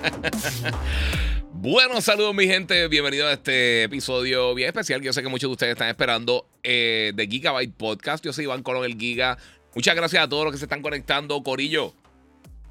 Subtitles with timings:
[1.52, 5.02] Bueno, saludos mi gente, bienvenidos a este episodio bien especial.
[5.02, 8.24] Yo sé que muchos de ustedes están esperando eh, de Gigabyte Podcast.
[8.24, 9.36] Yo soy Iván Colón el Giga.
[9.74, 11.42] Muchas gracias a todos los que se están conectando.
[11.42, 11.92] Corillo,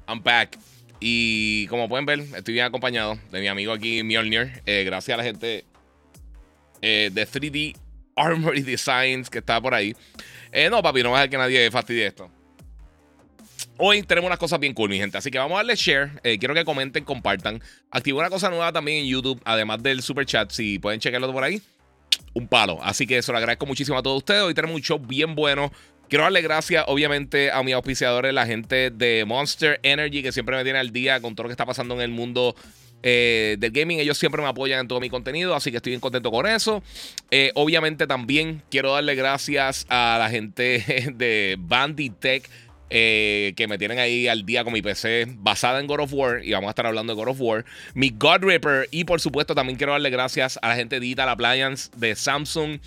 [0.08, 0.58] I'm back.
[0.98, 4.60] Y como pueden ver, estoy bien acompañado de mi amigo aquí, Mjolnir.
[4.66, 5.64] Eh, gracias a la gente
[6.82, 7.76] eh, de 3D
[8.16, 9.94] Armory Designs que está por ahí.
[10.68, 12.28] no, papi, no va a dejar que nadie fastidie esto.
[13.82, 15.16] Hoy tenemos unas cosas bien cool, mi gente.
[15.16, 16.10] Así que vamos a darle share.
[16.22, 17.62] Eh, quiero que comenten, compartan.
[17.90, 20.50] Activo una cosa nueva también en YouTube, además del super chat.
[20.50, 21.62] Si pueden checarlo por ahí,
[22.34, 22.78] un palo.
[22.82, 24.42] Así que eso lo agradezco muchísimo a todos ustedes.
[24.42, 25.72] Hoy tenemos un show bien bueno.
[26.10, 30.62] Quiero darle gracias, obviamente, a mis auspiciadores, la gente de Monster Energy, que siempre me
[30.62, 32.54] tiene al día con todo lo que está pasando en el mundo
[33.02, 33.98] eh, del gaming.
[33.98, 36.82] Ellos siempre me apoyan en todo mi contenido, así que estoy bien contento con eso.
[37.30, 42.46] Eh, obviamente también quiero darle gracias a la gente de Banditech
[42.90, 46.44] eh, que me tienen ahí al día con mi PC basada en God of War.
[46.44, 47.64] Y vamos a estar hablando de God of War.
[47.94, 48.88] Mi God Ripper.
[48.90, 52.80] Y por supuesto, también quiero darle gracias a la gente de Digital Appliance de Samsung.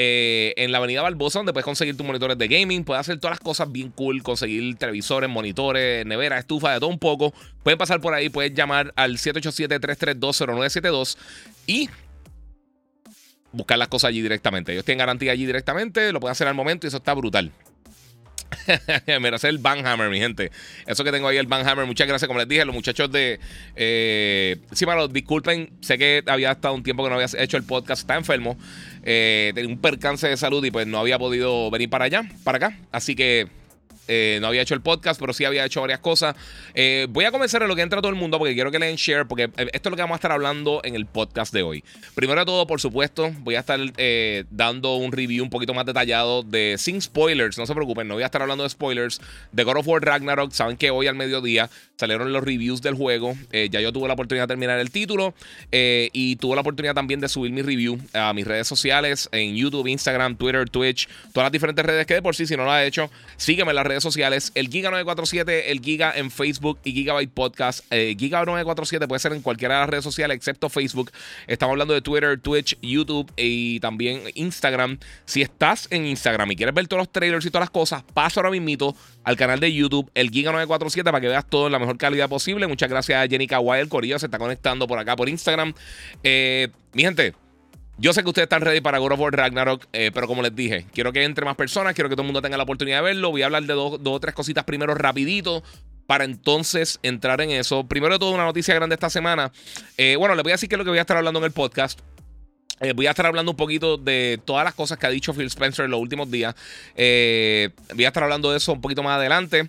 [0.00, 3.32] Eh, en la avenida Barbosa, donde puedes conseguir tus monitores de gaming, puedes hacer todas
[3.32, 7.34] las cosas bien cool, conseguir televisores, monitores, nevera, estufa, de todo un poco.
[7.64, 11.18] Pueden pasar por ahí, puedes llamar al 787-332-0972
[11.66, 11.90] y
[13.50, 14.70] buscar las cosas allí directamente.
[14.70, 17.50] Ellos tienen garantía allí directamente, lo pueden hacer al momento y eso está brutal.
[19.20, 20.50] Mira, ese es el Banhammer, mi gente.
[20.86, 21.86] Eso que tengo ahí, el Banhammer.
[21.86, 23.38] Muchas gracias, como les dije, los muchachos de.
[23.76, 25.70] Eh, sí, malo, disculpen.
[25.80, 28.02] Sé que había estado un tiempo que no había hecho el podcast.
[28.02, 28.56] Está enfermo.
[29.02, 32.56] Eh, tenía un percance de salud y pues no había podido venir para allá, para
[32.56, 32.78] acá.
[32.92, 33.48] Así que
[34.08, 36.34] eh, no había hecho el podcast, pero sí había hecho varias cosas.
[36.74, 38.86] Eh, voy a comenzar en lo que entra todo el mundo porque quiero que le
[38.86, 41.52] den share, porque eh, esto es lo que vamos a estar hablando en el podcast
[41.52, 41.84] de hoy.
[42.14, 43.78] Primero de todo, por supuesto, voy a estar
[44.50, 47.58] dando un review un poquito más detallado de sin spoilers.
[47.58, 49.20] No se preocupen, no voy a estar hablando de spoilers
[49.52, 50.52] de God of War Ragnarok.
[50.52, 53.34] Saben que hoy al mediodía salieron los reviews del juego.
[53.52, 55.34] ya yo tuve la oportunidad de terminar el título
[55.70, 59.86] y tuve la oportunidad también de subir mi review a mis redes sociales en YouTube,
[59.86, 62.86] Instagram, Twitter, Twitch, todas las diferentes redes que de por sí, si no lo has
[62.86, 64.52] hecho, sígueme en las redes sociales.
[64.54, 67.84] El Giga947, el Giga en Facebook y Gigabyte Podcast.
[67.90, 71.10] Eh, Giga947 puede ser en cualquiera de las redes sociales excepto Facebook.
[71.46, 74.98] Estamos hablando de Twitter, Twitch, YouTube y también Instagram.
[75.24, 78.40] Si estás en Instagram y quieres ver todos los trailers y todas las cosas, pasa
[78.40, 78.94] ahora mismito
[79.28, 82.66] al canal de YouTube, el Giga947, para que veas todo en la mejor calidad posible.
[82.66, 85.74] Muchas gracias a Jenny Kawai, el Corillo, se está conectando por acá por Instagram.
[86.22, 87.34] Eh, mi gente.
[87.98, 90.86] Yo sé que ustedes están ready para God of Ragnarok, eh, pero como les dije,
[90.94, 93.30] quiero que entre más personas, quiero que todo el mundo tenga la oportunidad de verlo.
[93.30, 95.62] Voy a hablar de dos, o tres cositas primero rapidito
[96.06, 97.86] para entonces entrar en eso.
[97.86, 99.52] Primero de todo, una noticia grande esta semana.
[99.98, 101.44] Eh, bueno, les voy a decir que es lo que voy a estar hablando en
[101.44, 102.00] el podcast.
[102.80, 105.46] Eh, voy a estar hablando un poquito de todas las cosas que ha dicho Phil
[105.46, 106.54] Spencer en los últimos días.
[106.94, 109.68] voy a estar hablando de eso un poquito más adelante.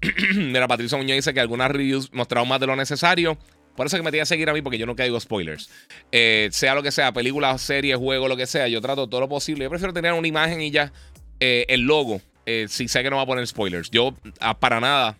[0.34, 3.38] Mira, Patricio Muñoz dice que algunas reviews mostraron más de lo necesario.
[3.76, 5.70] Por eso que me tiene que seguir a mí, porque yo no caigo spoilers.
[6.12, 9.28] Eh, sea lo que sea, película, serie, juego, lo que sea, yo trato todo lo
[9.28, 9.64] posible.
[9.64, 10.92] Yo prefiero tener una imagen y ya
[11.38, 13.90] eh, el logo, eh, si sé que no va a poner spoilers.
[13.90, 15.16] Yo, ah, para nada,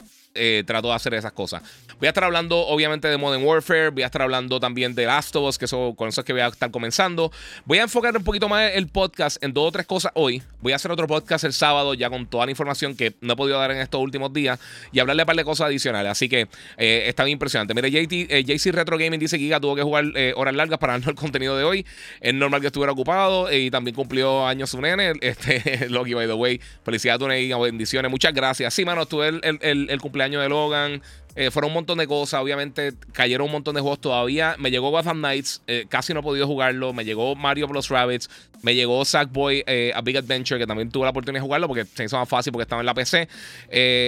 [0.67, 1.63] trato de hacer esas cosas.
[2.01, 3.91] Voy a estar hablando, obviamente, de Modern Warfare.
[3.91, 6.33] Voy a estar hablando también de Last of Us, que eso, con eso es que
[6.33, 7.31] voy a estar comenzando.
[7.67, 10.43] Voy a enfocar un poquito más el podcast en dos o tres cosas hoy.
[10.63, 13.37] Voy a hacer otro podcast el sábado, ya con toda la información que no he
[13.37, 14.59] podido dar en estos últimos días
[14.93, 16.11] y hablarle un par de cosas adicionales.
[16.11, 17.75] Así que eh, está bien impresionante.
[17.75, 20.79] Mire, JT, eh, JC Retro Gaming dice que Giga tuvo que jugar eh, horas largas
[20.79, 21.85] para darnos el contenido de hoy.
[22.23, 25.13] Es normal que estuviera ocupado y también cumplió años su nene.
[25.21, 26.61] Este, Loki, by the way.
[26.83, 28.11] Felicidades, Giga, bendiciones.
[28.11, 28.73] Muchas gracias.
[28.73, 31.03] Sí, mano, estuve el cumpleaños de Logan.
[31.37, 32.41] Eh, fueron un montón de cosas.
[32.41, 34.57] Obviamente cayeron un montón de juegos todavía.
[34.59, 35.63] Me llegó Gotham Knights.
[35.67, 36.93] Eh, casi no he podido jugarlo.
[36.93, 38.29] Me llegó Mario Plus Rabbits.
[38.63, 40.59] Me llegó Sackboy eh, A Big Adventure.
[40.59, 42.87] Que también tuve la oportunidad de jugarlo porque se hizo más fácil porque estaba en
[42.87, 43.29] la PC.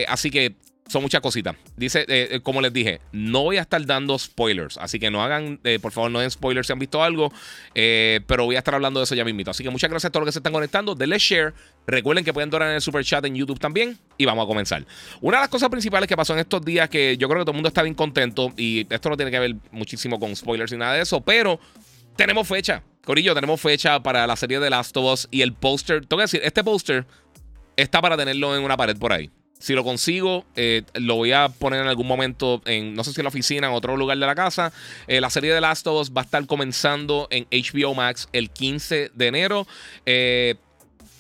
[0.09, 0.55] así que
[0.89, 1.57] son muchas cositas.
[1.77, 4.77] Dice, eh, eh, como les dije, no voy a estar dando spoilers.
[4.79, 7.33] Así que no hagan, eh, por favor, no den spoilers si han visto algo.
[7.75, 9.51] pero voy a estar hablando de eso ya mismito.
[9.51, 10.95] Así que muchas gracias a todos los que se están conectando.
[10.95, 11.55] Denle share.
[11.87, 13.99] Recuerden que pueden donar en el super chat en YouTube también.
[14.19, 14.85] Y vamos a comenzar.
[15.21, 17.53] Una de las cosas principales que pasó en estos días, que yo creo que todo
[17.53, 18.53] el mundo está bien contento.
[18.57, 21.21] Y esto no tiene que ver muchísimo con spoilers ni nada de eso.
[21.21, 21.59] Pero
[22.17, 22.83] tenemos fecha.
[23.05, 25.29] Corillo, tenemos fecha para la serie de Last of Us.
[25.31, 27.07] Y el póster, tengo que decir, este póster
[27.77, 29.31] está para tenerlo en una pared por ahí
[29.63, 33.21] Si lo consigo, eh, lo voy a poner en algún momento en, no sé si
[33.21, 34.73] en la oficina, en otro lugar de la casa.
[35.07, 38.51] Eh, la serie de Last of Us va a estar comenzando en HBO Max el
[38.51, 39.69] 15 de enero.
[40.05, 40.57] Eh,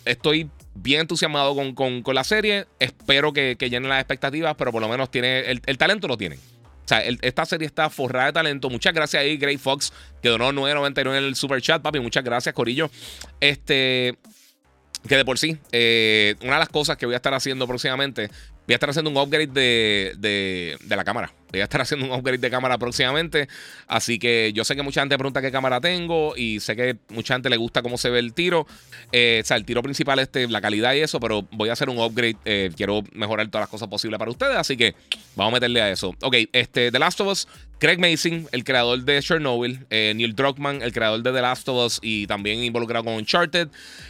[0.05, 2.67] estoy bien entusiasmado con, la serie.
[2.81, 6.41] Espero que, que llenen las expectativas, pero por lo menos tiene el, talento lo tienen.
[6.85, 8.69] O sea, esta serie está forrada de talento.
[8.71, 12.00] Muchas gracias ahí, Gray Fox, que donó 9.99 en el super chat, papi.
[12.00, 12.91] Muchas gracias, Corillo.
[13.39, 14.19] Este,
[15.06, 18.31] que de por sí, eh, una de las cosas que voy a estar haciendo próximamente,
[18.66, 21.32] voy a estar haciendo un upgrade de, de, la cámara.
[21.50, 23.49] Voy a estar haciendo un upgrade de cámara próximamente.
[23.88, 26.37] Así que yo sé que mucha gente pregunta qué cámara tengo.
[26.37, 28.66] Y sé que mucha gente le gusta cómo se ve el tiro.
[29.10, 31.19] Eh, o sea, el tiro principal, este, la calidad y eso.
[31.19, 32.37] Pero voy a hacer un upgrade.
[32.44, 34.56] Eh, quiero mejorar todas las cosas posibles para ustedes.
[34.56, 34.94] Así que
[35.34, 36.14] vamos a meterle a eso.
[36.22, 37.48] Ok, este, The Last of Us.
[37.82, 41.84] Craig Mason, el creador de Chernobyl, eh, Neil Druckmann, el creador de The Last of
[41.84, 43.67] Us y también involucrado con Uncharted,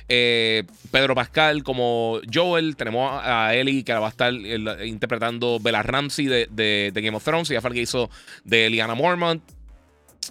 [0.06, 6.48] Pedro Pascal como Joel, tenemos a Ellie que va a estar interpretando Bella Ramsey de,
[6.50, 7.50] de Game of Thrones.
[7.50, 8.10] Y ya fue el que hizo
[8.44, 9.42] de Liana Mormont.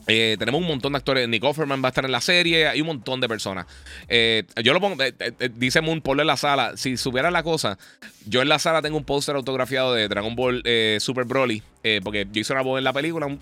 [0.08, 1.28] Eh, tenemos un montón de actores.
[1.28, 2.68] Nick Offerman va a estar en la serie.
[2.68, 3.66] Hay un montón de personas.
[4.08, 5.02] Eh, yo lo pongo.
[5.04, 5.14] Eh,
[5.56, 6.76] dice Moon, ponlo en la sala.
[6.76, 7.78] Si supiera la cosa,
[8.26, 10.64] yo en la sala tengo un póster autografiado de Dragon Ball
[11.00, 11.62] Super Broly.
[12.04, 13.26] porque yo hice una voz en la película.
[13.26, 13.40] Un,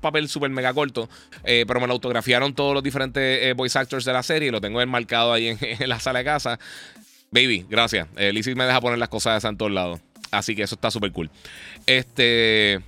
[0.00, 1.10] papel súper mega corto.
[1.44, 4.50] pero me lo autografiaron todos los diferentes voice actors de la serie.
[4.50, 6.58] Lo tengo enmarcado ahí en, la sala de casa.
[7.30, 8.08] Baby, gracias.
[8.16, 10.00] Lizzie me deja poner las cosas de en todos lados.
[10.30, 11.30] Así que eso está súper cool.
[11.86, 12.80] Este.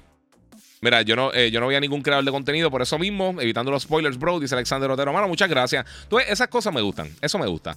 [0.82, 3.70] Mira, yo no, eh, yo no veía ningún creador de contenido por eso mismo, evitando
[3.70, 5.12] los spoilers, bro, dice Alexander Otero.
[5.12, 5.86] Mano, muchas gracias.
[6.08, 7.76] Tú, esas cosas me gustan, eso me gusta.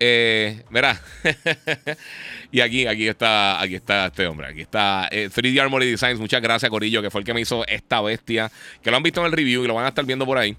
[0.00, 0.98] Eh, mira,
[2.50, 6.18] y aquí, aquí está, aquí está este hombre, aquí está 3D eh, Armory Designs.
[6.18, 8.50] Muchas gracias, Corillo, que fue el que me hizo esta bestia,
[8.82, 10.56] que lo han visto en el review y lo van a estar viendo por ahí.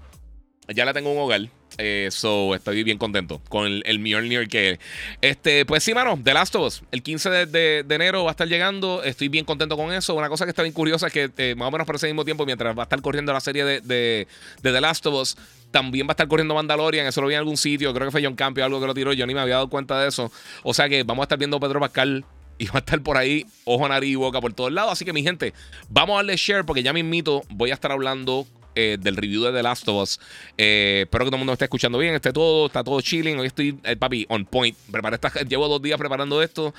[0.74, 1.48] Ya le tengo un hogar.
[1.78, 4.80] Eh, so, estoy bien contento con el, el Mjolnir que
[5.20, 6.82] Este, pues sí, mano, The Last of Us.
[6.90, 9.02] El 15 de, enero va a estar llegando.
[9.02, 10.14] Estoy bien contento con eso.
[10.14, 12.24] Una cosa que está bien curiosa es que eh, más o menos por ese mismo
[12.24, 14.26] tiempo, mientras va a estar corriendo la serie de, de,
[14.60, 15.36] The Last of Us,
[15.70, 17.06] también va a estar corriendo Mandalorian.
[17.06, 17.94] Eso lo vi en algún sitio.
[17.94, 19.12] Creo que fue John Campio algo que lo tiró.
[19.14, 20.30] Yo ni me había dado cuenta de eso.
[20.64, 22.24] O sea que vamos a estar viendo Pedro Pascal
[22.58, 24.92] y va a estar por ahí, ojo, nariz y boca por todos lados.
[24.92, 25.54] Así que, mi gente,
[25.88, 27.42] vamos a darle share porque ya me invito.
[27.50, 28.46] Voy a estar hablando
[28.80, 30.20] eh, del review de The Last of Us.
[30.56, 33.36] Eh, espero que todo el mundo esté escuchando bien, esté todo, está todo chilling.
[33.40, 34.76] Hoy estoy, el eh, papi, on point.
[34.88, 36.72] Preparé llevo dos días preparando esto.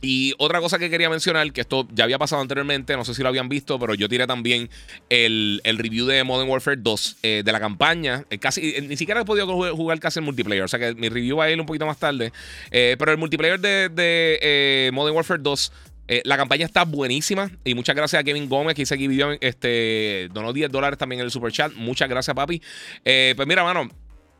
[0.00, 3.22] y otra cosa que quería mencionar, que esto ya había pasado anteriormente, no sé si
[3.22, 4.70] lo habían visto, pero yo tiré también
[5.10, 8.24] el, review de Modern Warfare 2 de la campaña.
[8.40, 9.46] casi, ni siquiera he podido
[9.76, 11.98] jugar, casi el multiplayer, o sea que mi review va a ir un poquito más
[11.98, 12.32] tarde.
[12.70, 15.72] pero el multiplayer de, de Modern Warfare 2
[16.12, 17.50] eh, la campaña está buenísima.
[17.64, 19.30] Y muchas gracias a Kevin Gómez, que hice aquí video.
[19.40, 21.72] Este, donó 10 dólares también en el super chat.
[21.72, 22.60] Muchas gracias, papi.
[23.02, 23.88] Eh, pues mira, mano.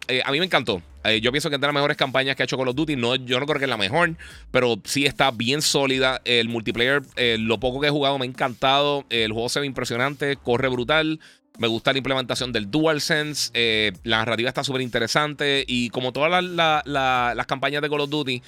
[0.09, 0.83] Eh, a mí me encantó.
[1.23, 2.97] yo pienso que es de las mejores campañas que ha hecho Call of Duty.
[2.97, 4.17] No, yo no creo que es la mejor,
[4.51, 6.21] pero sí está bien sólida.
[6.27, 7.01] El multiplayer,
[7.39, 9.07] lo poco que he jugado, me ha encantado.
[9.09, 11.21] El juego se ve impresionante, corre brutal.
[11.59, 13.93] Me gusta la implementación del DualSense.
[14.03, 15.65] la narrativa está súper interesante.
[15.67, 18.43] Y como todas las campañas de Call of Duty,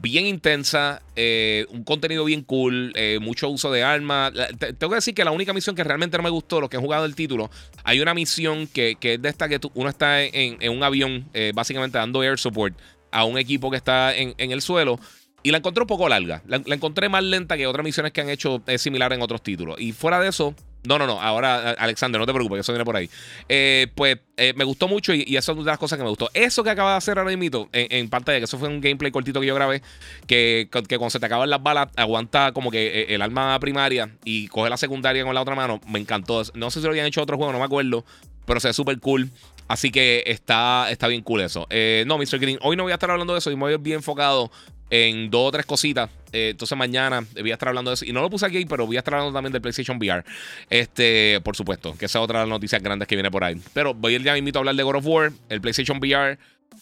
[0.00, 4.32] bien intensa, eh, un contenido bien cool, eh, mucho uso de armas.
[4.58, 6.82] Tengo que decir que la única misión que realmente no me gustó, los que han
[6.82, 7.50] jugado el título,
[7.84, 11.98] hay una misión que, es de esta que uno está en, un avión, eh, básicamente
[11.98, 12.76] dando air support
[13.10, 14.98] a un equipo que está en, el suelo.
[15.42, 16.42] Y la encontré un poco larga.
[16.46, 19.80] La, la, encontré más lenta que otras misiones que han hecho similar en otros títulos.
[19.80, 20.54] Y fuera de eso,
[20.86, 21.20] no, no, no.
[21.20, 23.10] Ahora, Alexander, no te preocupes, eso viene por ahí.
[23.48, 26.04] Eh, pues eh, me gustó mucho y, y, eso es una de las cosas que
[26.04, 26.30] me gustó.
[26.34, 29.10] Eso que acaba de hacer ahora mismo en, en, pantalla, que eso fue un gameplay
[29.10, 29.82] cortito que yo grabé,
[30.26, 34.48] que, cuando se te acaban las balas, aguanta como que eh, el arma primaria y
[34.48, 35.80] coge la secundaria con la otra mano.
[35.88, 36.42] Me encantó.
[36.54, 38.04] No sé si lo habían hecho otro juego, no me acuerdo,
[38.44, 39.30] pero se ve súper cool.
[39.68, 41.66] Así que está, está bien cool eso.
[42.06, 42.38] no, Mr.
[42.38, 44.50] Green, hoy no voy a estar hablando de eso y me voy bien enfocado
[44.90, 46.10] en dos o tres cositas.
[46.36, 48.04] Eh, entonces mañana voy a estar hablando de eso.
[48.04, 50.22] Y no lo puse aquí, pero voy a estar hablando también del PlayStation VR.
[50.68, 53.58] Este, por supuesto, que esa es otra de las noticias grandes que viene por ahí.
[53.72, 56.38] Pero voy a ir ya invito a hablar de God of War, el PlayStation VR.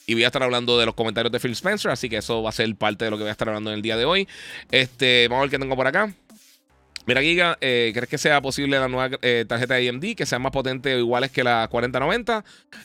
[0.07, 1.93] Y voy a estar hablando de los comentarios de Phil Spencer.
[1.93, 3.77] Así que eso va a ser parte de lo que voy a estar hablando en
[3.77, 4.27] el día de hoy.
[4.73, 6.13] Este, vamos a ver qué tengo por acá.
[7.07, 10.39] Mira, Giga, eh, ¿crees que sea posible la nueva eh, tarjeta de AMD que sea
[10.39, 12.45] más potente o iguales que la 4090?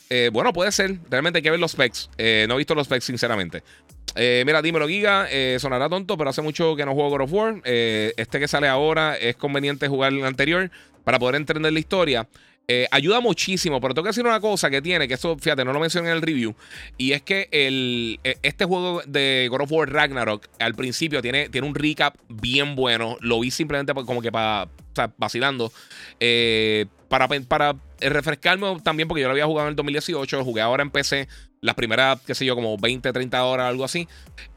[0.10, 0.98] Eh, bueno, puede ser.
[1.10, 2.10] Realmente hay que ver los specs.
[2.18, 3.64] no he visto los specs, sinceramente.
[4.16, 5.28] mira, dímelo, Giga.
[5.60, 7.62] sonará tonto, pero hace mucho que no juego God of War.
[7.64, 10.70] este que sale ahora es conveniente jugar el anterior
[11.06, 12.28] para poder entender la historia.
[12.72, 15.74] Eh, ayuda muchísimo, pero tengo que decir una cosa que tiene, que eso, fíjate, no
[15.74, 16.54] lo mencioné en el review,
[17.00, 21.50] y es que el, e, este juego de God of War Ragnarok al principio tiene,
[21.50, 25.74] tiene un recap bien bueno, lo vi simplemente como que para, o sea, vacilando,
[26.20, 30.62] eh, para, para refrescarme también, porque yo lo había jugado en el 2018, lo jugué
[30.62, 31.28] ahora en PC,
[31.62, 34.08] las primeras, qué sé yo, como 20, 30 horas, algo así.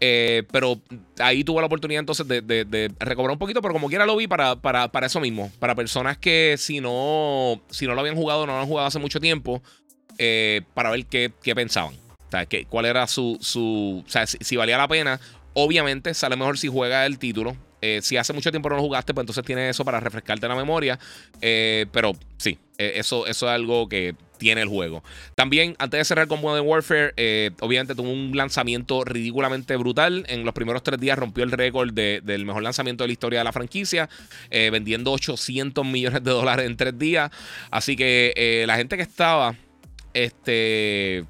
[0.00, 0.80] Eh, pero
[1.18, 4.56] ahí tuve la oportunidad entonces de, recobrar un poquito, pero como quiera lo vi para,
[4.56, 5.50] para, para, eso mismo.
[5.58, 8.98] Para personas que si no, si no lo habían jugado, no lo han jugado hace
[8.98, 9.62] mucho tiempo,
[10.18, 11.94] eh, para ver qué, qué pensaban.
[11.94, 14.04] O sea, que, cuál era su, su.
[14.06, 15.20] O sea, si, valía la pena.
[15.54, 17.56] Obviamente sale mejor si juega el título.
[17.82, 20.54] Eh, si hace mucho tiempo no lo jugaste, pues entonces tienes eso para refrescarte la
[20.54, 20.98] memoria.
[21.40, 25.04] pero sí, eso, eso es algo que tiene el juego.
[25.36, 30.24] También, antes de cerrar con Modern Warfare, eh, obviamente tuvo un lanzamiento ridículamente brutal.
[30.28, 33.44] En los primeros tres días rompió el récord del mejor lanzamiento de la historia de
[33.44, 34.08] la franquicia,
[34.50, 37.30] eh, vendiendo 800 millones de dólares en tres días.
[37.70, 39.54] Así que eh, la gente que estaba
[40.12, 41.24] este,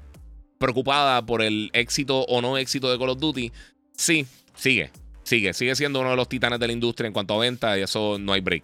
[0.57, 3.51] preocupada por el éxito o no éxito de Call of Duty,
[3.95, 4.89] sí, sigue.
[5.21, 7.83] Sigue, sigue siendo uno de los titanes de la industria en cuanto a venta y
[7.83, 8.63] eso no hay break.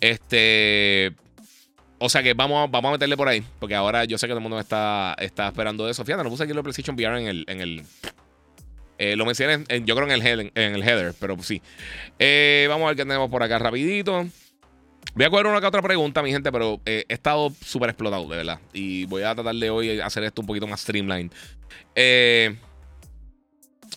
[0.00, 1.12] Este,
[2.04, 3.44] o sea que vamos, vamos a meterle por ahí.
[3.60, 6.04] Porque ahora yo sé que todo el mundo está, está esperando eso.
[6.04, 7.44] Fíjate, no puse aquí lo PlayStation VR en el.
[7.46, 7.82] En el
[8.98, 11.62] eh, lo mencioné, yo creo en el, header, en el header, pero sí.
[12.18, 14.26] Eh, vamos a ver qué tenemos por acá rapidito.
[15.14, 18.28] Voy a coger una que otra pregunta, mi gente, pero eh, he estado súper explotado,
[18.28, 18.60] de verdad.
[18.72, 21.30] Y voy a tratar de hoy hacer esto un poquito más streamlined.
[21.94, 22.56] Eh.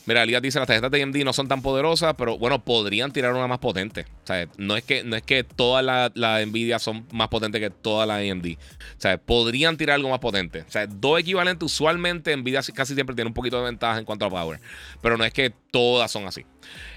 [0.05, 3.33] Mira, Elías dice las tarjetas de AMD no son tan poderosas, pero bueno, podrían tirar
[3.33, 4.05] una más potente.
[4.23, 7.59] O sea, no es que, no es que todas las la Nvidia son más potentes
[7.59, 8.45] que todas las AMD.
[8.45, 10.61] O sea, podrían tirar algo más potente.
[10.61, 14.25] O sea, dos equivalentes, usualmente Nvidia casi siempre tiene un poquito de ventaja en cuanto
[14.25, 14.59] a power.
[15.01, 16.45] Pero no es que todas son así.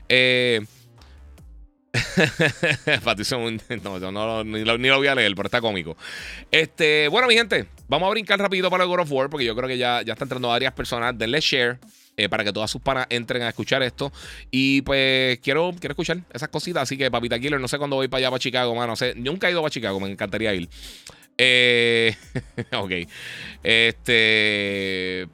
[0.09, 0.61] Eh.
[3.83, 5.97] no, no, ni, lo, ni, lo, voy a leer, pero está cómico.
[6.51, 9.57] Este, bueno, mi gente, vamos a brincar rapidito para el God of War, porque yo
[9.57, 11.17] creo que ya, ya están entrando varias personas.
[11.17, 11.79] Denle share,
[12.19, 14.13] eh, para que todas sus panas entren a escuchar esto.
[14.51, 16.83] Y pues quiero, quiero escuchar esas cositas.
[16.83, 18.89] Así que, Papita Killer, no sé cuándo voy para allá, para Chicago, mano.
[18.89, 20.69] No sé, nunca he ido para Chicago, me encantaría ir.
[21.39, 22.17] Eh,
[22.73, 22.91] ok.
[23.63, 25.29] Este.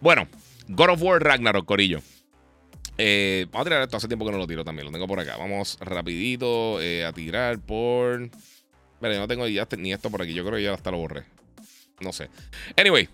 [0.00, 0.26] Bueno,
[0.68, 2.00] God of War Ragnarok, Corillo.
[2.96, 3.98] Eh, vamos a tirar esto.
[3.98, 4.86] Hace tiempo que no lo tiro también.
[4.86, 5.36] Lo tengo por acá.
[5.36, 8.30] Vamos rapidito a tirar por...
[9.02, 10.32] Mira, no tengo ya ni esto por aquí.
[10.32, 11.24] Yo creo que ya hasta lo borré.
[12.00, 12.30] No sé.
[12.78, 13.10] Anyway,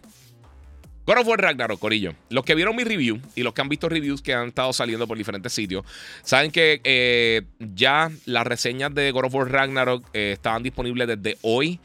[1.11, 2.15] God of War Ragnarok, Corillo.
[2.29, 5.09] Los que vieron mi review y los que han visto reviews que han estado saliendo
[5.09, 5.85] por diferentes sitios,
[6.23, 11.37] saben que eh, ya las reseñas de God of War Ragnarok eh, estaban disponibles desde
[11.43, 11.81] hoy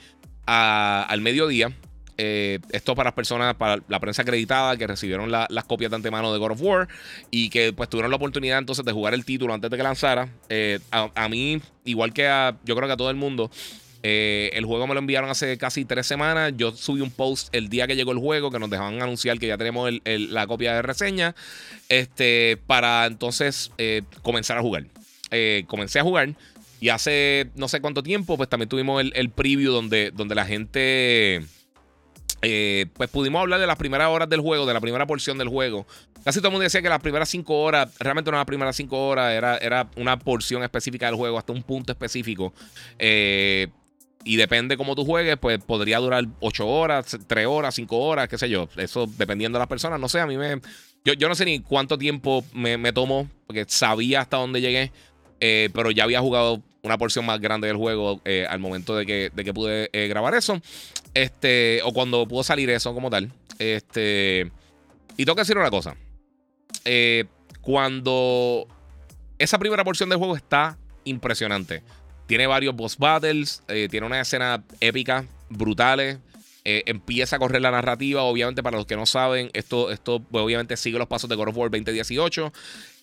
[0.45, 1.71] al mediodía.
[2.19, 6.31] Eh, esto para las personas, para la prensa acreditada que recibieron las copias de antemano
[6.31, 6.87] de God of War
[7.31, 10.29] y que pues tuvieron la oportunidad entonces de jugar el título antes de que lanzara.
[10.91, 13.49] A, a, mí, igual que a, yo creo que a todo el mundo,
[14.07, 16.53] eh, el juego me lo enviaron hace casi tres semanas.
[16.55, 19.47] Yo subí un post el día que llegó el juego, que nos dejaban anunciar que
[19.47, 21.33] ya tenemos la copia de reseña.
[21.89, 24.85] Este, para entonces eh, comenzar a jugar.
[25.31, 26.35] Eh, comencé a jugar.
[26.79, 31.43] Y hace no sé cuánto tiempo, pues también tuvimos el, preview donde, donde la gente.
[32.41, 35.87] pues pudimos hablar de las primeras horas del juego, de la primera porción del juego.
[36.23, 39.07] Casi todo el mundo decía que las primeras cinco horas, realmente no las primeras cinco
[39.07, 42.53] horas, era, era una porción específica del juego, hasta un punto específico.
[42.99, 43.67] Eh,
[44.25, 48.39] y depende cómo tú juegues, pues podría durar 8 horas, 3 horas, 5 horas, qué
[48.39, 48.67] sé yo.
[48.75, 49.99] Eso dependiendo de las personas.
[49.99, 50.59] No sé, a mí me.
[51.05, 54.91] Yo, yo no sé ni cuánto tiempo me, me tomó, porque sabía hasta dónde llegué,
[55.39, 59.05] eh, pero ya había jugado una porción más grande del juego eh, al momento de
[59.05, 60.59] que, de que pude eh, grabar eso.
[61.13, 63.31] Este, o cuando pudo salir eso como tal.
[63.59, 64.51] Este.
[65.17, 65.95] Y tengo que decir una cosa.
[67.61, 68.67] cuando
[69.37, 71.83] esa primera porción del juego está impresionante.
[72.27, 76.19] Tiene varios boss battles, eh, tiene una escena épica, brutales.
[76.67, 78.23] Eh, empieza a correr la narrativa.
[78.23, 81.49] Obviamente, para los que no saben, esto, esto pues, obviamente sigue los pasos de God
[81.49, 82.51] of War 2018.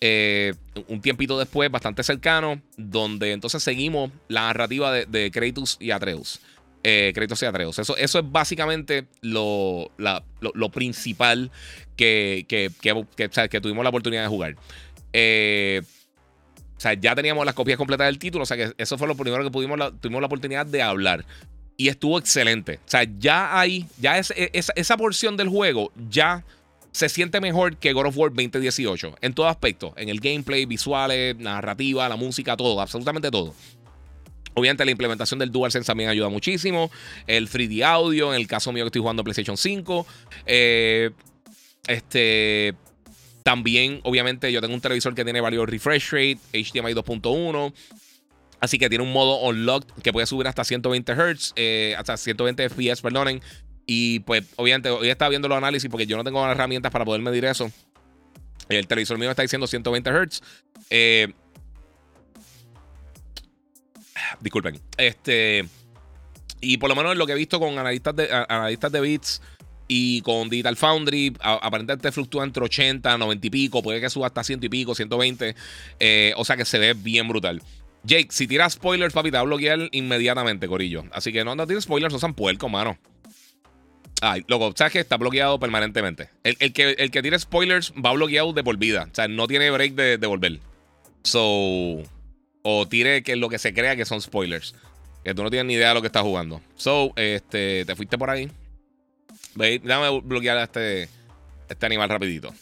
[0.01, 0.53] Eh,
[0.89, 6.41] un tiempito después, bastante cercano, donde entonces seguimos la narrativa de, Kratos y Atreus.
[6.83, 7.79] Kratos y Atreus.
[7.79, 11.49] Eso, eso es básicamente lo, lo, principal
[11.95, 14.57] que, que, que, tuvimos la oportunidad de jugar.
[15.13, 15.83] Eh,
[16.83, 18.43] sea, ya teníamos las copias completas del título.
[18.43, 21.25] O sea, que eso fue lo primero que pudimos tuvimos la oportunidad de hablar.
[21.77, 22.79] Y estuvo excelente.
[22.85, 26.45] O sea, ya hay, ya es, e, esa, porción del juego ya
[26.91, 29.15] se siente mejor que God of War 2018.
[29.21, 29.93] En todo aspecto.
[29.97, 32.79] En el gameplay, visuales, narrativa, la música, todo.
[32.79, 33.55] Absolutamente todo.
[34.55, 36.91] Obviamente la implementación del DualSense también ayuda muchísimo.
[37.25, 40.05] El 3D audio, en el caso mío que estoy jugando PlayStation 5.
[40.45, 41.09] Eh,
[41.87, 42.75] este,
[43.43, 47.73] también, obviamente, yo tengo un televisor que tiene varios refresh rate, HDMI 2.1.
[48.59, 52.69] Así que tiene un modo unlocked que puede subir hasta 120 Hz, eh, hasta 120
[52.69, 53.41] FPS, perdonen.
[53.85, 57.21] Y pues, obviamente, hoy estaba viendo los análisis porque yo no tengo herramientas para poder
[57.21, 57.69] medir eso.
[58.69, 60.41] El televisor mío está diciendo 120 Hz.
[60.89, 61.33] Eh,
[64.39, 64.79] disculpen.
[64.97, 65.67] Este.
[66.61, 69.41] Y por lo menos lo que he visto con analistas de, analistas de bits
[69.87, 74.43] Y con Digital Foundry, aparentemente fluctúa entre 80, 90 y pico, puede que suba hasta
[74.43, 75.55] 100 y pico, 120.
[75.99, 77.61] Eh, o sea que se ve bien brutal.
[78.03, 81.05] Jake, si tiras spoilers, papi, te va a bloquear inmediatamente, Corillo.
[81.11, 82.97] Así que no, no tires spoilers, no sean puerco, mano.
[84.21, 86.29] Ay, loco, sabes que está bloqueado permanentemente.
[86.43, 89.07] El, que, el que tire spoilers va bloqueado de por vida.
[89.11, 90.59] O sea, no tiene break de, de volver.
[91.23, 92.03] So.
[92.65, 94.75] O tire que lo que se crea que son spoilers.
[95.25, 96.61] Que tú no tienes ni idea de lo que estás jugando.
[96.75, 98.49] So, este, te fuiste por ahí.
[99.55, 101.09] Ve, déjame bloquear a este,
[101.69, 102.53] este animal rapidito.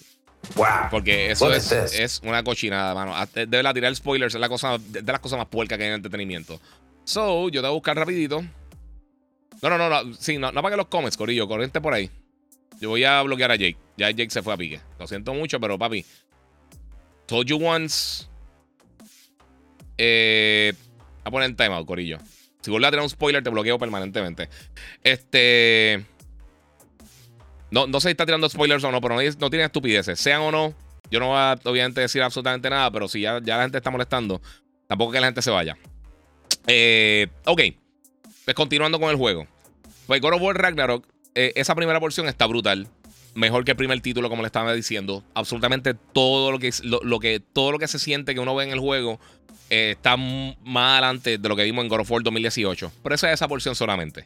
[0.90, 3.14] Porque eso es, una cochinada, mano.
[3.34, 5.96] De verdad, tirar spoilers es la cosa, de las cosas más puercas que hay en
[5.96, 6.60] entretenimiento.
[7.04, 8.42] So, yo te voy a buscar rapidito.
[9.62, 10.14] No, no, no, no.
[10.16, 11.48] Sí, no, no para que los comes, Corillo.
[11.48, 12.10] Corriente por ahí.
[12.80, 13.78] Yo voy a bloquear a Jake.
[13.98, 14.80] Ya Jake se fue a pique.
[15.00, 16.06] Lo siento mucho, pero papi.
[17.28, 18.26] Told you once.
[19.98, 20.74] Eh.
[21.24, 22.18] A poner en timeout, Corillo.
[22.62, 24.50] Si vuelves a tener un spoiler, te bloqueo permanentemente.
[25.04, 26.06] Este.
[27.72, 30.20] No, no sé si está tirando spoilers o no, pero no, no tiene estupideces.
[30.20, 30.76] Sean o no,
[31.10, 33.90] yo no voy a obviamente decir absolutamente nada, pero si ya, ya la gente está
[33.90, 34.42] molestando,
[34.88, 35.78] tampoco que la gente se vaya.
[36.68, 37.62] Eh, ok,
[38.46, 39.48] pues continuando con el juego.
[40.08, 42.88] Pues God of War Ragnarok, eh, esa primera porción está brutal.
[43.34, 45.24] Mejor que el primer título, como le estaba diciendo.
[45.34, 48.72] Absolutamente todo lo que, lo, que, todo lo que se siente que uno ve en
[48.72, 49.22] el juego
[49.70, 52.92] eh, está más adelante de lo que vimos en God of War 2018.
[53.02, 54.26] Pero esa es esa porción solamente.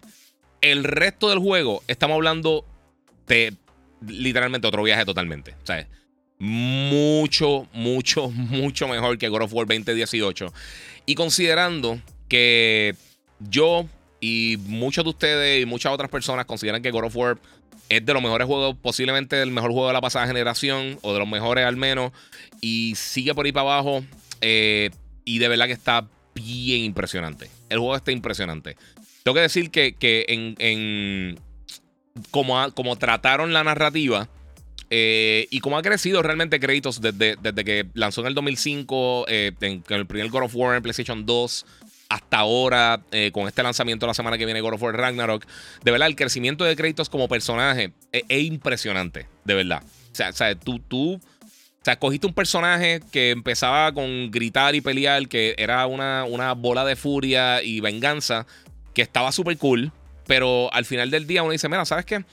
[0.61, 2.65] El resto del juego, estamos hablando
[4.07, 5.55] literalmente otro viaje totalmente.
[5.63, 5.87] O sea,
[6.39, 10.53] mucho, mucho, mucho mejor que God of War 2018.
[11.05, 12.95] Y considerando que
[13.39, 13.87] yo
[14.19, 17.37] y muchos de ustedes y muchas otras personas consideran que God of War
[17.89, 21.19] es de los mejores juegos, posiblemente el mejor juego de la pasada generación, o de
[21.19, 22.11] los mejores al menos,
[22.61, 24.03] y sigue por ahí para abajo,
[24.41, 24.89] eh,
[25.23, 27.49] y de verdad que está bien impresionante.
[27.69, 28.75] El juego está impresionante.
[29.23, 29.95] Tengo que decir que,
[30.27, 31.39] en,
[32.31, 34.29] como, como trataron la narrativa
[34.89, 39.51] eh, y como ha crecido realmente créditos desde, desde que lanzó en el 2005, eh,
[39.61, 41.65] en, el primer God of War en PlayStation 2,
[42.09, 45.45] hasta ahora, eh, con este lanzamiento la semana que viene, God of War Ragnarok.
[45.83, 49.83] De verdad, el crecimiento de créditos como personaje es, impresionante, de verdad.
[50.11, 54.75] O sea, o sea tú, tú o sea, cogiste un personaje que empezaba con gritar
[54.75, 58.45] y pelear, que era una, una bola de furia y venganza,
[58.93, 59.91] que estaba súper cool.
[60.27, 62.23] Pero al final del día uno dice, mira, ¿sabes qué?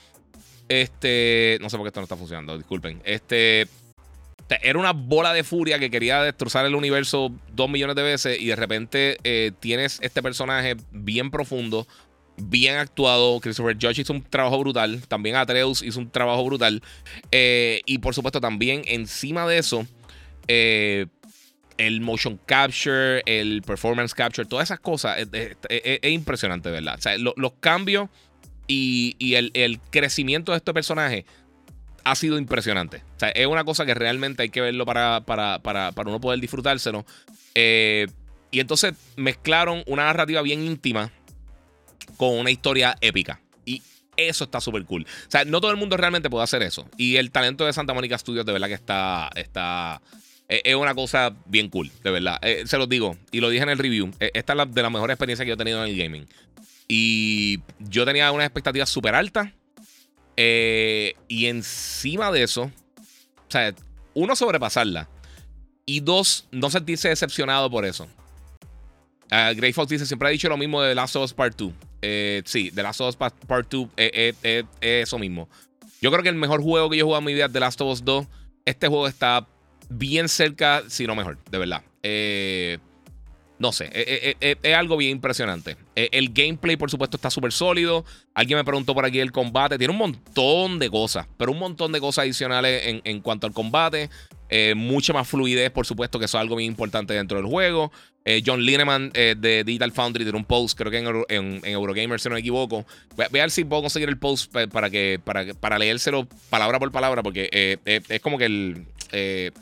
[0.69, 3.01] Este, no sé por qué esto no está funcionando, disculpen.
[3.05, 3.67] Este,
[4.61, 8.47] era una bola de furia que quería destrozar el universo dos millones de veces y
[8.47, 11.87] de repente eh, tienes este personaje bien profundo,
[12.37, 13.39] bien actuado.
[13.39, 16.81] Christopher Judge hizo un trabajo brutal, también Atreus hizo un trabajo brutal.
[17.31, 19.87] Eh, y por supuesto también encima de eso,
[20.47, 21.07] eh,
[21.77, 26.95] el motion capture, el performance capture, todas esas cosas, es, impresionante, ¿verdad?
[26.97, 28.09] O sea, los cambios
[28.67, 31.25] y, el, crecimiento de este personaje
[32.03, 32.97] ha sido impresionante.
[33.15, 36.19] O sea, es una cosa que realmente hay que verlo para, para, para, para uno
[36.19, 37.05] poder disfrutárselo.
[37.55, 38.07] Eh,
[38.51, 41.11] y entonces mezclaron una narrativa bien íntima
[42.17, 43.41] con una historia épica.
[43.65, 43.81] Y
[44.15, 45.05] eso está súper cool.
[45.05, 46.87] O sea, no todo el mundo realmente puede hacer eso.
[46.97, 50.01] Y el talento de Santa Mónica Studios de verdad que está, está,
[50.47, 52.37] es una cosa bien cool, de verdad.
[52.41, 54.11] Eh, se los digo y lo dije en el review.
[54.19, 56.27] Eh, esta es de las mejores experiencias que yo he tenido en el gaming.
[56.87, 59.49] Y yo tenía unas expectativas súper altas.
[60.35, 63.73] y encima de eso, o sea,
[64.13, 65.09] uno, sobrepasarla.
[65.85, 68.07] Y dos, no sentirse decepcionado por eso.
[69.31, 71.57] Uh, Grey Fox dice: Siempre ha dicho lo mismo de The Last of Us Part
[71.57, 71.73] 2.
[72.45, 74.35] sí, The Last of Us Part 2 es
[74.81, 75.49] eso mismo.
[76.01, 77.59] Yo creo que el mejor juego que yo he jugado en mi vida es The
[77.59, 78.27] Last of Us 2.
[78.65, 79.47] Este juego está
[79.97, 81.81] bien cerca, si no mejor, de verdad.
[82.01, 82.79] Eh,
[83.59, 85.77] no sé, eh, eh, es, algo bien impresionante.
[85.95, 88.03] el gameplay, por supuesto, está súper sólido.
[88.33, 89.77] Alguien me preguntó por aquí el combate.
[89.77, 94.09] Tiene un montón de cosas, pero un montón de cosas adicionales en, cuanto al combate.
[94.75, 97.91] mucha más fluidez, por supuesto, que eso es algo bien importante dentro del juego.
[98.45, 102.41] John Lineman de Digital Foundry tiene un post, creo que en, Eurogamer, si no me
[102.41, 102.85] equivoco.
[103.15, 106.91] Voy a, ver si puedo conseguir el post para, que, para, para leérselo palabra por
[106.91, 109.53] palabra, porque es como que el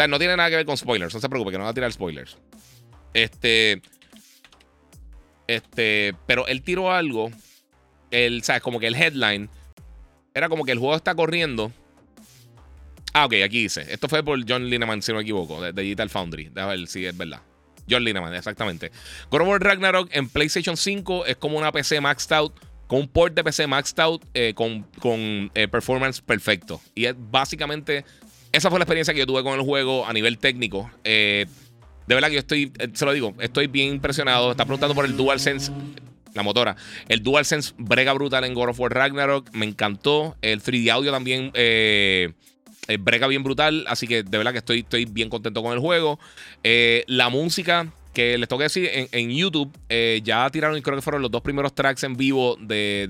[0.00, 1.14] sea, no tiene nada que ver con spoilers.
[1.14, 2.38] No se preocupe, que no va a tirar spoilers.
[3.14, 3.82] Este.
[5.46, 6.14] Este.
[6.26, 7.30] Pero él tiró algo.
[8.10, 8.62] El, ¿Sabes?
[8.62, 9.48] Como que el headline.
[10.34, 11.72] Era como que el juego está corriendo.
[13.12, 13.86] Ah, ok, aquí dice.
[13.92, 16.50] Esto fue por John Lineman, si no me equivoco, de, Digital Foundry.
[16.54, 17.40] Déjame ver si es verdad.
[17.88, 18.92] John Lineman, exactamente.
[19.30, 22.54] God of War Ragnarok en PlayStation 5 es como una PC maxed out.
[22.86, 24.24] Con un port de PC maxed out.
[24.34, 26.80] Eh, con, con eh, performance perfecto.
[26.94, 28.04] Y es básicamente
[28.52, 30.90] esa fue la experiencia que yo tuve con el juego a nivel técnico.
[31.04, 31.46] Eh,
[32.06, 34.50] de verdad que yo estoy, eh, se lo digo, estoy bien impresionado.
[34.50, 35.70] Está preguntando por el DualSense.
[36.34, 36.76] la motora.
[37.08, 39.50] El DualSense brega brutal en God of War Ragnarok.
[39.52, 40.36] Me encantó.
[40.42, 42.32] El 3D audio también eh,
[42.98, 43.84] brega bien brutal.
[43.88, 46.18] Así que de verdad que estoy, estoy bien contento con el juego.
[47.06, 49.72] La música que les tengo que decir en, YouTube,
[50.24, 53.06] ya tiraron, creo que fueron los dos primeros tracks en vivo de,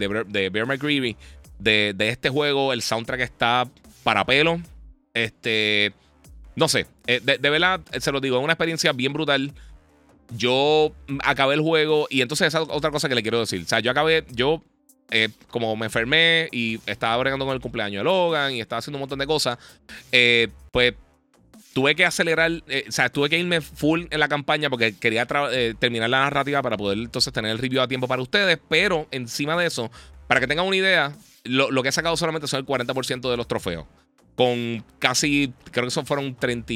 [0.52, 1.16] Bear McCreevy
[1.58, 2.74] de, de, este juego.
[2.74, 3.66] El soundtrack está
[4.02, 4.60] para pelo.
[5.14, 5.92] Este,
[6.56, 9.52] no sé, de, de verdad, se lo digo, es una experiencia bien brutal
[10.36, 10.92] yo
[11.24, 13.62] acabé el juego y entonces esa es otra cosa que le quiero decir.
[13.62, 14.62] O sea, yo acabé, yo
[15.10, 18.98] eh, como me enfermé y estaba bregando con el cumpleaños de Logan y estaba haciendo
[18.98, 19.58] un montón de cosas,
[20.12, 20.94] eh, pues
[21.72, 25.26] tuve que acelerar, eh, o sea, tuve que irme full en la campaña porque quería
[25.78, 29.56] terminar la narrativa para poder entonces tener el review a tiempo para ustedes, pero encima
[29.56, 29.90] de eso,
[30.26, 31.12] para que tengan una idea,
[31.44, 33.86] lo, lo que he sacado solamente son el 40% de los trofeos.
[34.34, 36.72] Con casi, creo que eso fueron 30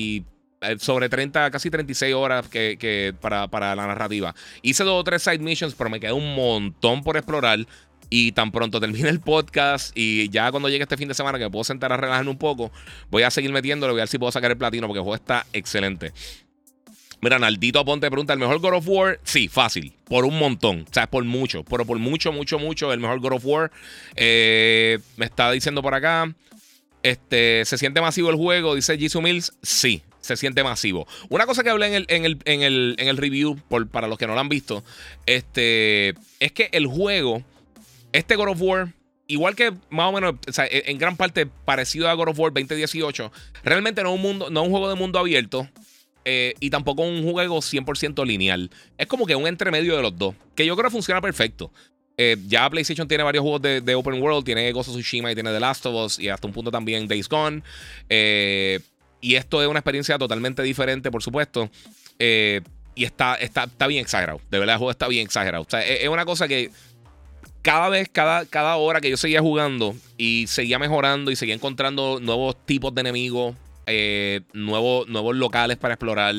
[0.65, 4.35] eh, sobre 30, casi 36 horas que, para, para, la narrativa.
[4.63, 7.61] Hice dos o tres side missions, pero me queda un montón por explorar.
[8.11, 11.45] Y tan pronto termine el podcast y ya cuando llegue este fin de semana que
[11.45, 12.71] me puedo sentar a relajarme un poco,
[13.11, 15.17] voy a seguir metiéndolo, voy a ver si puedo sacar el platino porque el juego
[15.17, 16.13] está excelente.
[17.25, 19.19] Mira, Naldito Aponte pregunta, ¿el mejor God of War?
[19.25, 23.01] Sí, fácil, por un montón, o sea, por mucho, pero por mucho, mucho, mucho, el
[23.01, 23.73] mejor God of War.
[24.15, 26.35] Eh, me está diciendo por acá,
[27.05, 28.75] este, ¿se siente masivo el juego?
[28.75, 31.07] Dice Jisoo Mills, sí, se siente masivo.
[31.29, 34.09] Una cosa que hablé en el, en el, en el, en el review, por, para
[34.09, 34.83] los que no lo han visto,
[35.27, 37.45] este, es que el juego,
[38.13, 38.95] este God of War,
[39.27, 43.31] igual que más o menos, e, en gran parte parecido a God of War 2018,
[43.63, 45.69] realmente no es un, mundo, no un juego de mundo abierto.
[46.27, 48.71] Eh, y tampoco un juego 100% lineal.
[48.97, 50.35] Es como que un entremedio de los dos.
[50.55, 51.71] Que yo creo que funciona perfecto.
[52.17, 54.45] Eh, ya PlayStation tiene varios juegos de, Open World.
[54.45, 56.19] Tiene Ghost of Tsushima y tiene The Last of Us.
[56.19, 57.63] Y hasta un punto también Days Gone.
[58.09, 58.81] Eh,
[59.21, 61.71] y esto es una experiencia totalmente diferente, por supuesto.
[62.19, 62.61] Eh,
[62.95, 64.41] y está, está, está bien exagerado.
[64.51, 65.65] De verdad, el juego está bien exagerado.
[65.65, 66.71] O sea, es, una cosa que
[67.63, 72.21] cada vez, cada, cada hora que yo seguía jugando y seguía mejorando y seguía encontrando
[72.21, 76.35] nuevos tipos de enemigos, eh, nuevos, nuevos locales para explorar,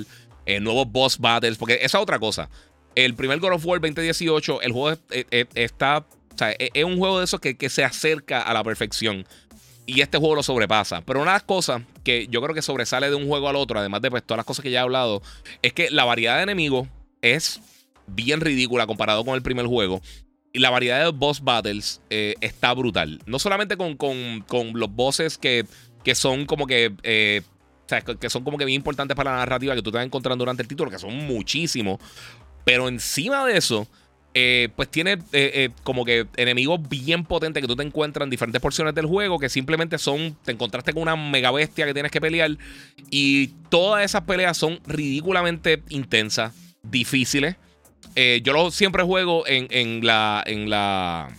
[0.46, 2.50] eh, nuevos boss battles, porque esa es otra cosa.
[2.96, 4.98] El primer God of War 2018, el juego
[5.54, 6.06] está.
[6.34, 9.26] O sea, es, un juego de esos que, que se acerca a la perfección.
[9.86, 11.02] Y este juego lo sobrepasa.
[11.02, 13.80] Pero una de las cosas que yo creo que sobresale de un juego al otro,
[13.80, 15.22] además de pues, todas las cosas que ya he hablado,
[15.62, 16.88] es que la variedad de enemigos
[17.22, 17.62] es
[18.08, 20.02] bien ridícula comparado con el primer juego.
[20.54, 23.20] Y la variedad de boss battles eh, está brutal.
[23.26, 25.66] No solamente con, los bosses que,
[26.04, 26.94] que son como que.
[27.04, 27.42] Eh,
[27.86, 30.06] o sea, que son como que bien importantes para la narrativa que tú te vas
[30.06, 32.00] encontrando durante el título, que son muchísimos.
[32.66, 33.88] Pero encima de eso
[34.38, 38.30] eh, pues tiene eh, eh, como que enemigos bien potentes que tú te encuentras en
[38.30, 42.12] diferentes porciones del juego que simplemente son, te encontraste con una mega bestia que tienes
[42.12, 42.58] que pelear
[43.10, 47.56] y todas esas peleas son ridículamente intensas, difíciles.
[48.44, 51.30] yo lo siempre juego en, en la, en la,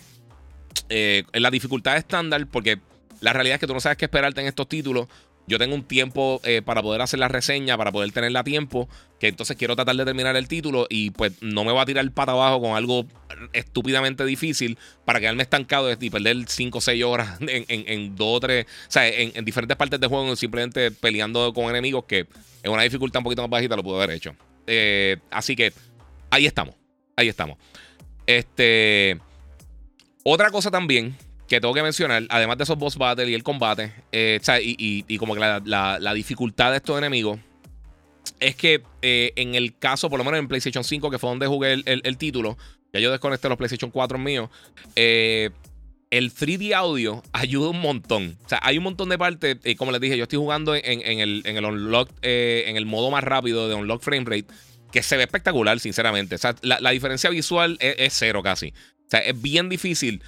[0.89, 2.79] en la dificultad estándar porque
[3.21, 5.07] la realidad es que tú no sabes qué esperarte en estos títulos.
[5.49, 8.89] Yo tengo un tiempo eh, para poder hacer la reseña, para poder tenerla a tiempo,
[9.21, 12.05] que entonces quiero tratar de terminar el título y pues no me va a tirar
[12.05, 13.07] el pata abajo con algo
[13.53, 18.65] estúpidamente difícil para quedarme estancado y perder 5 o 6 horas en, 2 o 3,
[18.65, 22.27] o sea, en, diferentes partes del juego, simplemente peleando con enemigos que
[22.63, 24.35] en una dificultad un poquito más bajita lo puedo haber hecho.
[24.67, 25.73] Eh, así que
[26.31, 26.75] ahí estamos,
[27.15, 27.59] ahí estamos.
[28.27, 29.21] Este,
[30.25, 33.93] otra cosa también que tengo que mencionar, además de esos boss battles y el combate,
[34.13, 37.39] eh, y, como que la, dificultad de estos enemigos,
[38.41, 41.47] es que eh, en el caso, por lo menos en PlayStation 5, que fue donde
[41.47, 42.59] jugué el, título,
[42.93, 44.51] ya yo desconecté los PlayStation 4 míos,
[44.97, 45.51] eh,
[46.11, 48.37] el 3D audio ayuda un montón.
[48.45, 51.21] O sea, hay un montón de partes, y como les dije, yo estoy jugando en,
[51.21, 54.47] el, en el unlock, en el modo más rápido de unlock frame rate,
[54.91, 56.35] que se ve espectacular, sinceramente.
[56.35, 58.71] O sea, la, diferencia visual es, cero casi.
[58.71, 60.23] O sea, es bien difícil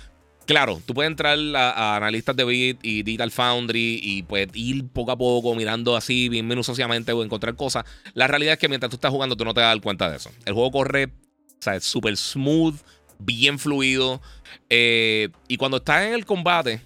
[0.49, 5.13] Claro, tú puedes entrar a, analistas de Bit y Digital Foundry y pues ir poco
[5.13, 7.85] a poco mirando así bien minuciosamente o encontrar cosas.
[8.15, 10.31] La realidad es que mientras tú estás jugando tú no te dar cuenta de eso.
[10.47, 12.77] El juego corre, o sea, es súper smooth,
[13.19, 14.23] bien fluido.
[14.71, 16.81] Eh, y cuando estás en el combate,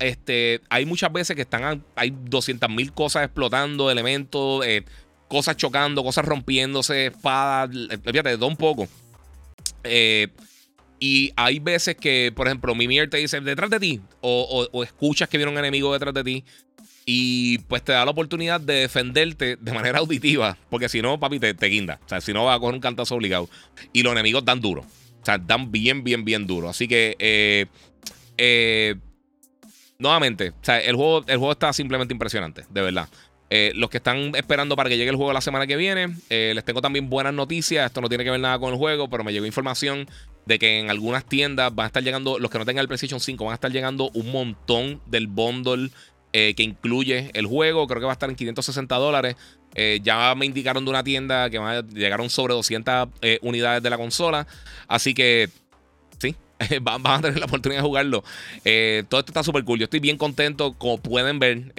[0.00, 4.84] este, hay muchas veces que están, hay 200.000 cosas explotando, elementos, eh,
[5.28, 8.86] cosas chocando, cosas rompiéndose, espadas, eh, fíjate, de todo un poco.
[9.82, 10.28] Eh,
[11.00, 15.36] y hay veces que, por ejemplo, Mimir te dice detrás de ti, o, escuchas que
[15.36, 16.44] viene un enemigo detrás de ti,
[17.06, 21.38] y pues te da la oportunidad de defenderte de manera auditiva, porque si no, papi,
[21.38, 22.00] te, te guinda.
[22.04, 23.48] O sea, si no, va a coger un cantazo obligado.
[23.94, 24.82] Y los enemigos dan duro.
[24.82, 26.68] O sea, dan bien, bien, bien duro.
[26.68, 27.66] Así que, eh,
[28.36, 28.96] eh,
[29.98, 33.08] nuevamente, o sea, el juego, el juego está simplemente impresionante, de verdad.
[33.50, 36.64] Eh, los que están esperando para que llegue el juego la semana que viene, les
[36.64, 37.86] tengo también buenas noticias.
[37.86, 40.06] Esto no tiene que ver nada con el juego, pero me llegó información
[40.48, 43.20] de que en algunas tiendas van a estar llegando, los que no tengan el PlayStation
[43.20, 45.90] 5, van a estar llegando un montón del bundle
[46.32, 47.86] eh, que incluye el juego.
[47.86, 49.36] Creo que va a estar en 560 dólares.
[49.74, 51.60] Eh, ya me indicaron de una tienda que
[51.92, 54.46] llegaron sobre 200 eh, unidades de la consola.
[54.88, 55.50] Así que,
[56.18, 56.34] sí,
[56.80, 58.24] van, a tener la oportunidad de jugarlo.
[59.08, 59.80] todo esto está súper cool.
[59.80, 60.72] Yo estoy bien contento.
[60.78, 61.74] Como pueden ver,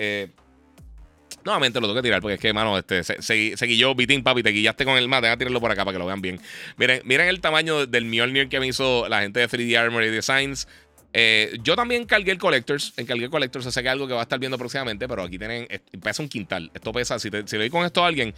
[1.50, 4.52] Nuevamente lo tengo que tirar porque es que, mano, este, seguí yo, Bitín, papi, te
[4.52, 5.24] guillaste con el más.
[5.24, 6.40] Deja tirarlo por acá para que lo vean bien.
[6.78, 10.68] Miren, miren el tamaño del Mjolnir que me hizo la gente de 3D Armory Designs.
[11.12, 12.94] Eh, yo también cargué el Collectors.
[12.98, 13.66] Encargué el Collectors.
[13.66, 15.08] O sea que algo que va a estar viendo próximamente.
[15.08, 15.68] Pero aquí tienen.
[16.04, 16.70] Pesa un quintal.
[16.76, 17.18] Esto pesa.
[17.18, 18.36] Si, si le doy con esto a alguien,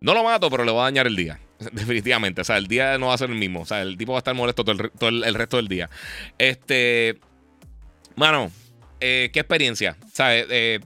[0.00, 1.38] no lo mato, pero le voy a dañar el día.
[1.72, 2.40] Definitivamente.
[2.40, 3.60] O sea, el día no va a ser el mismo.
[3.60, 5.90] O sea, el tipo va a estar molesto todo el, resto del día.
[6.38, 7.18] Este.
[8.16, 8.50] Mano,
[9.00, 9.98] eh, qué experiencia.
[10.14, 10.46] ¿Sabes?
[10.48, 10.80] Eh,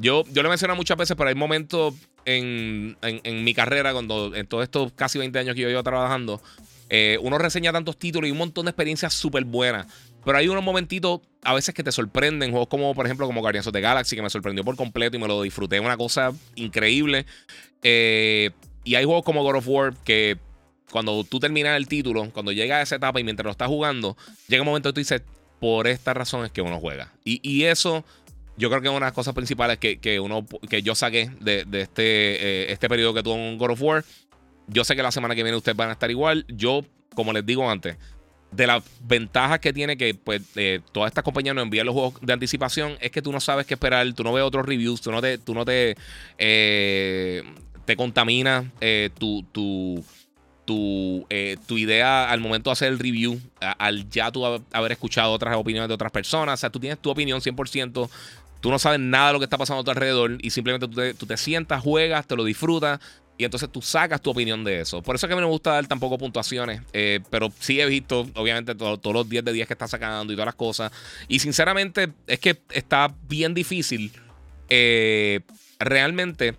[0.00, 4.46] yo, yo lo he muchas veces, pero hay momentos en, en, mi carrera, cuando en
[4.46, 6.40] todos estos casi 20 años que yo llevo trabajando,
[6.88, 9.86] eh, uno reseña tantos títulos y un montón de experiencias súper buenas.
[10.24, 12.50] Pero hay unos momentitos a veces que te sorprenden.
[12.50, 15.20] Juegos como, por ejemplo, como Guardians of the Galaxy, que me sorprendió por completo y
[15.20, 15.80] me lo disfruté.
[15.80, 17.24] Una cosa increíble.
[17.82, 18.50] Eh,
[18.84, 20.36] y hay juegos como God of War que
[20.90, 24.16] cuando tú terminas el título, cuando llega a esa etapa y mientras lo estás jugando,
[24.48, 25.22] llega un momento que tú dices,
[25.60, 27.12] por esta razón es que uno juega.
[27.24, 28.04] Y, y eso
[28.60, 32.02] yo creo que una de las cosas principales que, uno, que yo saqué de, este,
[32.04, 34.04] eh, este periodo que tuvo en God of War.
[34.66, 36.44] Yo sé que la semana que viene ustedes van a estar igual.
[36.46, 37.96] Yo, como les digo antes,
[38.52, 42.20] de las ventajas que tiene que pues, eh, todas estas compañías nos envían los juegos
[42.20, 45.10] de anticipación es que tú no sabes qué esperar, tú no ves otros reviews, tú
[45.10, 45.96] no te, tú no te,
[46.36, 47.42] eh,
[47.86, 48.70] te contamina
[49.18, 50.04] tu, tu,
[50.66, 51.26] tu,
[51.66, 55.88] tu, idea al momento de hacer el review, al ya tú haber escuchado otras opiniones
[55.88, 56.54] de otras personas.
[56.54, 58.10] O sea, tú tienes tu opinión 100%.
[58.60, 61.26] Tú no sabes nada de lo que está pasando a tu alrededor y simplemente tú
[61.26, 63.00] te, sientas, juegas, te lo disfrutas
[63.38, 65.02] y entonces tú sacas tu opinión de eso.
[65.02, 67.80] Por eso es que a mí no me gusta dar tampoco puntuaciones, eh, pero sí
[67.80, 70.92] he visto, obviamente, todos los 10 de 10 que está sacando y todas las cosas.
[71.26, 74.12] Y sinceramente, es que está bien difícil.
[74.68, 75.40] Eh,
[75.78, 76.54] realmente,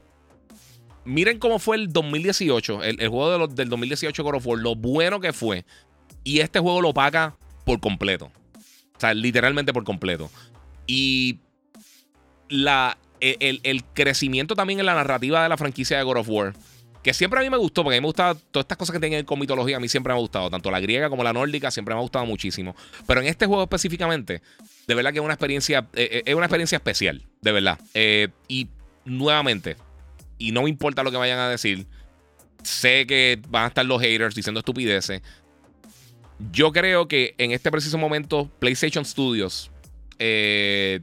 [1.05, 5.33] miren cómo fue el 2018, el, juego del 2018 God of War, lo bueno que
[5.33, 5.65] fue.
[6.23, 8.31] Y este juego lo paga por completo.
[8.95, 10.31] O sea, literalmente por completo.
[10.87, 11.39] Y
[12.51, 16.53] la, el, crecimiento también en la narrativa de la franquicia de God of War.
[17.01, 18.99] Que siempre a mí me gustó, porque a mí me gustaba todas estas cosas que
[18.99, 20.51] tienen con mitología, a mí siempre me ha gustado.
[20.51, 22.75] Tanto la griega como la nórdica siempre me ha gustado muchísimo.
[23.07, 24.43] Pero en este juego específicamente,
[24.85, 27.79] de verdad que es una experiencia, eh, eh, es una experiencia especial, de verdad.
[27.95, 28.67] Eh, y
[29.05, 29.77] nuevamente,
[30.37, 31.87] y no me importa lo que vayan a decir,
[32.61, 35.23] sé que van a estar los haters diciendo estupideces.
[36.51, 39.71] Yo creo que en este preciso momento, PlayStation Studios
[40.23, 41.01] eh,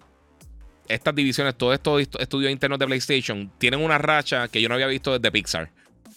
[0.89, 4.87] estas divisiones, todos estos estudios internos de PlayStation, tienen una racha que yo no había
[4.87, 5.71] visto desde Pixar.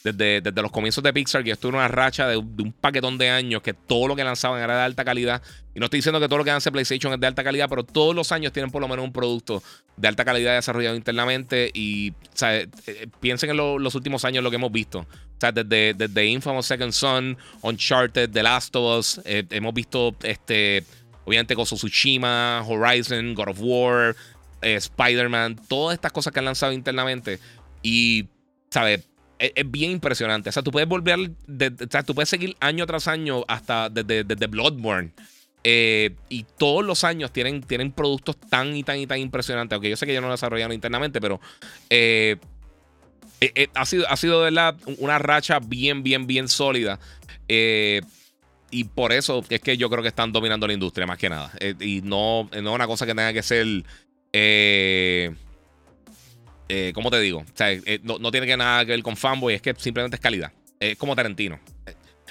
[0.04, 3.30] Desde, desde los comienzos de Pixar, que esto era una racha de, un paquetón de
[3.30, 5.44] años que todo lo que lanzaban era de alta calidad.
[5.76, 7.84] Y no estoy diciendo que todo lo que hace PlayStation es de alta calidad, pero
[7.84, 9.62] todos los años tienen por lo menos un producto
[9.98, 11.70] de alta calidad desarrollado internamente.
[11.76, 15.02] Y eh, eh, piensen en los últimos años lo que hemos visto.
[15.02, 20.16] O sea, desde, desde Infamous Second Son, Uncharted, The Last of Us, eh, hemos visto
[20.24, 20.84] este.
[21.24, 24.16] Obviamente con Tsushima, Horizon, God of War,
[24.62, 27.40] eh, Spider-Man, todas estas cosas que han lanzado internamente.
[27.82, 28.28] Y,
[28.70, 29.08] ¿sabes?
[29.40, 30.50] Es, bien impresionante.
[30.50, 34.48] O sea, tú puedes volver, o sea, tú puedes seguir año tras año hasta desde,
[34.48, 35.12] Bloodborne.
[35.64, 39.76] Eh, y todos los años tienen, tienen productos tan y tan y tan impresionantes.
[39.76, 41.40] Aunque yo sé que ellos no lo desarrollaron internamente, pero
[41.90, 42.38] eh,
[43.74, 47.00] ha, sido, ha sido de verdad una racha bien, bien, bien sólida.
[47.48, 51.52] y por eso es que yo creo que están dominando la industria más que nada.
[51.80, 53.84] y no, no es una cosa que tenga que ser
[54.34, 55.34] eh,
[56.70, 57.44] eh, ¿Cómo te digo?
[57.54, 60.52] Sea, eh, no, tiene que nada que ver con fanboy, es que simplemente es calidad.
[60.80, 61.60] Es como Tarantino.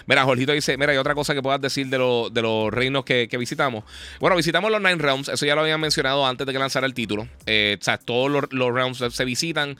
[0.06, 1.98] Mira, Jorgito dice: Mira, hay otra cosa que puedas decir de,
[2.32, 3.84] de los reinos que, visitamos.
[4.18, 5.28] Bueno, visitamos los Nine Realms.
[5.28, 7.22] Eso ya lo habían mencionado antes de que lanzara el título.
[7.24, 9.76] o sea, todos los, los realms se visitan.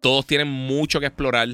[0.00, 1.48] todos tienen mucho que explorar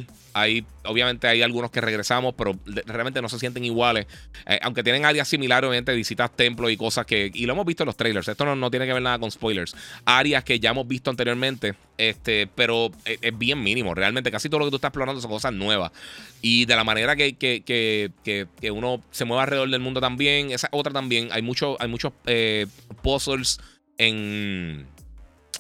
[0.85, 4.07] obviamente hay algunos que regresamos, pero realmente no se sienten iguales.
[4.47, 7.31] Eh, aunque tienen áreas similares, obviamente visitas templos y cosas que.
[7.33, 8.29] Y lo hemos visto en los trailers.
[8.29, 9.75] Esto no, tiene que ver nada con spoilers.
[10.05, 11.75] Áreas que ya hemos visto anteriormente.
[11.97, 13.95] Este, pero es, bien mínimo.
[13.95, 15.93] Realmente, casi todo lo que tú estás explorando son cosas nuevas.
[16.41, 20.51] Y de la manera que, que, uno se mueve alrededor del mundo también.
[20.51, 21.29] Esa otra también.
[21.33, 22.67] Hay, mucho, hay muchos eh,
[23.03, 23.61] puzzles
[23.97, 24.87] en.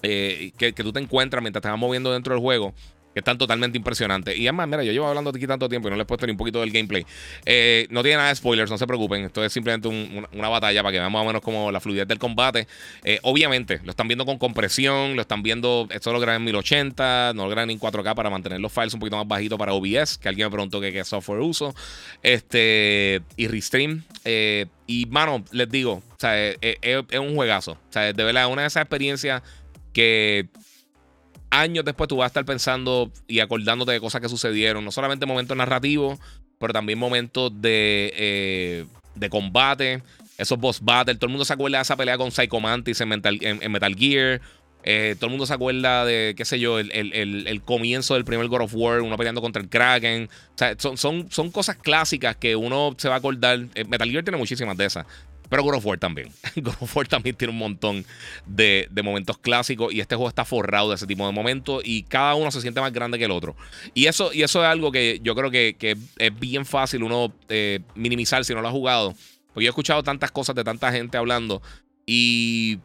[0.02, 2.72] Eh, que, que, tú te encuentras mientras te vas moviendo dentro del juego
[3.18, 4.36] están totalmente impresionantes.
[4.36, 6.32] Y además, mira, yo llevo hablando aquí tanto tiempo y no les he puesto ni
[6.32, 7.04] un poquito del gameplay.
[7.44, 9.24] Eh, no tiene nada de spoilers, no se preocupen.
[9.24, 12.18] Esto es simplemente una, batalla para que vean más o menos como la fluidez del
[12.18, 12.66] combate.
[13.04, 17.32] Eh, obviamente, lo están viendo con compresión, lo están viendo, esto lo graban en 1080,
[17.34, 20.18] no lo graban en 4K para mantener los files un poquito más bajitos para OBS,
[20.18, 21.74] que alguien me preguntó qué, software uso.
[22.22, 24.02] Este, y Restream.
[24.24, 27.72] Eh, y, mano, les digo, es un juegazo.
[27.72, 29.42] O sea, de verdad, una de esas experiencias
[29.92, 30.48] que
[31.50, 35.26] años después tú vas a estar pensando y acordándote de cosas que sucedieron, no solamente
[35.26, 36.18] momentos narrativos,
[36.58, 40.02] pero también momentos de, eh, de combate,
[40.36, 41.18] esos boss battles.
[41.18, 43.94] Todo el mundo se acuerda de esa pelea con Psycho Mantis en Metal, en, Metal
[43.94, 44.40] Gear.
[44.84, 48.62] Eh, todo el mundo se acuerda de, qué sé yo, el, comienzo del primer God
[48.62, 50.28] of War, uno peleando contra el Kraken.
[50.54, 53.66] O sea, son, son, son cosas clásicas que uno se va a acordar.
[53.74, 55.06] Eh, Metal Gear tiene muchísimas de esas.
[55.48, 56.28] Pero God of War también.
[56.56, 58.04] God of War también tiene un montón
[58.46, 62.34] de, momentos clásicos y este juego está forrado de ese tipo de momentos y cada
[62.34, 63.56] uno se siente más grande que el otro.
[63.94, 67.80] Y eso, y eso es algo que yo creo que, es bien fácil uno eh,
[67.94, 69.14] minimizar si no lo ha jugado.
[69.52, 71.62] Porque yo he escuchado tantas cosas de tanta gente hablando
[72.06, 72.78] y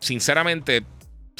[0.00, 1.38] sinceramente, o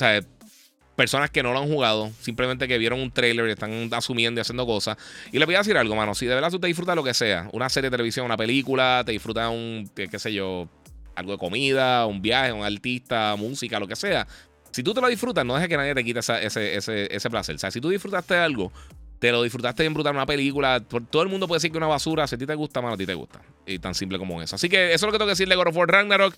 [1.01, 4.43] personas que no lo han jugado, simplemente que vieron un trailer y están asumiendo y
[4.43, 4.99] haciendo cosas.
[5.33, 6.15] Y les voy a decir algo, mano.
[6.15, 9.03] Si de verdad tú te disfrutas lo que sea, una serie de televisión, una película,
[9.07, 10.69] te disfrutas un, qué, sé yo,
[11.15, 14.27] algo de comida, un viaje, un artista, música, lo que sea.
[14.73, 17.55] Si tú te lo disfrutas, no dejes que nadie te quite ese, ese, ese, placer.
[17.55, 18.71] O sea, si tú disfrutaste algo,
[19.19, 20.81] te lo disfrutaste bien brutal una película.
[20.81, 22.27] Todo el mundo puede decir que una basura.
[22.27, 23.41] Si a ti te gusta, mano, a ti te gusta.
[23.65, 24.57] Y tan simple como eso.
[24.57, 26.35] Así que eso es lo que tengo que decirle de God of Ragnarok.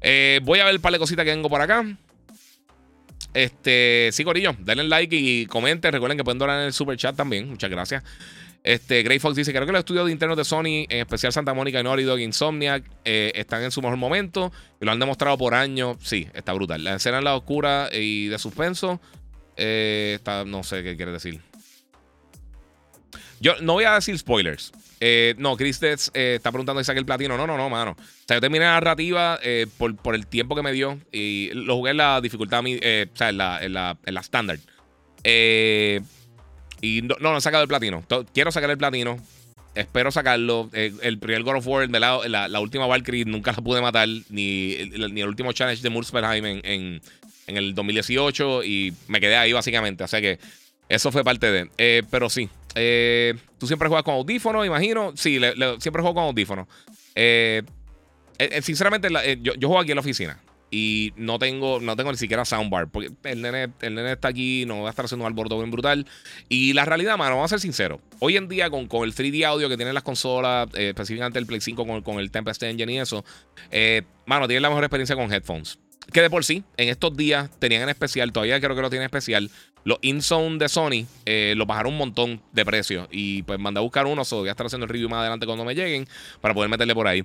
[0.00, 1.84] Eh, voy a ver un par de cositas que tengo por acá.
[3.34, 5.92] Este, sí, Corillo, denle like y comenten.
[5.92, 7.48] Recuerden que pueden donar en el super chat también.
[7.48, 8.02] Muchas gracias.
[8.62, 11.52] Este, Gray Fox dice: Creo que los estudios de internos de Sony, en especial Santa
[11.52, 14.50] Mónica y Naughty Dog Insomniac, eh, están en su mejor momento
[14.84, 15.96] lo han demostrado por años.
[16.02, 16.84] Sí, está brutal.
[16.84, 19.00] La escena en la oscura y de suspenso.
[19.56, 21.40] Eh, está, no sé qué quiere decir.
[23.40, 24.72] Yo no voy a decir spoilers.
[25.06, 27.36] Eh, no, Chris eh, está preguntando si saqué el platino.
[27.36, 27.90] No, no, no, mano.
[27.90, 31.76] O sea, yo terminé la narrativa eh, por, el tiempo que me dio y lo
[31.76, 32.68] jugué en la dificultad, o
[33.14, 34.60] sea, en la, en la, en la standard.
[35.22, 38.02] y no, no, he sacado el platino.
[38.32, 39.18] Quiero sacar el platino.
[39.74, 40.70] Espero sacarlo.
[40.72, 44.08] el primer God of War, la, la, última Valkyrie nunca la pude matar.
[44.08, 44.76] Ni,
[45.10, 47.02] ni el último challenge de Muspelheim en, en,
[47.46, 48.64] en el 2018.
[48.64, 50.02] Y me quedé ahí básicamente.
[50.02, 50.38] O sea que
[50.94, 52.04] eso fue parte de.
[52.10, 55.12] pero sí, eh, tú siempre juegas con audífonos, imagino.
[55.16, 55.38] Sí,
[55.78, 56.66] siempre juego con audífonos.
[57.14, 57.62] Eh,
[58.38, 59.08] eh, sinceramente,
[59.40, 60.40] yo, juego aquí en la oficina.
[60.70, 62.88] Y no tengo, no tengo ni siquiera soundbar.
[62.88, 65.70] Porque el nene, el nene está aquí, no va a estar haciendo un albordo bien
[65.70, 66.04] brutal.
[66.48, 68.00] Y la realidad, mano, vamos a ser sinceros.
[68.18, 71.60] Hoy en día, con, con el 3D audio que tienen las consolas, específicamente el Play
[71.60, 73.24] 5 con, con el Tempest Engine y eso,
[74.26, 75.78] mano, tienen la mejor experiencia con headphones.
[76.12, 79.06] Que de por sí, en estos días tenían en especial, todavía creo que lo tienen
[79.06, 79.50] especial,
[79.84, 83.08] los InZone de Sony eh, los bajaron un montón de precio.
[83.10, 85.46] Y pues mandé a buscar uno, so voy a estar haciendo el review más adelante
[85.46, 86.08] cuando me lleguen
[86.40, 87.24] para poder meterle por ahí.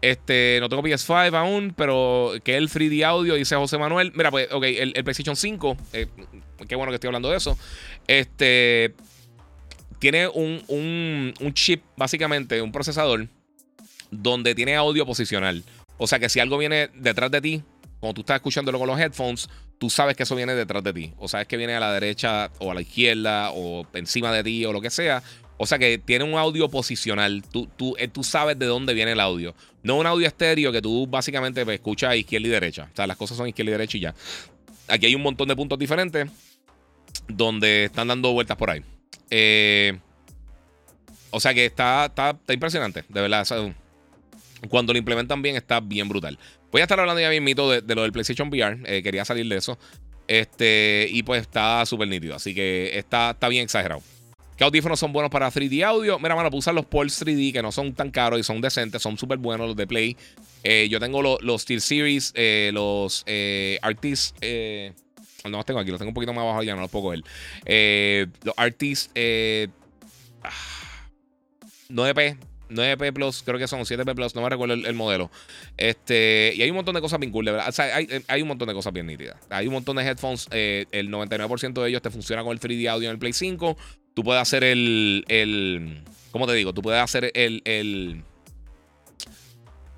[0.00, 4.12] Este, no tengo PS5 aún, pero que el 3D audio, dice José Manuel.
[4.14, 6.06] Mira, pues, ok, el, PlayStation 5, eh,
[6.68, 7.58] qué bueno que estoy hablando de eso.
[8.06, 8.94] Este,
[9.98, 13.26] tiene un, un, un chip, básicamente, un procesador,
[14.12, 15.64] donde tiene audio posicional.
[15.96, 17.62] O sea que si algo viene detrás de ti,
[18.00, 21.12] cuando tú estás escuchándolo con los headphones, tú sabes que eso viene detrás de ti.
[21.18, 24.64] O sabes que viene a la derecha o a la izquierda o encima de ti
[24.64, 25.22] o lo que sea.
[25.56, 27.42] O sea que tiene un audio posicional.
[27.50, 29.54] Tú, tú, eh, tú sabes de dónde viene el audio.
[29.82, 32.88] No un audio estéreo que tú básicamente pues, escuchas izquierda y derecha.
[32.92, 34.14] O sea, las cosas son izquierda y derecha y ya.
[34.86, 36.30] Aquí hay un montón de puntos diferentes
[37.26, 38.82] donde están dando vueltas por ahí.
[39.30, 39.98] Eh,
[41.30, 43.46] o sea que está, está, impresionante, de verdad.
[44.68, 46.38] cuando lo implementan bien, está bien brutal.
[46.70, 48.78] Voy a estar hablando ya mismito de, de lo del PlayStation VR.
[48.84, 49.78] Eh, quería salir de eso.
[50.26, 52.34] Este, y pues está súper nítido.
[52.34, 54.02] Así que está, está bien exagerado.
[54.56, 56.18] ¿Qué audífonos son buenos para 3D audio?
[56.18, 59.16] Mira, mano, usar los Pulse 3D que no son tan caros y son decentes, son
[59.16, 60.16] súper buenos los de Play.
[60.64, 63.24] Eh, yo tengo los Steel Series, eh, los
[63.80, 64.34] Artis.
[65.44, 67.22] no los tengo aquí, los tengo un poquito más abajo ya, no los puedo coger.
[68.42, 69.10] los Artis
[71.88, 72.36] 9P,
[72.70, 75.30] 9P Plus, creo que son 7P Plus, no me recuerdo el, modelo.
[75.76, 77.68] Este, y hay un montón de cosas bien cool, de verdad.
[77.68, 79.36] O sea, hay, un montón de cosas bien nítidas.
[79.50, 82.88] Hay un montón de headphones, eh, el 99% de ellos te funciona con el 3D
[82.88, 83.76] audio en el Play 5.
[84.14, 86.72] Tú puedes hacer el, el ¿cómo te digo?
[86.72, 88.22] Tú puedes hacer el, el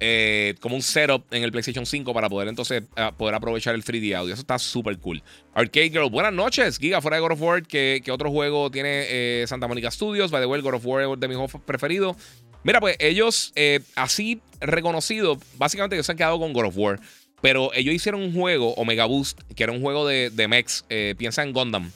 [0.03, 2.83] eh, como un setup en el PlayStation 5 para poder entonces
[3.19, 4.33] poder aprovechar el 3D audio.
[4.33, 5.23] Eso está súper cool.
[5.53, 6.79] Arcade Girl, buenas noches.
[6.79, 10.31] Giga, fuera de God of War, ¿qué, otro juego tiene eh, Santa Mónica Studios?
[10.31, 12.17] By the way, God of War es de mis juegos preferidos.
[12.63, 17.01] Mira, pues ellos, eh, así reconocidos, básicamente ellos se han quedado con God of War.
[17.41, 20.85] Pero ellos hicieron un juego, Omega Boost, que era un juego de, de mechs.
[21.17, 21.91] piensa en Gundam.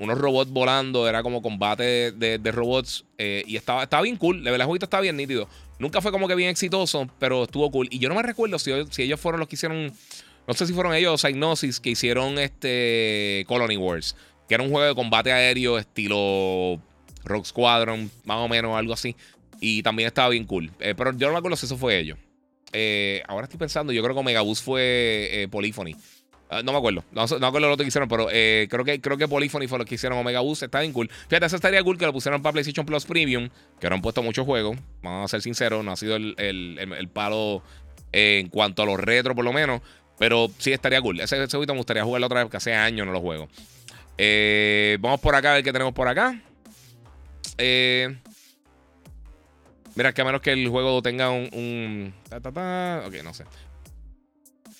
[0.00, 3.04] unos robots volando, era como combate de, robots.
[3.18, 4.42] y estaba, estaba bien cool.
[4.42, 5.48] De verdad, el estaba bien nítido.
[5.78, 7.88] Nunca fue como que bien exitoso, pero estuvo cool.
[7.90, 9.92] Y yo no me recuerdo si, si ellos fueron los que hicieron.
[10.48, 14.16] No sé si fueron ellos o Psygnosis que hicieron este Colony Wars.
[14.48, 16.80] Que era un juego de combate aéreo estilo
[17.24, 19.16] Rock Squadron, más o menos, algo así.
[19.60, 20.70] Y también estaba bien cool.
[20.80, 22.18] Eh, pero yo no me acuerdo si eso fue ellos.
[22.72, 25.96] Eh, ahora estoy pensando, yo creo que Omega Boost fue eh, Polyphony.
[26.48, 27.02] Ah, no me acuerdo.
[27.12, 29.96] No, me acuerdo lo que hicieron, pero creo, que, creo que Polyphony fue lo que
[29.96, 30.64] hicieron Omega Boost.
[30.64, 31.10] Está bien cool.
[31.28, 33.48] Fíjate, eso estaría cool que lo pusieron para PlayStation Plus Premium,
[33.80, 34.78] que ahora han puesto muchos juegos.
[35.02, 37.62] Vamos a ser sinceros, no ha sido el, el, palo
[38.12, 39.80] en cuanto a los retro, por lo menos.
[40.18, 41.20] Pero sí estaría cool.
[41.20, 43.48] Ese, ese me gustaría jugarlo otra vez, que hace años no lo juego.
[45.00, 46.40] vamos por acá a ver qué tenemos por acá.
[47.58, 48.16] Eh,
[49.96, 52.14] mira, que a menos que el juego tenga un.
[52.30, 53.44] Ok, no sé.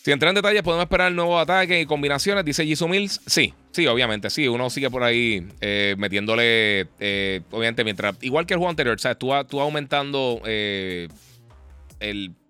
[0.03, 3.21] Si entra en detalles, podemos esperar nuevos ataques y combinaciones, dice Jisoo Mills.
[3.27, 4.47] Sí, sí, obviamente, sí.
[4.47, 8.15] Uno sigue por ahí eh, metiéndole, eh, obviamente, mientras.
[8.21, 9.19] Igual que el juego anterior, ¿sabes?
[9.19, 11.11] Tú, tú aumentando el.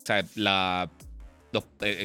[0.05, 0.37] ¿sabes?
[0.37, 0.91] La.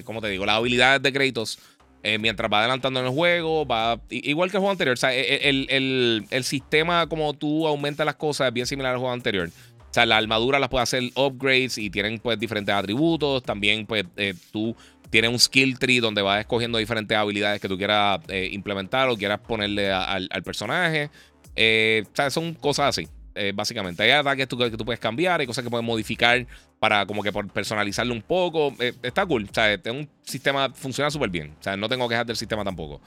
[0.06, 0.46] ¿Cómo te digo?
[0.46, 1.60] Las habilidades de créditos
[2.04, 4.00] eh, mientras va adelantando en el juego, va.
[4.10, 4.94] Igual que el juego anterior.
[4.94, 8.98] O sea, e, e, el, sistema, como tú aumentas las cosas, es bien similar al
[8.98, 9.50] juego anterior.
[9.92, 13.44] O sea, la armadura las puede hacer upgrades y tienen pues diferentes atributos.
[13.44, 14.76] También, pues, eh, tú
[15.10, 19.18] tienes un skill tree donde vas escogiendo diferentes habilidades que tú quieras eh, implementar o
[19.18, 21.06] quieras ponerle al, personaje.
[21.08, 23.08] o sea, son cosas así.
[23.54, 26.48] básicamente, hay ataques que tú puedes cambiar, hay cosas que puedes modificar
[26.82, 28.74] para como que personalizarlo un poco.
[28.80, 29.48] Eh, está cool.
[29.48, 31.56] O sea, es un sistema, funciona súper bien.
[31.60, 33.00] O sea, no tengo quejas del sistema tampoco.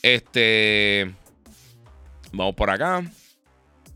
[0.00, 1.12] Este.
[2.30, 3.02] Vamos por acá.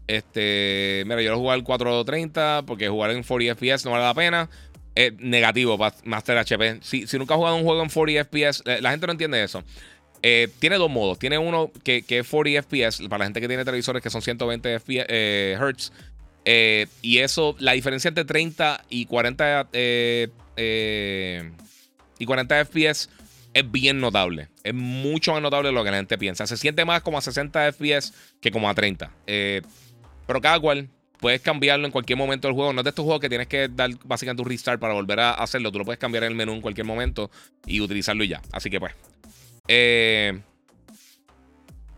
[0.07, 1.05] Este.
[1.07, 4.51] Mira, yo lo jugué al 430 porque jugar en 40 FPS no vale la pena.
[4.95, 6.79] Es negativo para Master HP.
[6.83, 9.65] Si, si, nunca has jugado un juego en 40 FPS, la gente no entiende eso.
[10.23, 11.19] Eh, tiene dos modos.
[11.19, 14.79] Tiene uno que, es 40 FPS para la gente que tiene televisores que son 120
[14.79, 15.93] FPS, eh, Hz.
[16.45, 21.53] Eh, y eso, la diferencia entre 30 y 40 eh, eh,
[22.19, 23.09] y 40 FPS
[23.55, 24.49] es bien notable.
[24.65, 26.47] Es mucho más notable de lo que la gente piensa.
[26.47, 29.11] Se siente más como a 60 FPS que como a 30.
[30.27, 32.73] Pero cada cual puedes cambiarlo en cualquier momento del juego.
[32.73, 35.35] No es de estos juegos que tienes que dar básicamente un restart para volver a
[35.35, 35.71] hacerlo.
[35.71, 37.31] Tú lo puedes cambiar en el menú en cualquier momento
[37.67, 38.43] y utilizarlo y ya.
[38.53, 38.93] Así que pues.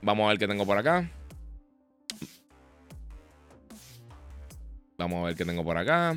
[0.02, 1.08] vamos a ver qué tengo por acá.
[4.98, 6.16] Vamos a ver qué tengo por acá.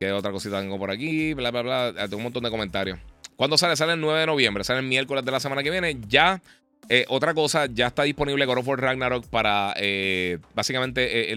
[0.00, 1.32] ¿Qué otra cosita tengo por aquí?
[1.34, 1.86] Bla, bla, bla.
[1.88, 2.98] Ah, tengo un montón de comentarios.
[3.36, 3.76] ¿Cuándo sale?
[3.76, 4.64] Sale el 9 de noviembre.
[4.64, 5.96] Sale el miércoles de la semana que viene.
[6.08, 6.42] Ya.
[6.88, 11.36] Eh, otra cosa, ya está disponible God of War Ragnarok para eh, básicamente eh,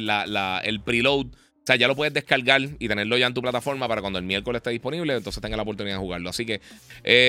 [0.63, 1.27] el preload.
[1.27, 4.25] O sea, ya lo puedes descargar y tenerlo ya en tu plataforma para cuando el
[4.25, 6.29] miércoles esté disponible, entonces tenga la oportunidad de jugarlo.
[6.29, 6.61] Así que,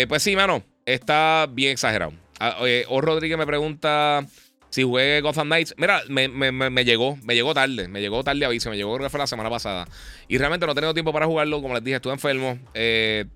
[0.08, 2.12] pues sí, mano, está bien exagerado.
[2.38, 2.58] Ah,
[2.88, 4.26] o Rodríguez me pregunta
[4.68, 8.76] si jugué Gotham Knights, mira, me, llegó, me llegó tarde, me llegó tarde aviso, me
[8.76, 9.88] llegó creo fue la semana pasada.
[10.28, 12.58] Y realmente no he tenido tiempo para jugarlo, como les dije, estuve enfermo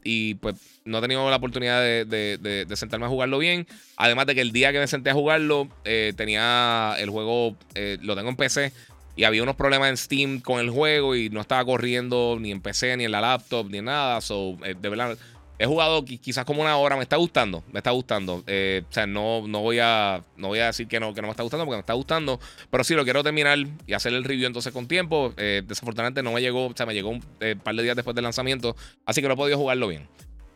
[0.05, 0.57] y pues
[0.91, 3.67] no he tenido la oportunidad de, sentarme a jugarlo bien.
[3.97, 7.99] Además de que el día que me senté a jugarlo, eh, tenía el juego, eh,
[8.03, 8.73] lo tengo en PC
[9.17, 12.61] y había unos problemas en Steam con el juego y no estaba corriendo ni en
[12.61, 14.21] PC, ni en la laptop, ni nada.
[14.21, 15.17] So, de verdad
[15.61, 18.43] He jugado quizás como una hora, me está gustando, me está gustando.
[18.47, 21.27] Eh, o sea, no, no, voy a, no voy a decir que no, que no
[21.27, 24.25] me está gustando porque me está gustando, pero sí lo quiero terminar y hacer el
[24.25, 25.35] review entonces con tiempo.
[25.37, 28.15] Eh, desafortunadamente no me llegó, o sea, me llegó un eh, par de días después
[28.15, 28.75] del lanzamiento,
[29.05, 30.09] así que no he podido jugarlo bien.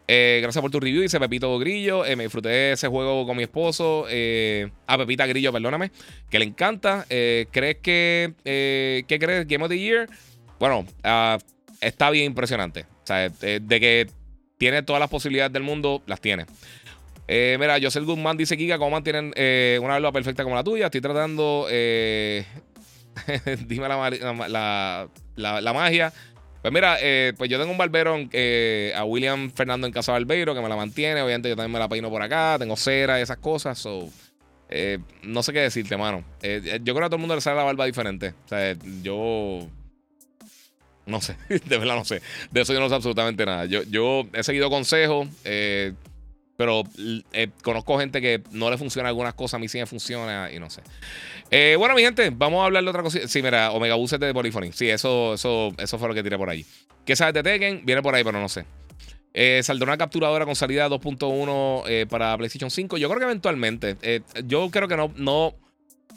[0.06, 2.02] Gracias por tu review, dice Pepito Grillo.
[2.16, 4.06] me disfruté ese juego con mi esposo.
[4.86, 5.90] a Pepita Grillo, perdóname.
[6.30, 7.06] Que le encanta.
[7.08, 8.34] ¿Crees que.
[8.44, 9.46] ¿Qué crees?
[9.46, 10.08] Game of the Year.
[10.58, 11.38] Bueno, ah,
[11.80, 12.82] está bien impresionante.
[12.82, 14.06] O sea, de que
[14.58, 16.46] tiene todas las posibilidades del mundo, las tiene.
[17.26, 20.86] Eh, mira, José Guzmán dice: Kika, ¿cómo mantienen eh, una alba perfecta como la tuya?
[20.86, 21.66] Estoy tratando.
[21.70, 22.44] Eh,
[23.66, 26.12] dime la, magia.
[26.64, 30.62] Pues mira, eh, pues yo tengo un barbero a William Fernando en Casa Barbeiro que
[30.62, 31.20] me la mantiene.
[31.20, 32.56] Obviamente yo también me la peino por acá.
[32.58, 33.78] Tengo cera y esas cosas.
[33.78, 34.08] So,
[35.24, 36.24] no sé qué decirte, mano.
[36.40, 38.32] yo creo que a todo el mundo le sale la barba diferente.
[38.46, 39.68] O sea, yo
[41.04, 42.22] no sé, de verdad no sé.
[42.50, 43.66] De eso yo no sé absolutamente nada.
[43.66, 45.92] Yo, yo he seguido consejos, eh,
[46.56, 46.84] pero
[47.32, 50.58] eh, conozco gente que no le funciona algunas cosas, a mí sí me funciona y
[50.58, 50.82] no sé.
[51.50, 53.26] Eh, bueno, mi gente, vamos a hablar de otra cosa.
[53.26, 54.72] Sí, mira, Omega Boost de Polyphony.
[54.72, 56.64] Sí, eso, eso, eso fue lo que tiré por ahí.
[57.04, 57.84] ¿Qué sabes de Tekken?
[57.84, 58.64] Viene por ahí, pero no sé.
[59.62, 62.96] saldrá una capturadora con salida 2.1 para PlayStation 5.
[62.96, 63.96] Yo creo que eventualmente.
[64.46, 65.54] yo creo que no, no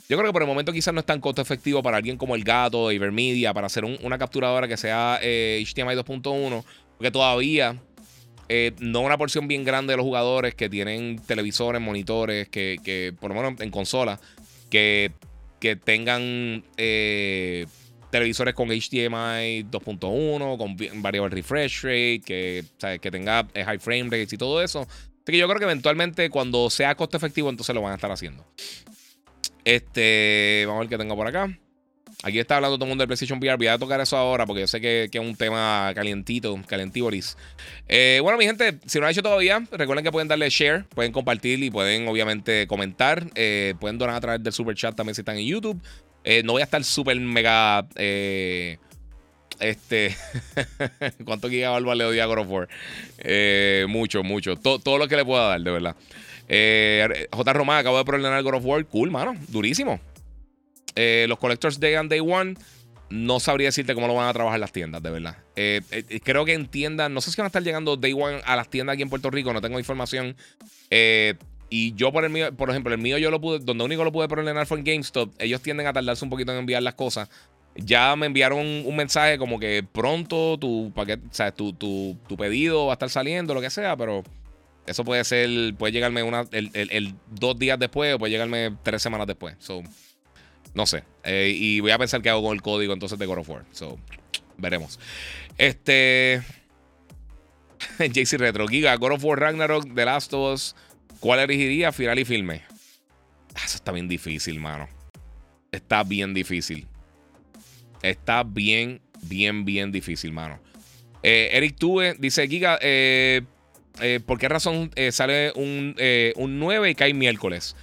[0.10, 2.36] yo creo que por el momento quizás no es tan costo efectivo para alguien como
[2.36, 6.64] el gato, Ibermedia, para hacer una capturadora que sea HDMI eh, 2.1,
[6.98, 7.76] porque todavía
[8.50, 13.34] eh, no una porción bien grande de los jugadores que tienen televisores, monitores, que, por
[13.34, 14.20] lo menos en consola,
[14.70, 15.12] que,
[15.60, 17.66] que tengan eh,
[18.10, 22.64] televisores con HDMI 2.1, con variable refresh rate, que,
[23.02, 24.82] que tenga high frame rates y todo eso.
[24.82, 28.12] Así que yo creo que eventualmente cuando sea costo efectivo, entonces lo van a estar
[28.12, 28.46] haciendo.
[29.66, 31.60] Este, vamos a ver qué tengo por acá.
[32.24, 33.58] Aquí está hablando todo el mundo del PlayStation VR.
[33.58, 37.38] Voy a tocar eso ahora porque yo sé que, es un tema calientito, calientiboris.
[37.88, 40.86] Eh, bueno, mi gente, si no lo han hecho todavía, recuerden que pueden darle share,
[40.86, 43.28] pueden compartir y pueden obviamente comentar.
[43.36, 45.80] Eh, pueden donar a través del super chat también si están en YouTube.
[46.24, 47.88] Eh, no voy a estar súper mega.
[47.96, 48.80] Eh,
[49.60, 50.16] este.
[51.24, 52.68] ¿Cuánto gigabytes le doy a God of War?
[53.88, 54.56] mucho, mucho.
[54.56, 55.96] todo lo que le pueda dar, de verdad.
[57.32, 57.54] J.
[57.54, 58.84] Román acabo de problemar God of War.
[58.86, 59.36] Cool, mano.
[59.50, 60.00] Durísimo.
[60.98, 62.56] Eh, los Collectors Day and Day One,
[63.12, 65.38] no sabría decirte cómo lo van a trabajar las tiendas, de verdad.
[65.56, 68.42] Eh, eh, creo que en tiendas, no sé si van a estar llegando Day One
[68.44, 70.36] a las tiendas aquí en Puerto Rico, no tengo información.
[71.70, 74.12] y yo por el mío, por ejemplo, el mío yo lo pude, donde único lo
[74.12, 75.32] pude problemar fue en GameStop.
[75.40, 77.30] Ellos tienden a tardarse un poquito en enviar las cosas.
[77.76, 82.88] Ya me enviaron un, mensaje como que pronto tu paquete, o sea, tu, tu, pedido
[82.88, 84.24] va a estar saliendo, lo que sea, pero
[84.88, 89.28] eso puede ser, puede llegarme una, el, dos días después o puede llegarme tres semanas
[89.28, 89.56] después.
[89.60, 89.84] So,
[90.78, 91.04] no sé.
[91.24, 93.66] Eh, y voy a pensar qué hago con el código entonces de God of War.
[93.72, 93.98] So,
[94.58, 95.00] veremos.
[95.58, 96.44] Este.
[98.00, 100.76] JC Retro, Giga, God of War Ragnarok, The Last of Us.
[101.20, 101.92] ¿Cuál elegiría?
[101.92, 102.62] Final y filme.
[103.56, 104.88] Ah, eso está bien difícil, mano.
[105.72, 106.86] Está bien difícil.
[108.04, 110.60] Está bien, bien, bien difícil, mano.
[111.24, 113.42] Eh, Eric Tuve dice: Giga, eh,
[114.28, 115.96] ¿por qué razón sale un,
[116.36, 117.76] un 9 y cae miércoles?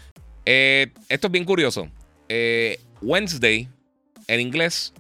[0.45, 1.91] esto es bien curioso.
[2.37, 3.69] Eh, Wednesday,
[4.27, 4.93] en inglés,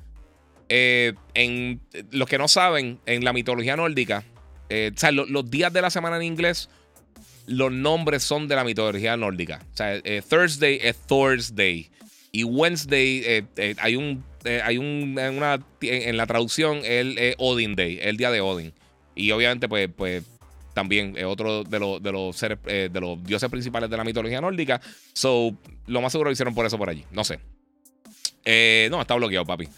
[0.68, 1.80] eh, en
[2.12, 4.22] los que no saben, en la mitología nórdica,
[4.68, 6.68] eh, o sea, los días de la semana en inglés,
[7.48, 9.60] los nombres son de la mitología nórdica.
[9.72, 11.90] O sea, Thursday es Thursday.
[12.30, 13.44] Y Wednesday,
[13.78, 14.22] hay un,
[14.62, 18.72] hay un, en, la traducción, el Odin Day, el día de Odin.
[19.16, 20.22] Y obviamente, pues, pues
[20.72, 24.40] también es otro de, los, de, los seres, de los dioses principales de la mitología
[24.40, 24.80] nórdica.
[25.12, 25.56] So,
[25.86, 27.04] lo más seguro lo hicieron por eso por allí.
[27.10, 27.40] No sé.
[28.46, 29.68] Eh, no, está bloqueado, papi.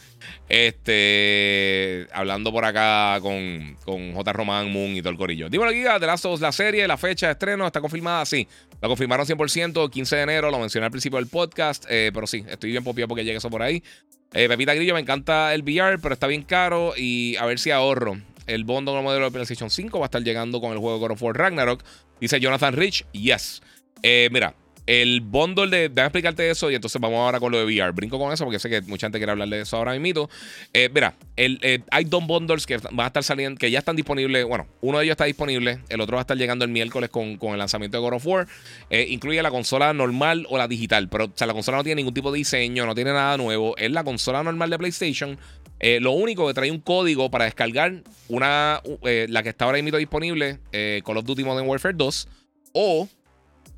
[0.48, 2.08] Este.
[2.12, 4.32] Hablando por acá con, con J.
[4.32, 5.48] Román, Moon y todo el corillo.
[5.48, 8.24] Dímelo, Giga, de Last la serie, la fecha de estreno, ¿está confirmada?
[8.26, 8.46] Sí.
[8.80, 11.84] La confirmaron 100%, 15 de enero, lo mencioné al principio del podcast.
[11.88, 13.82] Eh, pero sí, estoy bien popiado porque llegue eso por ahí.
[14.30, 18.18] Pepita Grillo, me encanta el VR, pero está bien caro y a ver si ahorro
[18.46, 21.22] el bundle modelo de PlayStation 5 va a estar llegando con el juego God of
[21.22, 21.82] War Ragnarok.
[22.20, 23.62] Dice Jonathan Rich, yes.
[24.02, 24.54] Eh, mira,
[24.86, 25.88] el bundle de.
[25.88, 27.92] Déjame explicarte eso y entonces vamos ahora con lo de VR.
[27.92, 30.30] Brinco con eso porque sé que mucha gente quiere hablar de eso ahora mismo.
[30.72, 33.96] Eh, mira, el, eh, hay dos bundles que van a estar saliendo, que ya están
[33.96, 34.46] disponibles.
[34.46, 37.36] Bueno, uno de ellos está disponible, el otro va a estar llegando el miércoles con,
[37.36, 38.46] con el lanzamiento de God of War.
[38.90, 41.96] Eh, incluye la consola normal o la digital, pero o sea, la consola no tiene
[41.96, 43.76] ningún tipo de diseño, no tiene nada nuevo.
[43.76, 45.38] Es la consola normal de PlayStation.
[45.80, 50.60] lo único que trae un código para descargar una la que está ahora mismo disponible,
[50.70, 52.28] Call of Duty Modern Warfare 2,
[52.72, 53.08] o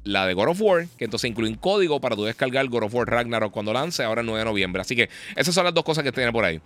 [0.09, 2.95] la de God of War, que entonces incluye un código para tú descargar God of
[2.95, 4.81] War Ragnarok cuando lance, ahora el 9 de noviembre.
[4.81, 6.61] Así que esas son las dos cosas que tiene por ahí.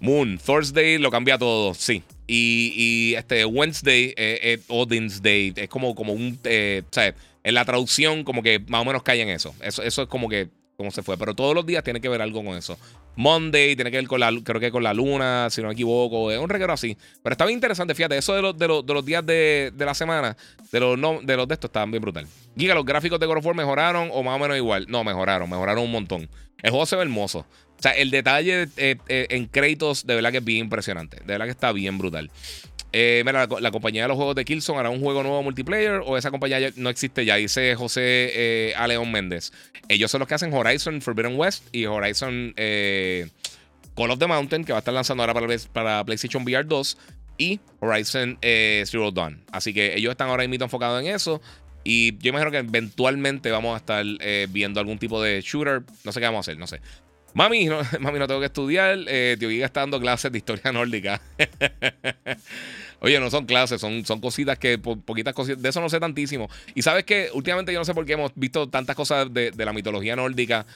[0.00, 2.02] Moon, Thursday lo cambia todo, sí.
[2.26, 7.14] Y, este Wednesday, eh, eh, Odin's Day, es como, como un, eh, sea,
[7.44, 9.54] en la traducción como que más o menos cae en eso.
[9.60, 11.16] Eso, eso es como que, como se fue.
[11.16, 12.76] Pero todos los días tiene que ver algo con eso.
[13.16, 16.30] Monday tiene que ver con la, creo que con la luna, si no me equivoco,
[16.30, 16.96] es un reguero así.
[17.22, 20.36] Pero está bien interesante, fíjate, eso de, los, de, los, días de, la semana,
[20.70, 22.26] de los, de los de estos, estaban bien brutal.
[22.56, 24.86] Giga, los gráficos de God of War mejoraron o más o menos igual.
[24.88, 26.28] No, mejoraron, mejoraron un montón.
[26.62, 27.40] El juego se ve hermoso.
[27.40, 31.16] O sea, el detalle eh, eh, en créditos de verdad que es bien impresionante.
[31.18, 32.30] De verdad que está bien brutal.
[32.92, 36.18] Eh, mira, la, compañía de los juegos de Killzone hará un juego nuevo multiplayer o
[36.18, 39.52] esa compañía no existe ya, dice José eh, Aleón Méndez.
[39.88, 43.28] Ellos son los que hacen Horizon Forbidden West y Horizon eh,
[43.96, 45.34] Call of the Mountain, que va a estar lanzando ahora
[45.72, 46.98] para, PlayStation VR 2
[47.38, 49.42] y Horizon Zero Dawn.
[49.50, 51.40] Así que ellos están ahora mismo enfocados en eso.
[51.84, 54.04] Y yo imagino que eventualmente vamos a estar
[54.50, 55.82] viendo algún tipo de shooter.
[56.04, 56.80] No sé qué vamos a hacer, no sé.
[57.34, 58.98] Mami, no, mami, no tengo que estudiar.
[59.06, 61.20] Eh, Tío Giga está dando clases de historia nórdica.
[63.00, 65.60] Oye, no son clases, son, son cositas que, poquitas cositas.
[65.60, 66.48] De eso no sé tantísimo.
[66.74, 69.72] Y sabes que últimamente yo no sé por qué hemos visto tantas cosas de, la
[69.72, 70.66] mitología nórdica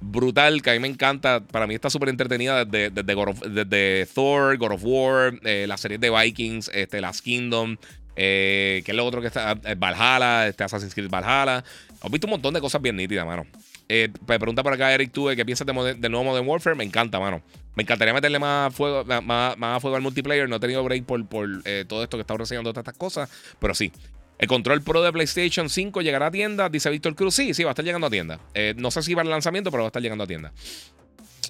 [0.00, 1.40] brutal, que a mí me encanta.
[1.40, 6.10] Para mí está súper entretenida desde, desde, Thor, God of War, eh, la serie de
[6.10, 7.76] Vikings, este, Last Kingdom,
[8.14, 11.64] eh, que es lo otro que está, eh, Valhalla, este Assassin's Creed Valhalla.
[12.00, 13.46] Hemos visto un montón de cosas bien nítidas, mano.
[13.88, 16.76] Eh, me pregunta por acá Eric Tuve qué piensas de del nuevo Modern Warfare.
[16.76, 17.42] Me encanta, mano.
[17.74, 20.48] Me encantaría meterle más fuego, más, fuego al multiplayer.
[20.48, 23.30] No he tenido break por, por eh, todo esto que está reseñando todas estas cosas.
[23.58, 23.92] Pero sí.
[24.36, 27.34] El control pro de PlayStation 5 llegará a tienda, dice Víctor Cruz.
[27.34, 28.40] Sí, sí, va a estar llegando a tienda.
[28.52, 30.52] Eh, no sé si va al lanzamiento, pero va a estar llegando a tienda.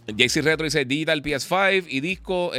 [0.06, 2.52] JC Retro dice Digital PS5 y disco.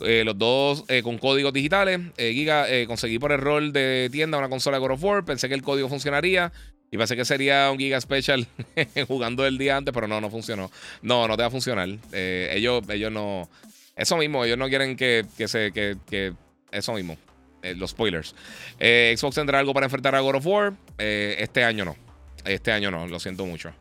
[0.00, 2.00] los dos con códigos digitales.
[2.16, 5.24] Giga, conseguí por error de tienda una consola de God of War.
[5.24, 6.52] Pensé que el código funcionaría.
[6.94, 8.46] Y pensé que sería un Giga Special
[9.08, 10.70] jugando el día antes, pero no, no funcionó.
[11.02, 11.88] No, no te va a funcionar.
[12.12, 13.50] Eh, ellos, ellos no.
[13.96, 15.72] Eso mismo, ellos no quieren que, que se.
[15.72, 16.34] Que,
[16.70, 17.16] eso mismo.
[17.64, 18.36] Eh, los spoilers.
[18.78, 20.72] Eh, Xbox tendrá algo para enfrentar a God of War.
[20.96, 21.96] este año no.
[22.44, 23.72] Este año no, lo siento mucho.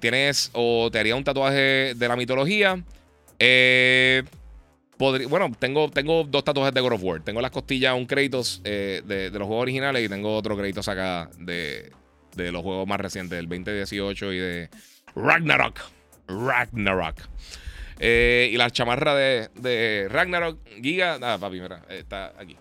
[0.00, 0.50] Tienes.
[0.54, 2.82] O te haría un tatuaje de la mitología.
[4.98, 7.22] bueno, tengo, tengo dos tatuajes de God of War.
[7.22, 11.30] Tengo las costillas, un Kratos de, de, los juegos originales y tengo otro Kratos acá
[11.38, 11.92] de,
[12.36, 14.70] de los juegos más recientes, del 2018 y de
[15.14, 15.80] Ragnarok.
[16.28, 17.16] Ragnarok.
[18.00, 21.18] Eh, y la chamarra de, de, Ragnarok Giga.
[21.18, 22.56] Nada, papi, mira, está aquí.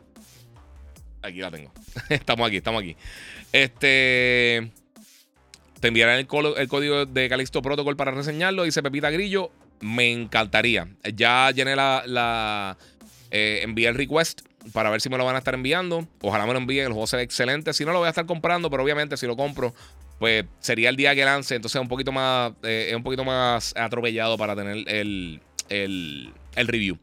[1.21, 1.71] Aquí la tengo.
[2.09, 2.95] estamos aquí, estamos aquí.
[3.51, 4.71] Este.
[5.79, 8.63] Te enviarán el, el, código de Calixto Protocol para reseñarlo.
[8.63, 9.51] Dice Pepita Grillo.
[9.81, 10.87] Me encantaría.
[11.13, 12.03] Ya llené la.
[12.05, 12.77] la
[13.31, 14.41] eh, envié el request
[14.71, 16.07] para ver si me lo van a estar enviando.
[16.21, 17.73] Ojalá me lo envíen, el juego se ve excelente.
[17.73, 19.73] Si no, lo voy a estar comprando, pero obviamente si lo compro,
[20.19, 21.55] pues sería el día que lance.
[21.55, 26.33] Entonces es un poquito más, eh, es un poquito más atropellado para tener el, el,
[26.55, 26.97] el review.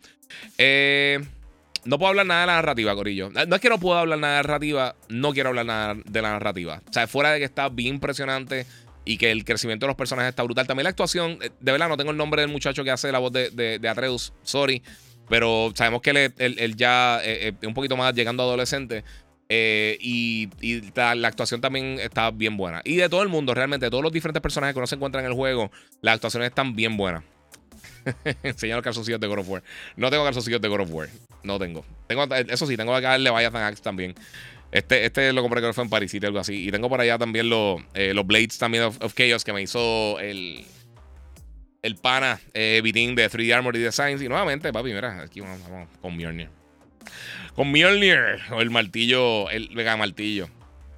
[0.58, 1.20] Eh,
[1.84, 3.30] no puedo hablar nada de la narrativa, Corillo.
[3.30, 6.22] No es que no puedo hablar nada de la narrativa, no quiero hablar nada de
[6.22, 6.82] la narrativa.
[6.88, 8.66] O sea, fuera de que está bien impresionante
[9.04, 10.66] y que el crecimiento de los personajes está brutal.
[10.66, 13.18] También la actuación, eh, de verdad, no tengo el nombre del muchacho que hace la
[13.18, 14.82] voz de, de Atreus, sorry.
[15.30, 19.04] Pero sabemos que él, ya eh, eh, es un poquito más llegando a adolescente.
[19.48, 20.48] Eh, y,
[20.94, 22.82] la, actuación también está bien buena.
[22.84, 25.24] Y de todo el mundo, realmente, de todos los diferentes personajes que no se encuentran
[25.24, 25.70] en el juego,
[26.02, 27.22] las actuaciones están bien buenas.
[28.42, 29.62] Enseñar los calzoncillos de God of War.
[29.96, 31.08] No tengo calzoncillos de God of War.
[31.44, 31.84] No tengo.
[32.08, 34.16] tengo eso sí, tengo acá el Leviathan Axe también.
[34.72, 36.66] Este, este lo compré creo que fue en Paris y algo así.
[36.66, 40.64] Y tengo por allá también los, los Blades también of Chaos que me hizo el,
[41.82, 44.22] el pana eh, Vitín de 3D Armory Designs.
[44.22, 45.60] Y nuevamente, papi, mira, aquí vamos,
[46.00, 46.48] con Mjolnir.
[47.54, 50.48] Con Mjolnir, o el martillo, el mega martillo.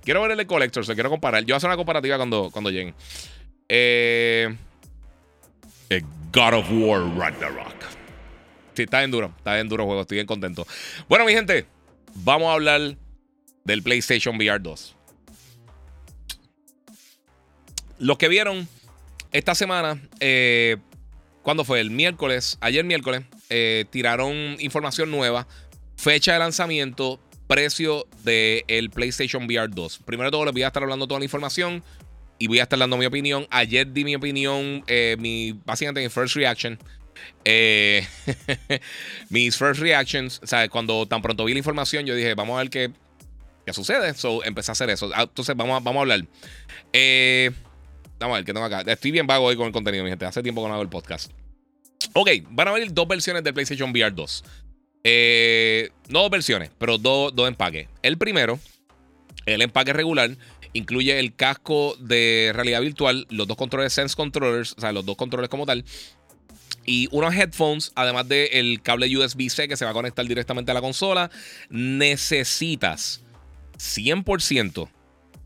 [0.02, 1.42] Quiero ver el Collector, se quiero comparar.
[1.42, 2.94] Yo voy a hacer una comparativa cuando, cuando lleguen.
[3.68, 4.54] Eh,
[6.32, 7.74] God of War Ragnarok.
[8.74, 10.66] Sí, está bien duro, está bien duro el juego, estoy bien contento.
[11.08, 11.66] Bueno, mi gente,
[12.14, 12.96] vamos a hablar
[13.64, 14.96] del PlayStation VR 2.
[17.98, 18.66] Los que vieron
[19.32, 20.76] esta semana, eh,
[21.42, 21.80] ¿cuándo fue?
[21.80, 25.48] El miércoles, ayer miércoles, eh, tiraron información nueva,
[25.96, 27.18] fecha de lanzamiento,
[27.48, 30.00] precio del PlayStation VR 2.
[30.04, 31.82] Primero de todo, les voy a estar hablando toda la información
[32.38, 33.46] y voy a estar dando mi opinión.
[33.50, 36.78] Ayer di mi opinión, eh, mi, básicamente mi first reaction.
[39.30, 42.58] mis first reactions, o sea, cuando tan pronto vi la información, yo dije, vamos a
[42.58, 42.90] ver qué,
[43.64, 44.14] qué sucede.
[44.14, 45.10] So, empecé a hacer eso.
[45.14, 46.26] Ah, entonces, vamos vamos a hablar.
[46.92, 47.50] Eh.
[48.22, 48.82] Vamos a ver qué tengo acá.
[48.86, 50.24] Estoy bien vago hoy con el contenido, mi gente.
[50.24, 51.32] Hace tiempo que no hago el podcast.
[52.12, 54.44] Ok, van a venir dos versiones del PlayStation VR 2.
[55.02, 57.88] Eh, no dos versiones, pero dos, empaques.
[58.02, 58.60] El primero,
[59.46, 60.36] el empaque regular,
[60.72, 65.16] incluye el casco de realidad virtual, los dos controles Sense Controllers, o sea, los dos
[65.16, 65.84] controles como tal,
[66.86, 70.80] y unos headphones, además del cable USB-C que se va a conectar directamente a la
[70.80, 71.28] consola.
[71.70, 73.24] Necesitas
[73.78, 74.88] 100%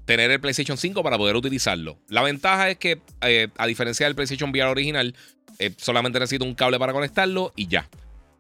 [0.07, 1.99] tener el PlayStation 5 para poder utilizarlo.
[2.09, 5.15] La ventaja es que, eh, a diferencia del PlayStation VR original,
[5.59, 7.89] eh, solamente necesito un cable para conectarlo y ya.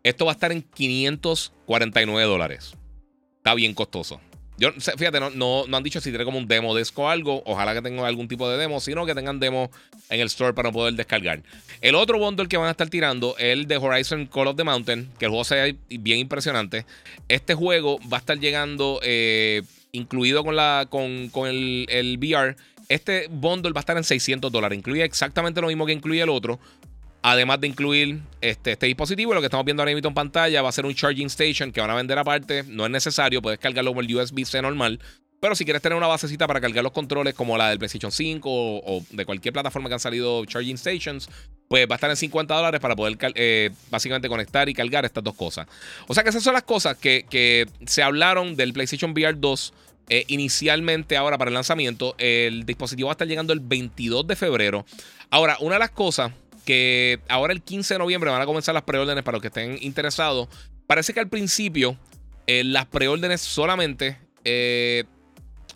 [0.02, 2.74] Esto va a estar en 549 dólares.
[3.38, 4.20] Está bien costoso.
[4.58, 7.42] Yo, fíjate, no, no, han dicho si tiene como un demo disco o algo.
[7.44, 9.70] Ojalá que tengan algún tipo de demo, sino que tengan demo
[10.08, 11.42] en el store para poder descargar.
[11.82, 14.64] El otro bundle que van a estar tirando es el de Horizon Call of the
[14.64, 16.86] Mountain, que el juego sea bien impresionante.
[17.28, 19.62] Este juego va a estar llegando eh,
[19.96, 22.56] incluido con, la, con, con el, el, VR.
[22.88, 24.78] Este bundle va a estar en 600 dólares.
[24.78, 26.60] Incluye exactamente lo mismo que incluye el otro.
[27.22, 30.68] Además de incluir este, este dispositivo, lo que estamos viendo ahora mismo en pantalla va
[30.68, 32.62] a ser un charging station que van a vender aparte.
[32.68, 35.00] No es necesario, puedes cargarlo como el USB-C normal.
[35.40, 38.48] Pero si quieres tener una basecita para cargar los controles como la del PlayStation 5
[38.50, 41.28] o, de cualquier plataforma que han salido charging stations,
[41.68, 45.22] pues va a estar en 50 dólares para poder eh, básicamente conectar y cargar estas
[45.22, 45.66] dos cosas.
[46.08, 49.74] O sea que esas son las cosas que, que se hablaron del PlayStation VR 2
[50.08, 52.14] eh, inicialmente ahora para el lanzamiento.
[52.18, 54.86] El dispositivo va a estar llegando el 22 de febrero.
[55.30, 56.32] Ahora, una de las cosas
[56.64, 59.78] que ahora el 15 de noviembre van a comenzar las preórdenes para los que estén
[59.80, 60.48] interesados.
[60.86, 61.96] Parece que al principio
[62.46, 65.04] eh, las preórdenes solamente, eh,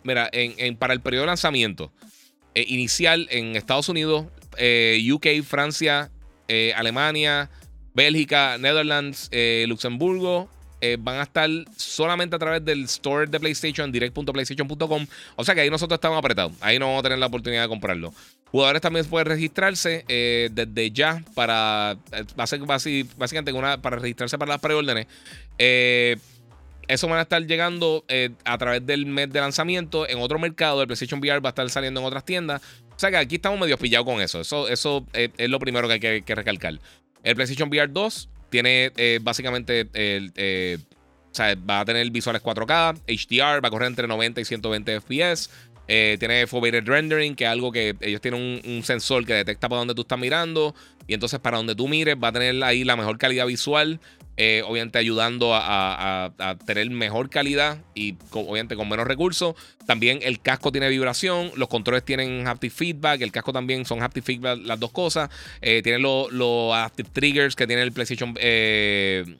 [0.03, 1.91] mira, en, para el periodo de lanzamiento,
[2.53, 6.11] inicial en Estados Unidos, UK, Francia,
[6.75, 7.49] Alemania,
[7.93, 9.29] Bélgica, Netherlands,
[9.67, 10.49] Luxemburgo,
[10.99, 15.07] van a estar solamente a través del store de PlayStation, direct.playstation.com.
[15.35, 16.53] O sea que ahí nosotros estamos apretados.
[16.61, 18.13] Ahí no vamos a tener la oportunidad de comprarlo.
[18.51, 21.97] Jugadores también pueden registrarse eh, desde ya para.
[22.11, 25.07] Eh, básicamente una, para registrarse para las preórdenes.
[25.57, 26.17] Eh,
[26.87, 28.03] eso van a estar llegando
[28.43, 30.09] a través del mes de lanzamiento.
[30.09, 32.61] En otro mercado, el PlayStation VR va a estar saliendo en otras tiendas.
[32.93, 34.41] O sea que aquí estamos medio pillados con eso.
[34.41, 36.79] Eso, eso es lo primero que hay que, recalcar.
[37.23, 38.91] El PlayStation VR 2 tiene
[39.21, 40.31] básicamente el.
[41.31, 45.01] o sea, va a tener visuales 4K, HDR, va a correr entre 90 y 120
[45.01, 45.49] FPS.
[45.93, 49.79] Eh, tiene Foveated Rendering, que es algo que ellos tienen un, sensor que detecta para
[49.79, 50.73] donde tú estás mirando.
[51.05, 53.99] Y entonces para donde tú mires va a tener ahí la mejor calidad visual.
[54.37, 56.31] Eh, obviamente ayudando a,
[56.65, 59.55] tener mejor calidad y obviamente con menos recursos.
[59.85, 64.23] También el casco tiene vibración, los controles tienen haptic feedback, el casco también son haptic
[64.23, 65.29] feedback, las dos cosas.
[65.61, 69.37] Eh, tiene los adaptive triggers que tiene el PlayStation, el,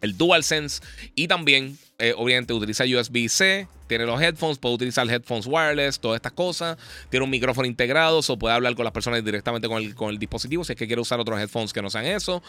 [0.00, 0.82] el DualSense
[1.14, 1.78] y también
[2.16, 6.76] obviamente utiliza USB-C tiene los headphones, puede utilizar headphones wireless, todas estas cosas.
[7.10, 10.18] Tiene un micrófono integrado, o puede hablar con las personas directamente con el, con el
[10.18, 12.42] dispositivo si es que quiere usar otros headphones que no sean eso.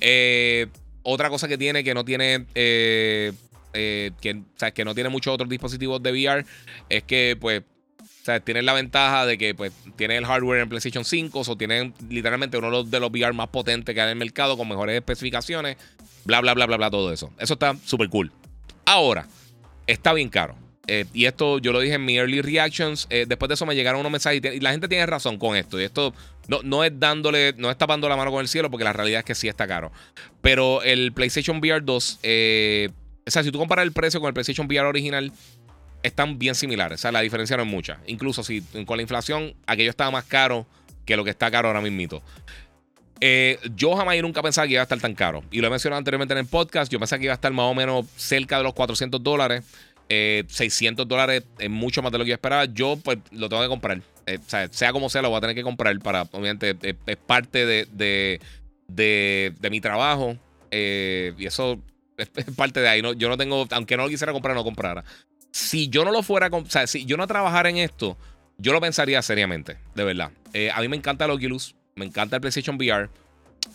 [0.00, 0.66] Eh,
[1.02, 2.46] otra cosa que tiene que no tiene.
[2.54, 3.32] Eh,
[3.78, 4.42] eh, que,
[4.72, 6.46] que no tiene muchos otros dispositivos de VR
[6.88, 7.62] es que, pues,
[8.26, 11.94] o tiene la ventaja de que pues, tiene el hardware en PlayStation 5, o tienen
[12.08, 15.76] literalmente uno de los VR más potentes que hay en el mercado con mejores especificaciones,
[16.24, 17.30] bla, bla, bla, bla, bla, todo eso.
[17.38, 18.32] Eso está súper cool.
[18.86, 19.28] Ahora,
[19.86, 20.56] está bien caro.
[20.88, 23.06] Eh, y esto yo lo dije en mi early reactions.
[23.10, 25.80] Eh, después de eso me llegaron unos mensajes y, la gente tiene razón con esto.
[25.80, 26.14] Y esto
[26.48, 29.20] no, no, es dándole, no es tapando la mano con el cielo porque la realidad
[29.20, 29.90] es que sí está caro.
[30.40, 32.90] Pero el PlayStation VR 2, eh,
[33.26, 35.32] o sea, si tú comparas el precio con el PlayStation VR original,
[36.02, 37.00] están bien similares.
[37.00, 37.98] O sea, la diferencia no es mucha.
[38.06, 40.66] Incluso si con la inflación aquello estaba más caro
[41.04, 42.22] que lo que está caro ahora mismo.
[43.74, 45.42] yo jamás y nunca pensaba que iba a estar tan caro.
[45.50, 46.92] Y lo he mencionado anteriormente en el podcast.
[46.92, 49.64] Yo pensaba que iba a estar más o menos cerca de los 400 dólares.
[50.08, 52.66] 600 eh, dólares es mucho más de lo que yo esperaba.
[52.66, 54.00] Yo, pues, lo tengo que comprar.
[54.26, 54.38] Eh,
[54.70, 58.40] sea, como sea, lo voy a tener que comprar para, obviamente, es, parte de,
[58.88, 60.36] de, mi trabajo.
[60.70, 61.80] Eh, y eso
[62.16, 63.02] es, parte de ahí.
[63.02, 63.12] ¿no?
[63.12, 65.04] Yo no tengo, aunque no lo quisiera comprar, no comprara.
[65.50, 68.16] Si yo no lo fuera, o sea, si yo no trabajara en esto,
[68.58, 70.30] yo lo pensaría seriamente, de verdad.
[70.74, 73.08] a mí me encanta el Oculus, me encanta el PlayStation VR,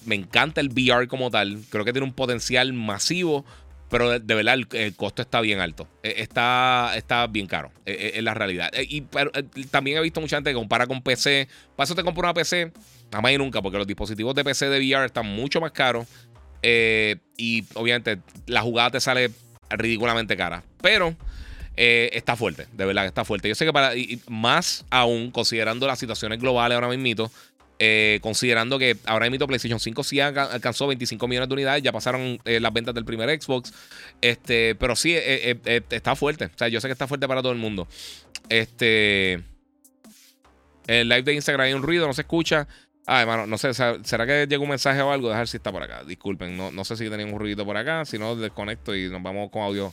[0.05, 1.59] me encanta el VR como tal.
[1.69, 3.45] Creo que tiene un potencial masivo.
[3.91, 5.85] Pero de, verdad el, costo está bien alto.
[6.01, 7.73] E, está, está bien caro.
[7.85, 8.71] E, e, es, la realidad.
[8.79, 9.01] y
[9.69, 11.49] también he visto mucha gente que compara con PC.
[11.75, 12.71] Para eso te compro una PC.
[13.11, 16.07] Jamás y nunca, porque los dispositivos de PC de VR están mucho más caros.
[16.63, 19.29] Y obviamente la jugada te sale
[19.69, 20.63] ridículamente cara.
[20.81, 21.13] Pero
[21.75, 23.49] está fuerte, de verdad está fuerte.
[23.49, 23.91] Yo sé que para.
[24.29, 27.29] más aún, considerando las situaciones globales ahora mismo
[27.83, 32.39] eh, considerando que ahora mismo PlayStation 5 sí alcanzó 25 millones de unidades, ya pasaron
[32.45, 33.73] eh, las ventas del primer Xbox.
[34.21, 36.45] Este, pero sí, eh, está fuerte.
[36.45, 37.87] O sea, yo sé que está fuerte para todo el mundo.
[38.49, 39.41] Este.
[40.85, 42.67] El live de Instagram hay un ruido, no se escucha.
[43.07, 45.29] Ah, hermano, no sé, ¿será que llegó un mensaje o algo?
[45.29, 46.03] Dejar si está por acá.
[46.03, 48.05] Disculpen, no, no sé si tenían un ruidito por acá.
[48.05, 49.91] Si no, desconecto y nos vamos con audio.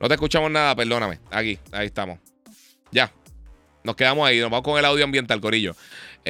[0.00, 1.20] No te escuchamos nada, perdóname.
[1.30, 2.18] Aquí, ahí estamos.
[2.90, 3.12] Ya.
[3.84, 5.76] Nos quedamos ahí, nos vamos con el audio ambiental, Corillo.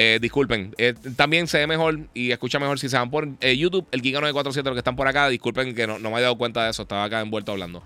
[0.00, 3.56] Eh, disculpen, eh, también se ve mejor y escucha mejor si se van por eh,
[3.56, 5.28] YouTube, el Giga 947, los que están por acá.
[5.28, 7.82] Disculpen que no, me he dado cuenta de eso, estaba acá envuelto hablando.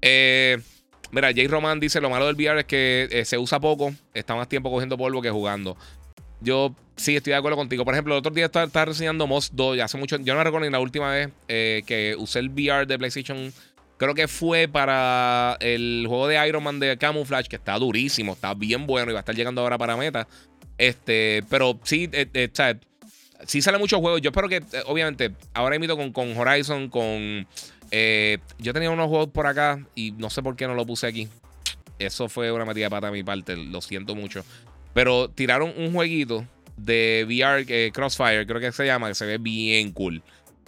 [0.00, 4.48] mira, Jay Roman dice: Lo malo del VR es que se usa poco, está más
[4.48, 5.76] tiempo cogiendo polvo que jugando.
[6.40, 7.84] Yo sí estoy de acuerdo contigo.
[7.84, 9.76] Por ejemplo, el otro día estaba, estaba reseñando Moss 2.
[9.76, 10.18] Ya hace mucho.
[10.18, 13.52] Yo no recuerdo ni la última vez que usé el VR de PlayStation.
[13.96, 18.54] Creo que fue para el juego de Iron Man de Camouflage, que está durísimo, está
[18.54, 20.28] bien bueno y va a estar llegando ahora para meta.
[20.80, 22.50] Este, pero sí, eh, eh,
[23.46, 24.22] sí sale muchos juegos.
[24.22, 27.46] Yo espero que, eh, obviamente, ahora invito con, con Horizon, con.
[28.58, 31.28] yo tenía unos juegos por acá y no sé por qué no lo puse aquí.
[31.98, 34.42] Eso fue una metida de pata de mi parte, lo siento mucho.
[34.94, 36.46] Pero tiraron un jueguito
[36.78, 40.22] de VR, Crossfire, creo que se llama, que se ve bien cool.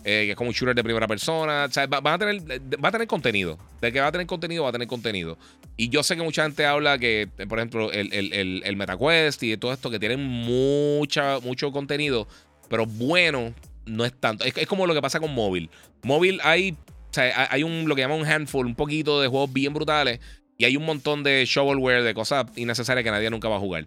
[0.04, 1.66] Eh, que es como un shooter de primera persona.
[1.68, 2.42] O sea, va, a tener,
[2.82, 3.58] va a tener contenido.
[3.80, 5.38] De que va a tener contenido, va a tener contenido.
[5.76, 9.56] Y yo sé que mucha gente habla que, por ejemplo, el, el, el, MetaQuest y
[9.56, 12.26] todo esto, que tienen mucha, mucho contenido,
[12.68, 13.54] pero bueno,
[13.86, 14.44] no es tanto.
[14.44, 15.70] Es, como lo que pasa con móvil.
[16.02, 19.52] Móvil hay, o sea, hay un, lo que llaman un handful, un poquito de juegos
[19.52, 20.20] bien brutales.
[20.58, 23.86] Y hay un montón de shovelware, de cosas innecesarias que nadie nunca va a jugar.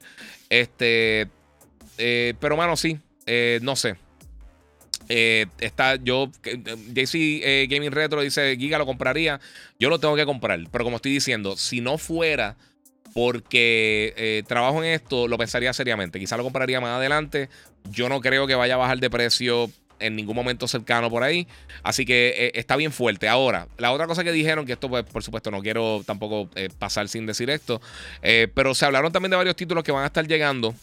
[0.50, 1.28] Este.
[1.98, 2.98] Eh, pero, mano, sí.
[3.26, 3.96] Eh, no sé.
[5.10, 9.40] Eh, está yo, JC eh, Gaming Retro dice, Giga lo compraría.
[9.80, 10.60] Yo lo tengo que comprar.
[10.72, 12.56] Pero como estoy diciendo, si no fuera
[13.14, 16.20] porque trabajo en esto, lo pensaría seriamente.
[16.20, 17.50] Quizá lo compraría más adelante.
[17.90, 21.48] Yo no creo que vaya a bajar de precio en ningún momento cercano por ahí.
[21.84, 23.28] Así que eh, está bien fuerte.
[23.28, 26.70] Ahora, la otra cosa que dijeron, que esto pues por supuesto no quiero tampoco eh,
[26.78, 27.82] pasar sin decir esto,
[28.22, 30.74] eh, pero se hablaron también de varios títulos que van a estar llegando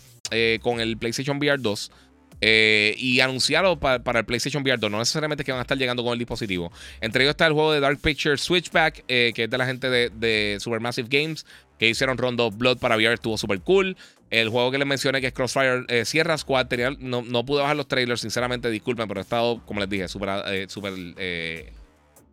[0.63, 1.93] con el PlayStation VR 2.
[2.43, 6.13] Y anunciaron para, el PlayStation VR 2, no necesariamente que van a estar llegando con
[6.13, 6.73] el dispositivo.
[7.01, 10.57] Entre ellos está el juego de Dark Picture Switchback, que es de la gente de,
[10.61, 11.47] Supermassive Games,
[11.79, 13.97] que hicieron Rondo Blood para VR, estuvo súper cool.
[14.33, 16.67] El juego que les mencioné, que es Crossfire eh, Sierra Squad,
[17.01, 20.67] no, pude bajar los trailers, sinceramente, disculpen, pero he estado, como les dije, súper eh,
[21.19, 21.73] eh,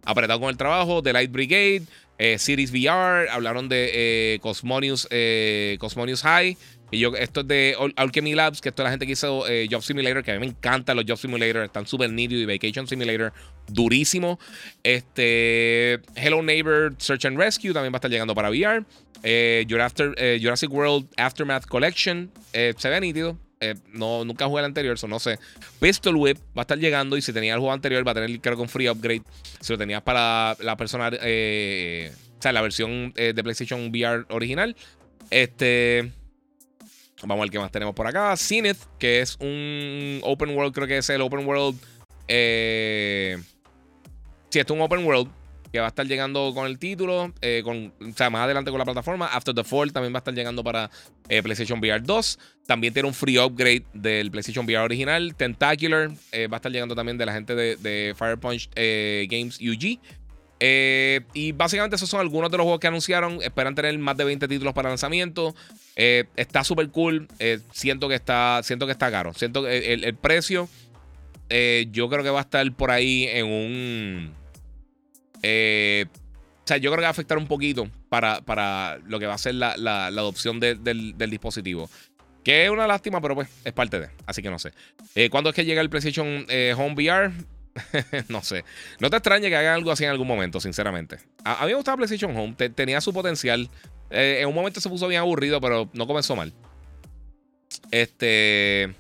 [0.06, 1.04] apretado con el trabajo.
[1.04, 1.82] The Light Brigade,
[2.38, 5.10] Series VR, hablaron de Cosmonius,
[5.78, 6.58] Cosmonius High.
[6.92, 9.84] Y yo, esto es de Alchemy Labs, que esto es la gente que hizo Job
[9.84, 13.32] Simulator, que a mí me encantan los Job Simulator, están súper nítidos y Vacation Simulator,
[13.68, 14.40] durísimo.
[14.84, 18.84] Este, Hello Neighbor Search and Rescue también va a estar llegando para VR.
[19.24, 23.38] Eh, eh, Jurassic World Aftermath Collection eh, se ve nítido.
[23.92, 25.40] no, nunca jugué el anterior, eso no sé.
[25.80, 28.40] Pistol Whip va a estar llegando y si tenía el juego anterior va a tener,
[28.40, 29.24] creo un free upgrade.
[29.60, 34.76] Si lo tenías para la persona, o sea, la versión de PlayStation VR original.
[35.30, 36.12] Este.
[37.22, 38.36] Vamos a ver qué más tenemos por acá.
[38.38, 41.78] Zenith, que es un open world, creo que es el open world.
[42.28, 43.38] Eh,
[44.50, 45.30] sí, es un open world
[45.72, 48.80] que va a estar llegando con el título, eh, con, o sea, más adelante con
[48.80, 49.28] la plataforma.
[49.28, 50.90] After the Fall también va a estar llegando para
[51.28, 52.40] eh, PlayStation VR 2.
[52.66, 55.36] También tiene un free upgrade del PlayStation VR original.
[55.36, 60.00] Tentacular eh, va a estar llegando también de la gente de, de Firepunch Games UG.
[60.60, 63.42] Y básicamente esos son algunos de los juegos que anunciaron.
[63.42, 65.56] Esperan tener más de 20 títulos para lanzamiento.
[65.96, 67.28] está súper cool.
[67.72, 69.34] siento, que está, siento que está caro.
[69.34, 70.70] Siento que el precio
[71.50, 74.40] yo creo que va a estar por ahí en un
[75.42, 79.26] eh, o sea, yo creo que va a afectar un poquito para, para lo que
[79.26, 79.74] va a ser la,
[80.08, 81.90] adopción del, dispositivo.
[82.44, 84.10] Que es una lástima, pero pues es parte de.
[84.26, 84.72] Así que no sé.
[85.16, 87.32] Eh, ¿Cuándo es que llega el PlayStation eh, Home VR?
[88.30, 88.66] no sé.
[89.00, 91.18] No te extrañe que hagan algo así en algún momento, sinceramente.
[91.44, 92.54] A, mí me gustaba PlayStation Home.
[92.54, 93.70] tenía su potencial.
[94.10, 96.54] en un momento se puso bien aburrido, pero no comenzó mal.
[97.92, 98.94] Este.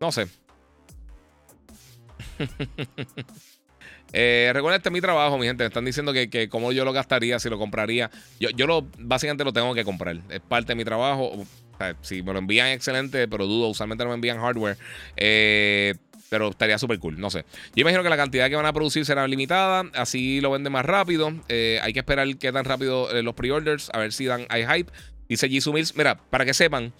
[0.00, 0.28] No sé.
[4.16, 5.64] Eh, recuerden, este es mi trabajo, mi gente.
[5.64, 8.12] Me están diciendo que, que cómo yo lo gastaría, si lo compraría.
[8.38, 10.20] Yo, yo lo, básicamente lo tengo que comprar.
[10.28, 11.32] Es parte de mi trabajo.
[12.00, 13.66] si me lo envían, excelente, pero dudo.
[13.66, 14.78] Usualmente no me envían hardware.
[15.16, 15.94] Eh,
[16.34, 17.44] pero estaría súper cool, no sé.
[17.76, 20.84] Yo imagino que la cantidad que van a producir será limitada, así lo venden más
[20.84, 21.32] rápido.
[21.48, 24.66] Eh, hay que esperar que tan rápido eh, los pre-orders, a ver si dan hay
[24.66, 24.90] hype.
[25.28, 26.92] Dice Jisoo Mills, mira, para que sepan,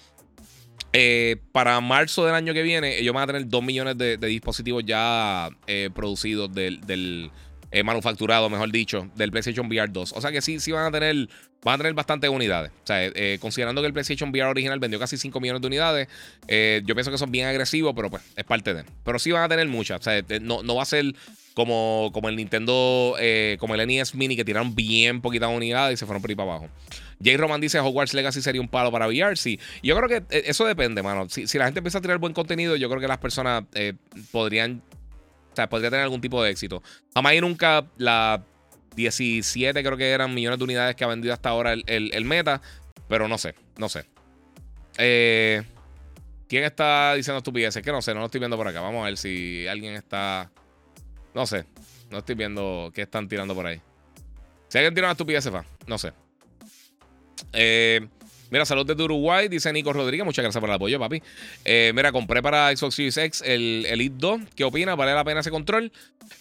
[0.93, 4.85] eh, para marzo del año que viene, ellos van a tener 2 millones de, dispositivos
[4.87, 5.49] ya
[5.95, 7.33] producidos del,
[7.75, 10.13] eh, manufacturado, mejor dicho, del PlayStation VR 2.
[10.13, 11.29] O sea que sí, sí van a tener,
[11.63, 12.71] van a tener bastantes unidades.
[12.85, 16.09] O sea, considerando que el PlayStation VR original vendió casi 5 millones de unidades,
[16.49, 18.85] yo pienso que son bien agresivos, pero pues es parte de.
[19.05, 20.01] Pero sí van a tener muchas.
[20.01, 21.15] O sea, no, no va a ser
[21.55, 23.17] como, como el Nintendo,
[23.59, 26.51] como el NES Mini, que tiraron bien poquitas unidades y se fueron por ahí para
[26.51, 26.69] abajo.
[27.23, 29.37] Jay Roman dice Hogwarts Legacy sería un palo para VR.
[29.37, 31.27] Sí, yo creo que eh, eso depende, mano.
[31.29, 33.95] Si, la gente empieza a tirar buen contenido, yo creo que las personas eh,
[34.31, 34.83] podrían.
[35.55, 36.83] O sea, podría tener algún tipo de éxito.
[37.15, 38.45] Jamás y nunca la
[38.97, 42.61] 17, creo que eran millones de unidades que ha vendido hasta ahora el, meta.
[43.09, 44.05] Pero no sé, no sé.
[44.99, 45.63] Eh,
[46.49, 47.85] ¿Quién está diciendo estupideces?
[47.85, 48.81] Que no sé, no lo estoy viendo por acá.
[48.81, 50.51] Vamos a ver si alguien está.
[51.35, 51.67] No sé.
[52.11, 53.81] No estoy viendo qué están tirando por ahí.
[54.67, 55.65] Si alguien tira una estupidez, fa.
[55.87, 56.13] No sé.
[57.53, 58.09] Eh,
[58.51, 60.25] mira, salud desde Uruguay, dice Nico Rodríguez.
[60.25, 61.23] Muchas gracias por el apoyo, papi.
[61.65, 64.41] Eh, mira, compré para Xbox Series X el Elite 2.
[64.55, 64.97] ¿Qué opinas?
[64.97, 65.93] ¿Vale la pena ese control?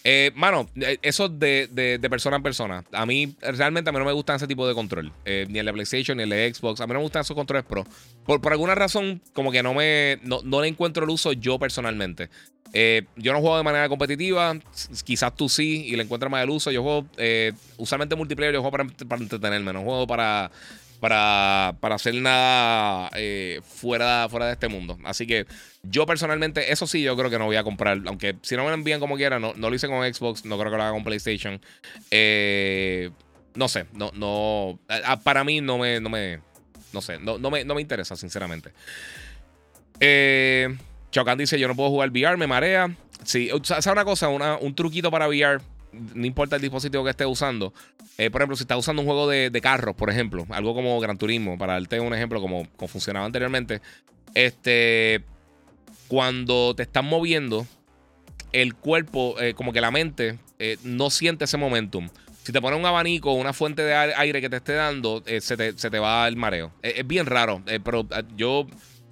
[0.02, 0.68] Eh, mano,
[1.02, 2.84] eso de, de, persona en persona.
[2.92, 5.12] A mí, realmente, a mí no me gusta ese tipo de control.
[5.24, 6.80] ni el de PlayStation, ni el de Xbox.
[6.80, 7.84] A mí no me gustan esos controles Pro.
[8.24, 11.58] Por, por alguna razón, como que no me no, no le encuentro el uso yo
[11.58, 12.28] personalmente.
[13.16, 14.56] yo no juego de manera competitiva.
[15.04, 16.70] Quizás tú sí y le encuentras más el uso.
[16.70, 17.06] Yo juego
[17.76, 18.54] usualmente multiplayer.
[18.54, 19.72] Yo juego para, para entretenerme.
[19.72, 20.50] No juego para
[21.04, 24.96] para, para hacer nada eh, fuera, fuera de este mundo.
[25.04, 25.44] Así que
[25.82, 28.00] yo personalmente, eso sí, yo creo que no voy a comprar.
[28.06, 30.58] Aunque si no me lo envían como quiera, no, no lo hice con Xbox, no
[30.58, 31.60] creo que lo haga con PlayStation.
[32.10, 33.10] Eh,
[33.54, 34.78] no sé, no, no.
[35.24, 36.00] Para mí no me.
[36.00, 36.40] No, me,
[36.94, 38.70] no sé, no, no, me, no me interesa, sinceramente.
[40.00, 40.74] Eh,
[41.10, 42.96] Chocan dice: Yo no puedo jugar VR, me marea.
[43.24, 44.30] Sí, ¿sabes una cosa?
[44.30, 45.60] un truquito para VR
[46.14, 47.72] no importa el dispositivo que esté usando.
[48.18, 51.18] Eh, por ejemplo, si está usando un juego de, carros, por ejemplo, algo como Gran
[51.18, 53.80] Turismo, para darte un ejemplo como, como funcionaba anteriormente,
[54.34, 55.22] este,
[56.08, 57.66] cuando te estás moviendo,
[58.52, 62.08] el cuerpo, eh, como que la mente, eh, no siente ese momentum.
[62.42, 65.40] si te pones un abanico o una fuente de aire que te esté dando, eh,
[65.40, 66.72] se, te, va el mareo.
[66.82, 68.66] Es, bien raro, pero eh, yo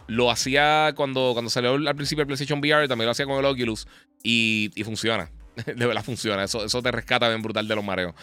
[0.07, 3.45] lo hacía cuando, cuando salió al principio el PlayStation VR, también lo hacía con el
[3.47, 3.89] Oculus
[4.22, 5.30] y, funciona.
[5.66, 6.44] de verdad funciona.
[6.44, 8.14] Eso, eso te rescata bien brutal de los mareos.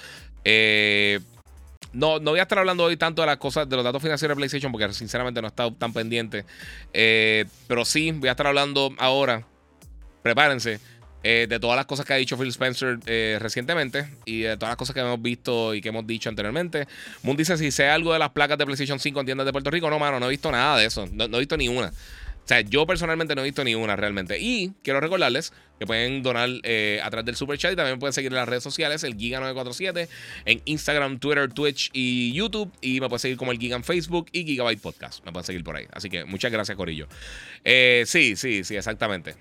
[1.93, 4.35] no, no voy a estar hablando hoy tanto de las cosas, de los datos financieros
[4.35, 6.45] de PlayStation, porque sinceramente no he estado tan pendiente.
[6.91, 9.45] pero sí, voy a estar hablando ahora.
[10.21, 10.79] Prepárense
[11.21, 14.71] eh, de todas las cosas que ha dicho Phil Spencer eh, recientemente y de todas
[14.71, 16.87] las cosas que hemos visto y que hemos dicho anteriormente.
[17.23, 19.69] Moon dice si sé algo de las placas de PlayStation 5 en tiendas de Puerto
[19.69, 19.89] Rico.
[19.89, 21.07] No, mano, no he visto nada de eso.
[21.11, 21.91] No, he visto ni una.
[22.49, 24.39] O sea, yo personalmente no he visto ni una realmente.
[24.39, 28.11] Y quiero recordarles que pueden donar eh, a través del super chat y también pueden
[28.11, 30.07] seguir en las redes sociales, el Giga947,
[30.45, 32.73] en Instagram, Twitter, Twitch y YouTube.
[32.81, 35.23] Y me pueden seguir como el Giga en Facebook y Gigabyte Podcast.
[35.25, 35.85] Me pueden seguir por ahí.
[35.91, 37.07] Así que muchas gracias, Corillo.
[37.63, 39.35] sí, sí, sí, exactamente.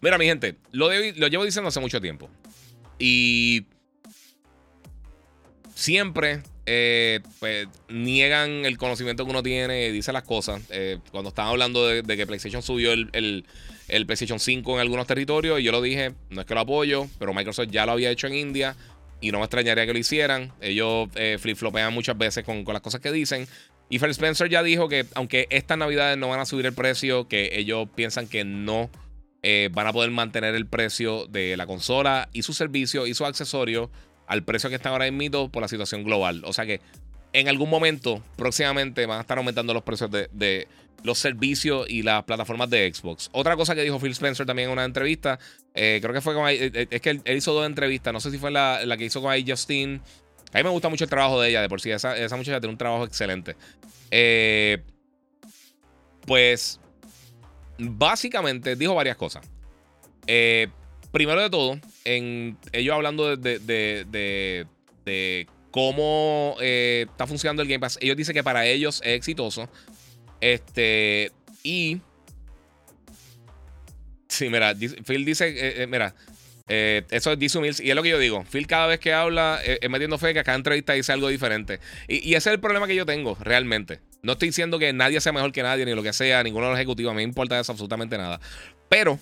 [0.00, 2.28] Mira, mi gente, lo llevo diciendo hace mucho tiempo.
[2.98, 3.64] Y
[5.72, 10.60] siempre eh, pues, niegan el conocimiento que uno tiene dice las cosas.
[10.68, 13.44] Eh, cuando estaban hablando de, que PlayStation subió el,
[13.86, 17.32] PlayStation 5 en algunos territorios, y yo lo dije, no es que lo apoyo, pero
[17.32, 18.76] Microsoft ya lo había hecho en India
[19.22, 20.52] y no me extrañaría que lo hicieran.
[20.60, 23.48] Ellos eh, flip-flopean muchas veces con, con, las cosas que dicen.
[23.88, 27.28] Y Phil Spencer ya dijo que aunque estas navidades no van a subir el precio,
[27.28, 28.90] que ellos piensan que no
[29.70, 33.90] van a poder mantener el precio de la consola y su servicio y su accesorio
[34.28, 36.42] al precio que están ahora mismo por la situación global.
[36.44, 36.80] O sea que
[37.32, 40.68] en algún momento, próximamente, van a estar aumentando los precios de,
[41.02, 43.28] los servicios y las plataformas de Xbox.
[43.32, 45.38] Otra cosa que dijo Phil Spencer también en una entrevista,
[45.74, 46.48] eh, creo que fue con.
[46.48, 49.34] Eh, es que él, hizo dos entrevistas, no sé si fue la, que hizo con
[49.46, 50.00] Justin.
[50.52, 51.90] A mí me gusta mucho el trabajo de ella, de por sí.
[51.90, 53.56] Esa, esa muchacha tiene un trabajo excelente.
[56.26, 56.80] pues
[57.78, 59.48] básicamente dijo varias cosas.
[60.26, 60.68] Eh,
[61.12, 64.66] primero de todo, en ellos hablando de,
[65.70, 69.68] cómo eh, está funcionando el Game Pass, ellos dicen que para ellos es exitoso.
[70.40, 71.32] Este,
[71.62, 72.00] y.
[74.28, 76.14] Sí, mira, Phil dice, eh, mira,
[76.68, 78.44] eso es dice Mills, y es lo que yo digo.
[78.44, 81.80] Phil cada vez que habla es metiendo fe que cada entrevista dice algo diferente.
[82.06, 84.00] Y, y, ese es el problema que yo tengo, realmente.
[84.22, 86.72] No estoy diciendo que nadie sea mejor que nadie, ni lo que sea, ninguno de
[86.72, 87.12] los ejecutivos.
[87.12, 88.40] A mí me importa eso absolutamente nada.
[88.88, 89.18] Pero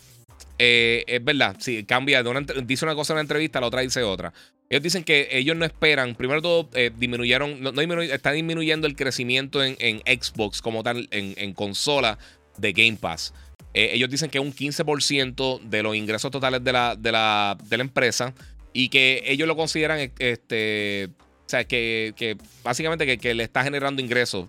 [0.59, 2.23] eh, es verdad, si cambia,
[2.65, 4.33] dice una cosa en una entrevista, la otra dice otra.
[4.69, 7.71] Ellos dicen que ellos no esperan, primero todo, eh, disminuyeron, no,
[8.01, 9.77] está disminuyendo el crecimiento en,
[10.07, 12.19] Xbox como tal, en, consola
[12.57, 13.33] de Game Pass.
[13.75, 17.77] Eh, ellos dicen que un 15% de los ingresos totales de la, de la, de
[17.77, 18.35] la empresa
[18.73, 21.11] y que ellos lo consideran este,
[21.47, 24.49] o sea, que, básicamente que, le está generando ingresos,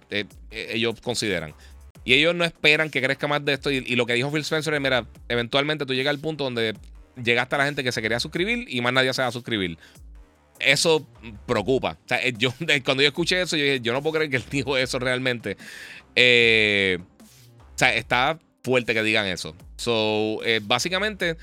[0.50, 1.54] ellos consideran.
[2.08, 3.70] Y ellos no esperan que crezca más de esto.
[3.70, 6.74] Y, lo que dijo Phil Spencer es, mira, eventualmente tú llegas al punto donde
[7.22, 9.78] llegaste a la gente que se quería suscribir y más nadie se va a suscribir.
[10.58, 11.06] Eso
[11.46, 11.98] preocupa.
[12.06, 12.54] O sea, eh, yo,
[12.86, 15.58] cuando yo escuché eso, yo no puedo creer que él dijo eso realmente.
[16.16, 19.54] o sea, está fuerte que digan eso.
[19.76, 21.36] So, básicamente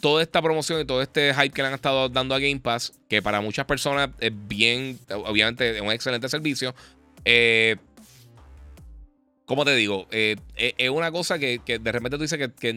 [0.00, 2.92] toda esta promoción y todo este hype que le han estado dando a Game Pass,
[3.08, 6.74] que para muchas personas es bien, obviamente, es un excelente servicio.
[7.24, 7.76] Eh,
[9.50, 10.06] ¿Cómo te digo?
[10.12, 12.74] Eh, eh, es una cosa que, de repente tú dices que,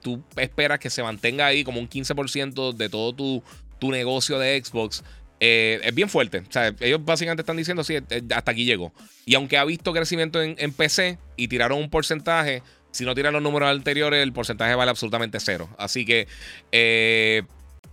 [0.00, 3.42] tú, esperas que se mantenga ahí como un 15% de todo tu,
[3.78, 5.04] tu negocio de Xbox.
[5.38, 6.38] es bien fuerte.
[6.38, 7.96] O sea, ellos básicamente están diciendo, sí,
[8.34, 8.94] hasta aquí llegó.
[9.26, 13.42] Y aunque ha visto crecimiento en, PC y tiraron un porcentaje, si no tiran los
[13.42, 15.68] números anteriores, el porcentaje vale absolutamente cero.
[15.76, 16.26] Así que
[16.72, 17.42] eh,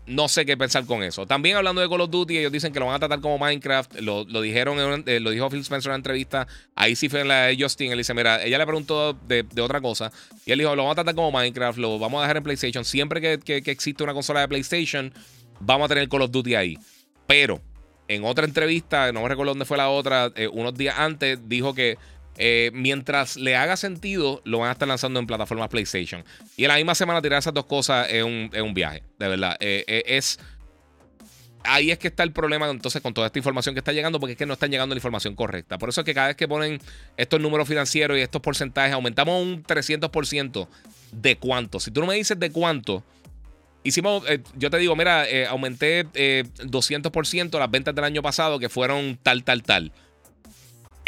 [0.08, 1.26] no sé qué pensar con eso.
[1.26, 4.00] También hablando de Call of Duty, ellos dicen que lo van a tratar como Minecraft.
[4.00, 6.48] Lo, dijeron, eh, lo dijo Phil Spencer en una entrevista.
[6.76, 7.92] Ahí sí fue en la de Justin.
[7.92, 10.12] Él dice: Mira, ella le preguntó de, otra cosa.
[10.46, 12.84] Y él dijo: Lo vamos a tratar como Minecraft, lo vamos a dejar en PlayStation.
[12.84, 15.14] Siempre que, existe una consola de PlayStation,
[15.60, 16.78] vamos a tener Call of Duty ahí.
[17.28, 17.62] Pero
[18.08, 21.74] en otra entrevista, no me recuerdo dónde fue la otra, eh, unos días antes, dijo
[21.74, 21.98] que
[22.38, 26.24] eh, mientras le haga sentido, lo van a estar lanzando en plataformas PlayStation.
[26.56, 29.58] Y en la misma semana tirar esas dos cosas es un, viaje, de verdad.
[29.60, 30.40] Eh, eh, es.
[31.64, 34.32] Ahí es que está el problema entonces con toda esta información que está llegando, porque
[34.32, 35.78] es que no están llegando la información correcta.
[35.78, 36.80] Por eso es que cada vez que ponen
[37.18, 40.68] estos números financieros y estos porcentajes, aumentamos un 300%.
[41.12, 41.80] ¿De cuánto?
[41.80, 43.04] Si tú no me dices de cuánto,
[43.84, 44.24] hicimos,
[44.56, 49.62] yo te digo, mira, aumenté 200% las ventas del año pasado, que fueron tal, tal,
[49.62, 49.92] tal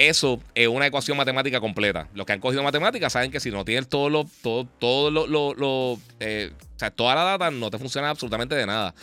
[0.10, 2.08] eso es una ecuación matemática completa.
[2.14, 6.00] Los que han cogido matemáticas saben que si no tienes todo lo, todo, todo lo,
[6.20, 8.94] eh, o sea, toda la data no te funciona absolutamente de nada.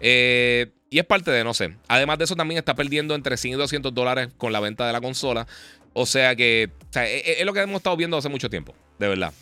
[0.00, 1.76] Eh, y es parte de, no sé.
[1.88, 4.92] Además de eso, también está perdiendo entre 100 y 200 dólares con la venta de
[4.92, 5.46] la consola.
[5.92, 9.08] O sea que, sea, es, es, lo que hemos estado viendo hace mucho tiempo, de
[9.08, 9.32] verdad.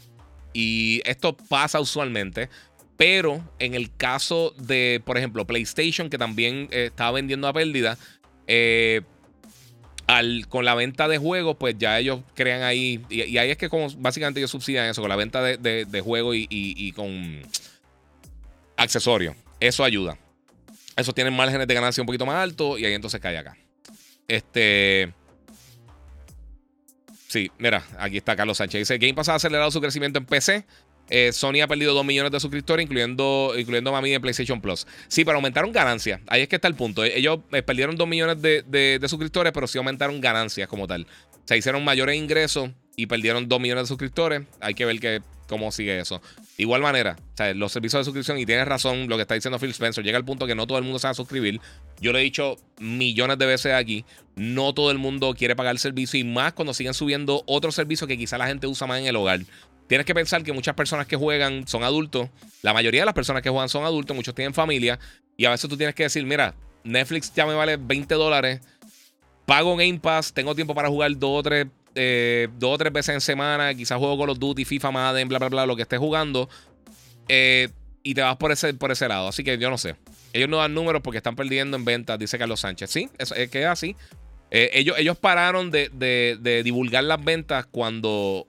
[0.53, 2.49] Y esto pasa usualmente
[2.97, 7.99] Pero en el caso de, por ejemplo, PlayStation, que también eh, estaba vendiendo a pérdida,
[8.47, 9.03] eh,
[10.07, 13.05] al, con la venta de juegos, pues ya ellos crean ahí.
[13.09, 16.37] Y, ahí es que como básicamente ellos subsidian eso, con la venta de, de, juegos
[16.39, 17.43] y, con
[18.77, 19.35] accesorios.
[19.59, 20.17] Eso ayuda.
[20.97, 23.57] Eso tienen márgenes de ganancia un poquito más altos y ahí entonces cae acá.
[24.29, 25.13] Este.
[27.29, 28.81] Sí, mira, aquí está Carlos Sánchez.
[28.81, 30.65] Dice: Game Pass ha acelerado su crecimiento en PC.
[31.09, 34.87] Eh, Sony ha perdido 2 millones de suscriptores, incluyendo, incluyendo Mami en PlayStation Plus.
[35.09, 36.21] Sí, pero aumentaron ganancias.
[36.27, 37.05] Ahí es que está el punto.
[37.05, 41.07] Ellos eh, perdieron 2 millones de, suscriptores, pero sí aumentaron ganancias como tal.
[41.45, 44.43] Se hicieron mayores ingresos y perdieron 2 millones de suscriptores.
[44.61, 46.21] Hay que ver cómo sigue eso.
[46.57, 47.17] De igual manera,
[47.55, 50.25] los servicios de suscripción, y tienes razón lo que está diciendo Phil Spencer, llega al
[50.25, 51.61] punto que no todo el mundo a suscribir.
[52.01, 54.05] Yo lo he dicho millones de veces aquí,
[54.35, 58.09] no todo el mundo quiere pagar el servicio y más cuando siguen subiendo otros servicios
[58.09, 59.41] que quizá la gente usa más en el hogar.
[59.87, 62.29] Tienes que pensar que muchas personas que juegan son adultos,
[62.63, 64.99] la mayoría de las personas que juegan son adultos, muchos tienen familia
[65.37, 68.61] y a veces tú tienes que decir, mira, Netflix ya me vale 20 dólares,
[69.45, 71.67] pago Game Pass, tengo tiempo para jugar dos o tres
[71.99, 75.39] eh, dos o tres veces en semana, quizás juego Call of Duty, FIFA, Madden, bla,
[75.39, 76.49] bla, bla, lo que estés jugando,
[77.27, 77.71] eh,
[78.03, 79.29] y te vas por ese, por ese lado.
[79.29, 79.97] Así que yo no sé.
[80.33, 82.91] Ellos no dan números porque están perdiendo en ventas, dice Carlos Sánchez.
[82.91, 83.97] Sí, es, que es así.
[84.51, 88.47] Eh, ellos, ellos pararon de, divulgar las ventas cuando,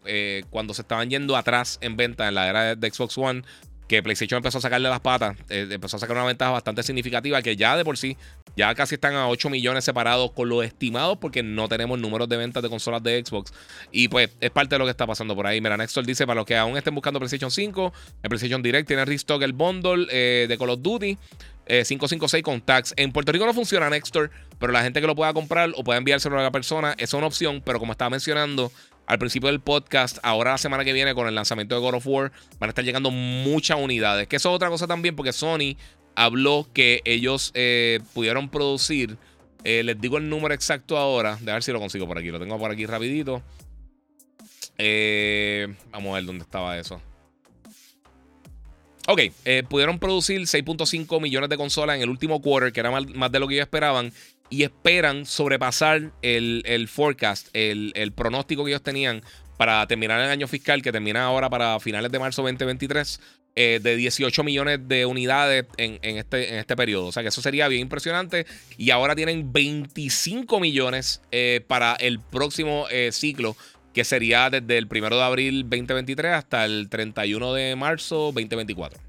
[0.50, 3.44] cuando se estaban yendo atrás en ventas en la era de, Xbox One
[3.88, 7.56] que PlayStation empezó a sacarle las patas, empezó a sacar una ventaja bastante significativa que
[7.56, 8.18] ya de por sí
[8.58, 12.38] ya casi están a 8 millones separados con los estimados porque no tenemos números de
[12.38, 13.54] ventas de consolas de Xbox.
[13.92, 15.62] Y pues es parte de lo que está pasando por ahí.
[15.62, 17.94] Mira, Nextdoor dice, para los que aún estén buscando PlayStation 5,
[18.24, 21.18] el PlayStation Direct tiene restock el bundle eh, de Call of Duty.
[21.68, 22.94] 556 eh, con tax.
[22.96, 25.98] En Puerto Rico no funciona Nextdoor, pero la gente que lo pueda comprar o pueda
[25.98, 27.62] enviárselo a la persona, es una opción.
[27.66, 28.72] Pero como estaba mencionando
[29.06, 32.08] al principio del podcast, ahora la semana que viene con el lanzamiento de God of
[32.08, 34.28] War, van a estar llegando muchas unidades.
[34.28, 35.76] Que eso es otra cosa también, porque Sony
[36.18, 39.18] habló que ellos eh, pudieron producir.
[39.64, 41.38] Eh, les digo el número exacto ahora.
[41.40, 42.32] De ver si lo consigo por aquí.
[42.32, 43.44] Lo tengo por aquí rapidito.
[44.80, 47.00] Eh, vamos a ver dónde estaba eso.
[49.08, 49.22] Ok,
[49.70, 53.48] pudieron producir 6.5 millones de consolas en el último quarter, que era más, de lo
[53.48, 54.12] que ellos esperaban.
[54.50, 59.22] Y esperan sobrepasar el, forecast, el, el, pronóstico que ellos tenían
[59.58, 63.20] para terminar el año fiscal, que termina ahora para finales de marzo 2023,
[63.60, 67.08] eh, de 18 millones de unidades en, este, en este periodo.
[67.08, 68.46] O sea que eso sería bien impresionante.
[68.78, 73.58] Y ahora tienen 25 millones eh, para el próximo eh, ciclo,
[73.96, 79.02] que sería desde el 1 de abril 2023 hasta el 31 de marzo 2024.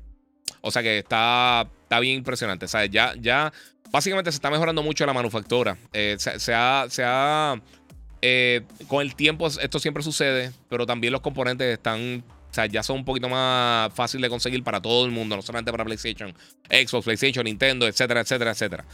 [0.63, 2.65] O sea que está, está bien impresionante.
[2.65, 3.53] O sea, ya, ya
[3.91, 5.77] básicamente se está mejorando mucho la manufactura.
[5.93, 6.87] se, ha...
[6.89, 7.61] Se ha
[8.89, 12.97] con el tiempo esto siempre sucede, pero también los componentes están o sea, ya son
[12.97, 16.35] un poquito más fáciles de conseguir para todo el mundo, no solamente para PlayStation,
[16.69, 18.85] Xbox, PlayStation, Nintendo, etcétera, etcétera, etcétera.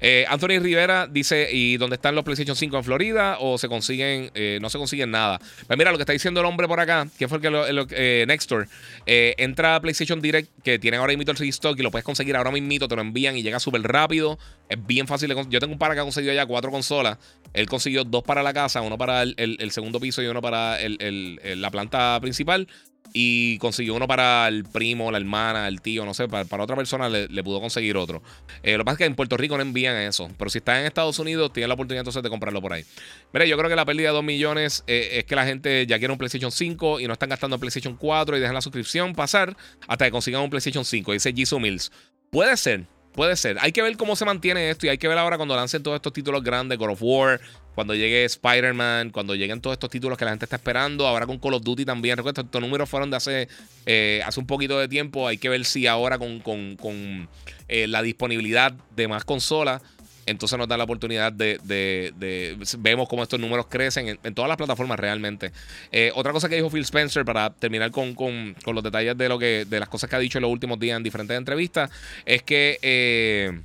[0.00, 3.36] Eh, Anthony Rivera dice: ¿y dónde están los PlayStation 5 en Florida?
[3.38, 5.38] ¿O se consiguen, eh, no se consiguen nada?
[5.66, 7.86] Pues mira, lo que está diciendo el hombre por acá, que fue el que lo,
[7.90, 8.68] eh, Nextdoor,
[9.06, 12.50] entra a PlayStation Direct, que tienen ahora mismo el restock y lo puedes conseguir ahora
[12.50, 14.38] mismo, te lo envían y llega súper rápido.
[14.68, 17.18] Es bien fácil de Yo tengo un par que ha conseguido ya cuatro consolas.
[17.52, 21.70] Él consiguió dos para la casa, uno para el, segundo piso y uno para la
[21.70, 22.66] planta principal
[23.12, 27.08] y consiguió uno para el primo, la hermana, el tío, no sé, para, otra persona
[27.08, 28.22] le, pudo conseguir otro.
[28.62, 30.80] Eh, lo que pasa es que en Puerto Rico no envían eso, pero si está
[30.80, 32.84] en Estados Unidos, tiene la oportunidad entonces de comprarlo por ahí.
[33.32, 35.98] Mira, yo creo que la pérdida de 2 millones eh, es que la gente ya
[35.98, 39.56] quiere un PlayStation 5 y no están gastando PlayStation 4 y dejan la suscripción pasar
[39.86, 41.92] hasta que consigan un PlayStation 5, dice Jisoo Mills.
[42.30, 43.58] Puede ser, Puede ser.
[43.60, 45.94] Hay que ver cómo se mantiene esto y hay que ver ahora cuando lancen todos
[45.94, 47.40] estos títulos grandes, God of War,
[47.76, 51.38] cuando llegue Spider-Man, cuando lleguen todos estos títulos que la gente está esperando, ahora con
[51.38, 52.16] Call of Duty también.
[52.16, 53.48] Recuerda, estos números fueron de hace,
[53.86, 55.28] eh, hace un poquito de tiempo.
[55.28, 57.28] Hay que ver si ahora con, con,
[57.68, 59.80] eh, la disponibilidad de más consolas
[60.26, 61.58] entonces nos da la oportunidad de,
[62.78, 65.52] vemos cómo estos números crecen en, todas las plataformas realmente.
[65.92, 68.14] Eh, otra cosa que dijo Phil Spencer para terminar con,
[68.66, 70.96] los detalles de lo que de las cosas que ha dicho en los últimos días
[70.96, 71.90] en diferentes entrevistas
[72.24, 73.60] es que eh,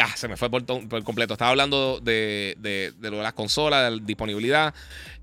[0.00, 0.64] Ah, se me fue por,
[1.02, 1.34] completo.
[1.34, 2.56] Estaba hablando de,
[3.00, 4.72] lo de las consolas, de la disponibilidad.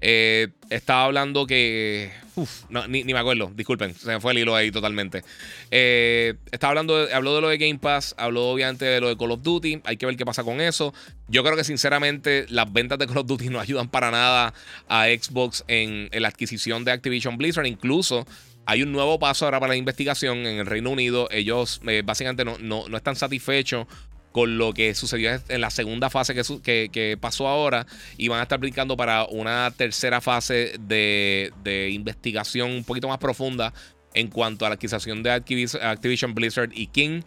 [0.01, 2.11] Eh, estaba hablando que.
[2.35, 5.23] Uf, no, ni, me acuerdo, disculpen, se me fue el hilo ahí totalmente.
[5.71, 9.15] Eh, estaba hablando, de, habló de lo de Game Pass, habló obviamente de lo de
[9.15, 9.79] Call of Duty.
[9.85, 10.93] Hay que ver qué pasa con eso.
[11.29, 14.53] Yo creo que sinceramente las ventas de Call of Duty no ayudan para nada
[14.89, 17.65] a Xbox en, la adquisición de Activision Blizzard.
[17.65, 18.27] Incluso
[18.65, 21.29] hay un nuevo paso ahora para la investigación en el Reino Unido.
[21.31, 23.87] Ellos eh, básicamente no, no, no, están satisfechos
[24.35, 27.87] con lo que sucedió en la segunda fase que, que, pasó ahora
[28.17, 33.73] y van a estar brincando para una tercera fase de, investigación un poquito más profunda
[34.13, 37.21] en cuanto a la adquisición de Activision Blizzard y King.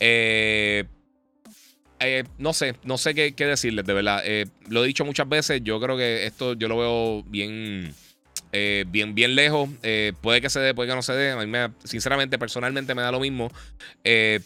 [0.00, 0.84] Eh,
[2.00, 4.22] eh, no sé, no sé qué, decirles, de verdad.
[4.24, 7.92] Eh, lo he dicho muchas veces, yo creo que esto yo lo veo bien,
[8.86, 9.68] bien, bien lejos.
[10.20, 11.32] puede que se dé, puede que no se dé.
[11.32, 13.50] A mí, me, sinceramente, personalmente me da lo mismo.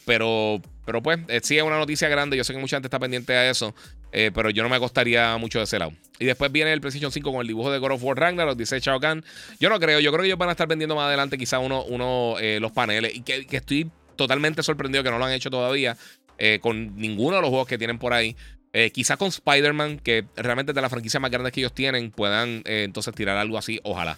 [0.05, 2.37] pero, pero pues, sí es una noticia grande.
[2.37, 3.75] Yo sé que mucha gente está pendiente a eso.
[4.11, 5.93] pero yo no me acostaría mucho de ese lado.
[6.19, 8.81] Y después viene el PlayStation 5 con el dibujo de God of War Ragnarok, dice
[8.81, 9.25] Shao Kahn.
[9.61, 11.85] Yo no creo, yo creo que ellos van a estar vendiendo más adelante quizá uno,
[11.85, 13.15] uno los paneles.
[13.15, 15.97] Y que, que estoy totalmente sorprendido que no lo han hecho todavía.
[16.41, 18.37] Eh, con ninguno de los juegos que tienen por ahí.
[18.81, 22.63] Eh, quizá con Spider-Man, que realmente de la franquicia más grande que ellos tienen, puedan
[22.65, 24.17] eh, entonces tirar algo así, ojalá.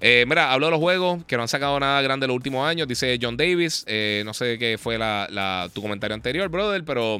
[0.00, 3.18] mira, hablo de los juegos que no han sacado nada grande los últimos años, dice
[3.20, 3.84] John Davis.
[4.24, 7.18] no sé qué fue la, tu comentario anterior, brother, pero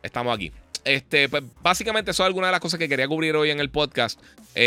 [0.00, 0.52] estamos aquí.
[0.84, 3.70] Este, pues, básicamente, eso es alguna de las cosas que quería cubrir hoy en el
[3.70, 4.20] podcast.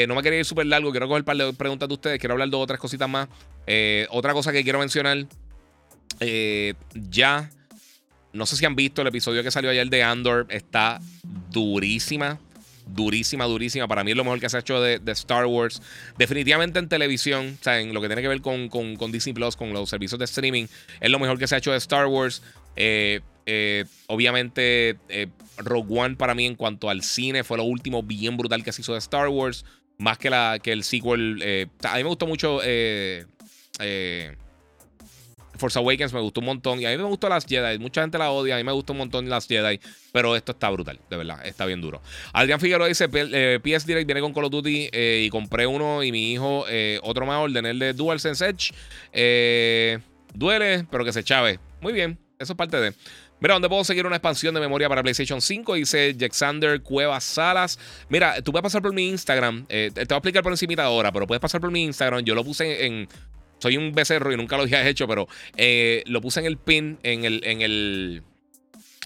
[0.10, 2.34] no me quería ir súper largo, quiero coger un par de preguntas de ustedes, quiero
[2.34, 3.30] hablar de otras cositas más.
[4.10, 5.26] otra cosa que quiero mencionar,
[7.10, 7.50] ya
[8.34, 10.48] no sé si han visto el episodio que salió ayer de Andor.
[10.50, 11.00] Está
[11.52, 12.40] durísima.
[12.88, 13.88] Durísima, durísima.
[13.88, 15.82] Para mí es lo mejor que se ha hecho de, Star Wars.
[16.18, 19.56] Definitivamente en televisión, o sea, en lo que tiene que ver con, con, Disney Plus,
[19.56, 20.66] con los servicios de streaming,
[21.00, 22.42] es lo mejor que se ha hecho de Star Wars.
[22.76, 28.04] Eh, eh, obviamente, eh, Rogue One para mí en cuanto al cine fue lo último
[28.04, 29.66] bien brutal que se hizo de Star Wars.
[29.98, 31.70] Más que, la, que el sequel.
[31.84, 32.60] a mí me gustó mucho.
[35.62, 36.82] Force Awakens me gustó un montón.
[36.82, 37.78] Y a mí me gustó Last Jedi.
[37.80, 38.56] Mucha gente la odia.
[38.56, 39.80] A mí me gustó un montón Last Jedi.
[40.12, 41.46] Pero esto está brutal, de verdad.
[41.46, 42.02] Está bien duro.
[42.34, 44.90] Adrián Figueroa dice: PS eh, Direct viene con Call of Duty.
[44.92, 46.04] Eh, y compré uno.
[46.04, 50.00] Y mi hijo, eh, otro más, ordené el de DualSense Edge.
[50.34, 51.60] duele, pero que se chave.
[51.80, 52.18] Muy bien.
[52.40, 52.94] Eso es parte de.
[53.40, 55.76] Mira, ¿dónde puedo seguir una expansión de memoria para PlayStation 5?
[55.76, 57.80] Dice Jaxander Cuevas Salas.
[58.10, 59.66] Mira, tú puedes pasar por mi Instagram.
[59.68, 62.24] te voy a explicar por encima ahora, pero puedes pasar por mi Instagram.
[62.24, 63.08] Yo lo puse en,
[63.62, 66.98] soy un becerro y nunca lo había hecho, pero eh, lo puse en el pin,
[67.04, 68.24] en el, en el.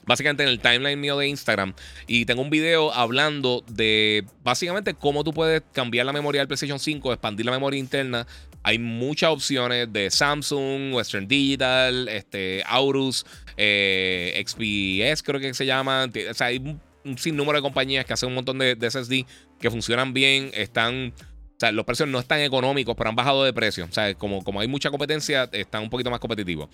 [0.05, 1.73] Básicamente en el timeline mío de Instagram.
[2.05, 6.79] Y tengo un video hablando de básicamente cómo tú puedes cambiar la memoria del PlayStation
[6.79, 8.27] 5, expandir la memoria interna.
[8.61, 13.25] Hay muchas opciones de Samsung, Western Digital, este, Aorus,
[13.57, 16.07] eh, XPS, creo que se llama.
[16.29, 19.25] O sea, hay un, sinnúmero de compañías que hacen un montón de, de SSD
[19.59, 21.13] que funcionan bien, están
[21.55, 23.85] o sea, los precios no están económicos, pero han bajado de precio.
[23.85, 26.67] O sea, como, como hay mucha competencia, están un poquito más competitivos.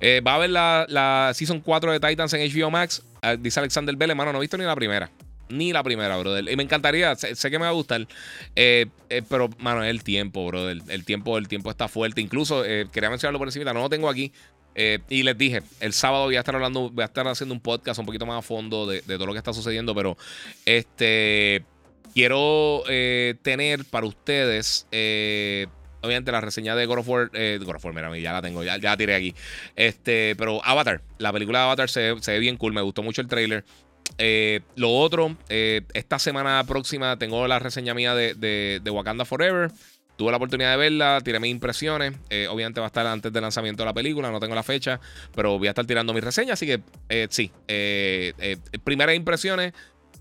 [0.00, 3.02] Eh, va a haber la, Season 4 de Titans en HBO Max.
[3.22, 5.10] Ah, dice Alexander Vélez, mano, no he visto ni la primera.
[5.48, 6.48] Ni la primera, brother.
[6.48, 8.06] Y me encantaría, sé, que me va a gustar.
[8.54, 10.80] Eh, eh, pero, mano, es el tiempo, brother.
[10.86, 12.20] El tiempo, el tiempo está fuerte.
[12.20, 14.32] Incluso, quería mencionarlo por encima, no lo tengo aquí.
[14.76, 17.98] y les dije, el sábado voy a estar hablando, voy a estar haciendo un podcast
[17.98, 19.92] un poquito más a fondo de, de todo lo que está sucediendo.
[19.92, 20.16] Pero,
[20.64, 21.64] este
[22.12, 25.66] Quiero eh, tener para ustedes, eh,
[26.02, 27.30] obviamente, la reseña de God of War.
[27.34, 29.34] Eh, God of War, mira, ya la tengo, ya, la tiré aquí.
[29.76, 33.28] Este, pero Avatar, la película de Avatar se, ve bien cool, me gustó mucho el
[33.28, 33.64] trailer.
[34.76, 38.34] lo otro, esta semana próxima tengo la reseña mía de,
[38.82, 39.70] de, Wakanda Forever.
[40.16, 42.12] Tuve la oportunidad de verla, tiré mis impresiones.
[42.50, 45.00] obviamente va a estar antes del lanzamiento de la película, no tengo la fecha,
[45.34, 46.54] pero voy a estar tirando mi reseña.
[46.54, 46.82] Así que
[47.30, 47.52] sí,
[48.84, 49.72] primeras impresiones.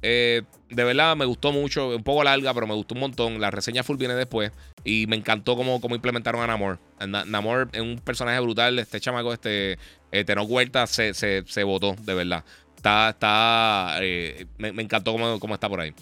[0.02, 3.42] Eh, de verdad me gustó mucho, un poco larga, pero me gustó un montón.
[3.42, 4.52] La reseña full viene después
[4.84, 6.80] y me encantó cómo, cómo implementaron a Namor.
[7.00, 8.80] Namor es un personaje brutal.
[8.80, 9.78] Este chamaco, este
[10.12, 12.44] eh, Tenor Huerta, se, se, se votó, de verdad.
[12.80, 15.94] Está, está, eh, me, encantó cómo, cómo, está por ahí.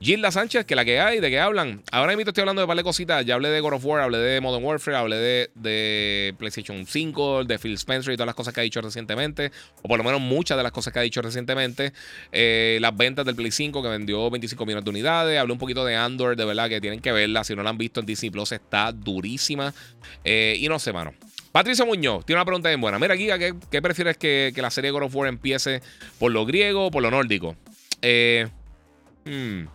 [0.00, 1.80] Gilda Sánchez, que la que hay, ¿de qué hablan?
[1.92, 3.24] Ahora mismo estoy hablando de par de cositas.
[3.24, 7.44] Ya hablé de God of War, hablé de Modern Warfare, hablé de, de, PlayStation 5,
[7.44, 9.52] de Phil Spencer y todas las cosas que ha dicho recientemente.
[9.82, 11.92] O por lo menos muchas de las cosas que ha dicho recientemente.
[12.32, 15.38] Eh, las ventas del Play 5 que vendió 25 millones de unidades.
[15.38, 17.44] Hablé un poquito de Andor, de verdad, que tienen que verla.
[17.44, 19.72] Si no la han visto en Disney Plus, está durísima.
[20.24, 21.14] Eh, y no sé, mano.
[21.54, 22.98] Patricio Muñoz tiene una pregunta bien buena.
[22.98, 25.82] Mira, Giga, ¿qué, prefieres que, la serie God of War empiece
[26.18, 27.54] por lo griego o por lo nórdico?
[28.02, 28.48] Eh,
[29.24, 29.68] hmm.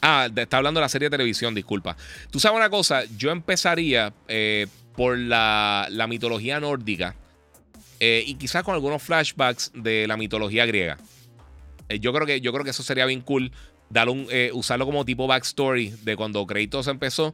[0.00, 1.96] Ah, está hablando de la serie de televisión, disculpa.
[2.32, 4.66] Tú sabes una cosa, yo empezaría eh,
[4.96, 7.14] por la, mitología nórdica
[8.00, 10.98] eh, y quizás con algunos flashbacks de la mitología griega.
[12.00, 13.52] yo, creo que, yo creo que eso sería bien cool.
[14.08, 17.32] un, usarlo como tipo backstory de cuando Kratos empezó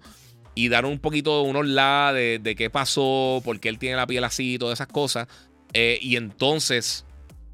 [0.59, 4.09] y dar un poquito unos la de, de, qué pasó, por qué él tiene la
[4.09, 5.28] piel así, todas esas cosas.
[5.72, 7.05] Eh, y entonces,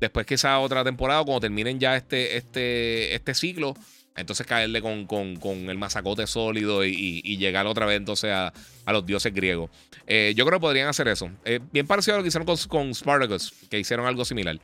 [0.00, 3.74] después que esa otra temporada, cuando terminen ya este, este, este ciclo,
[4.16, 8.54] entonces caerle con, el masacote sólido y, llegar otra vez entonces a,
[8.86, 9.70] los dioses griegos.
[10.06, 11.30] Eh, yo creo que podrían hacer eso.
[11.44, 14.58] Eh, bien parecido a lo que hicieron con, con, Spartacus, que hicieron algo similar.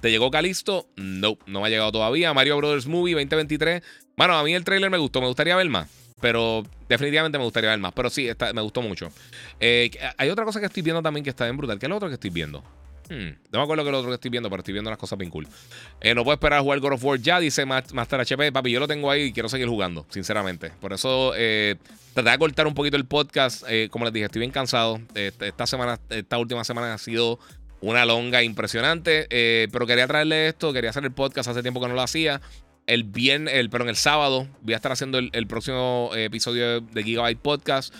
[0.00, 0.88] ¿Te llegó Calisto?
[0.96, 2.32] No, no me ha llegado todavía.
[2.32, 3.82] Mario Brothers Movie 2023.
[4.16, 6.03] Bueno, a mí el trailer me gustó, me gustaría ver más.
[6.24, 7.92] Pero definitivamente me gustaría ver más.
[7.92, 9.10] Pero sí, me gustó mucho.
[9.60, 11.78] hay otra cosa que estoy viendo también que está bien brutal.
[11.78, 12.64] ¿Qué es lo otro que estoy viendo?
[13.10, 15.18] Hmm, no me acuerdo que lo otro que estoy viendo, pero estoy viendo unas cosas
[15.18, 15.46] bien cool.
[15.46, 18.52] no puedo esperar a jugar God of War ya, dice Master HP.
[18.52, 20.70] Papi, yo lo tengo ahí y quiero seguir jugando, sinceramente.
[20.80, 21.76] Por eso eh,
[22.14, 23.62] traté de cortar un poquito el podcast.
[23.90, 25.02] como les dije, estoy bien cansado.
[25.14, 27.38] esta semana, esta última semana ha sido
[27.82, 29.26] una longa impresionante.
[29.28, 32.40] Eh, pero quería traerle esto, quería hacer el podcast hace tiempo que no lo hacía.
[32.86, 37.38] El bien, el, el sábado voy a estar haciendo el, próximo eh, episodio de Gigabyte
[37.38, 37.94] Podcast.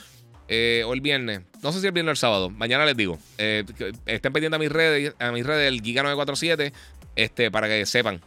[0.47, 1.41] Eh, o el viernes.
[1.63, 2.51] No sé si el viernes o el sábado.
[2.51, 3.19] Mañana les digo.
[3.39, 6.73] estén pendientes a mis redes, a mis redes del Giga947.
[7.17, 8.21] Este, para que sepan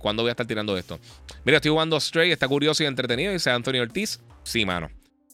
[0.00, 0.98] cuándo voy a estar tirando esto.
[1.44, 3.32] Mira, estoy jugando Stray, está curioso y entretenido.
[3.32, 4.20] Dice Anthony Ortiz.
[4.42, 4.90] Sí, mano.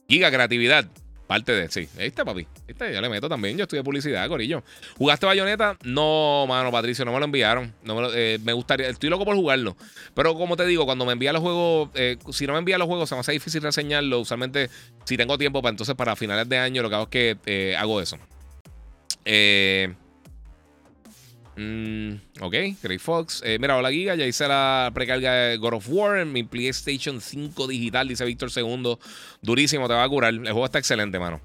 [0.08, 0.88] Giga creatividad.
[1.28, 1.86] Parte de, sí.
[1.98, 2.46] Está, papi.
[2.66, 3.58] Está, ya le meto también.
[3.58, 4.64] Yo de publicidad, Corillo.
[4.96, 5.76] ¿Jugaste bayoneta?
[5.84, 7.74] No, mano, Patricio, no me lo enviaron.
[7.84, 9.76] No me, eh, me, gustaría, estoy loco por jugarlo.
[10.14, 12.88] Pero como te digo, cuando me envían los juegos, eh, si no me envían los
[12.88, 14.20] juegos, se me hace difícil reseñarlo.
[14.20, 14.70] Usualmente,
[15.04, 17.76] si tengo tiempo, para entonces para finales de año, lo que hago es que eh,
[17.76, 18.16] hago eso.
[19.26, 19.94] Eh.
[21.58, 23.42] Mm, ok, Grey Fox.
[23.44, 27.20] Eh, mira, hola Giga, ya hice la precarga de God of War en mi PlayStation
[27.20, 29.00] 5 digital, dice Víctor Segundo.
[29.42, 30.32] Durísimo, te va a curar.
[30.34, 31.40] El juego está excelente, mano.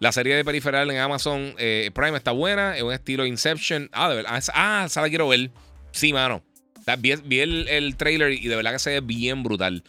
[0.00, 3.88] La serie de periferal en Amazon eh, Prime está buena, es un estilo Inception.
[3.92, 4.42] Ah, de verdad.
[4.52, 5.50] Ah, esa la quiero ver.
[5.92, 6.42] Sí, mano.
[6.98, 9.82] Vi, el, trailer y de verdad que se ve bien brutal.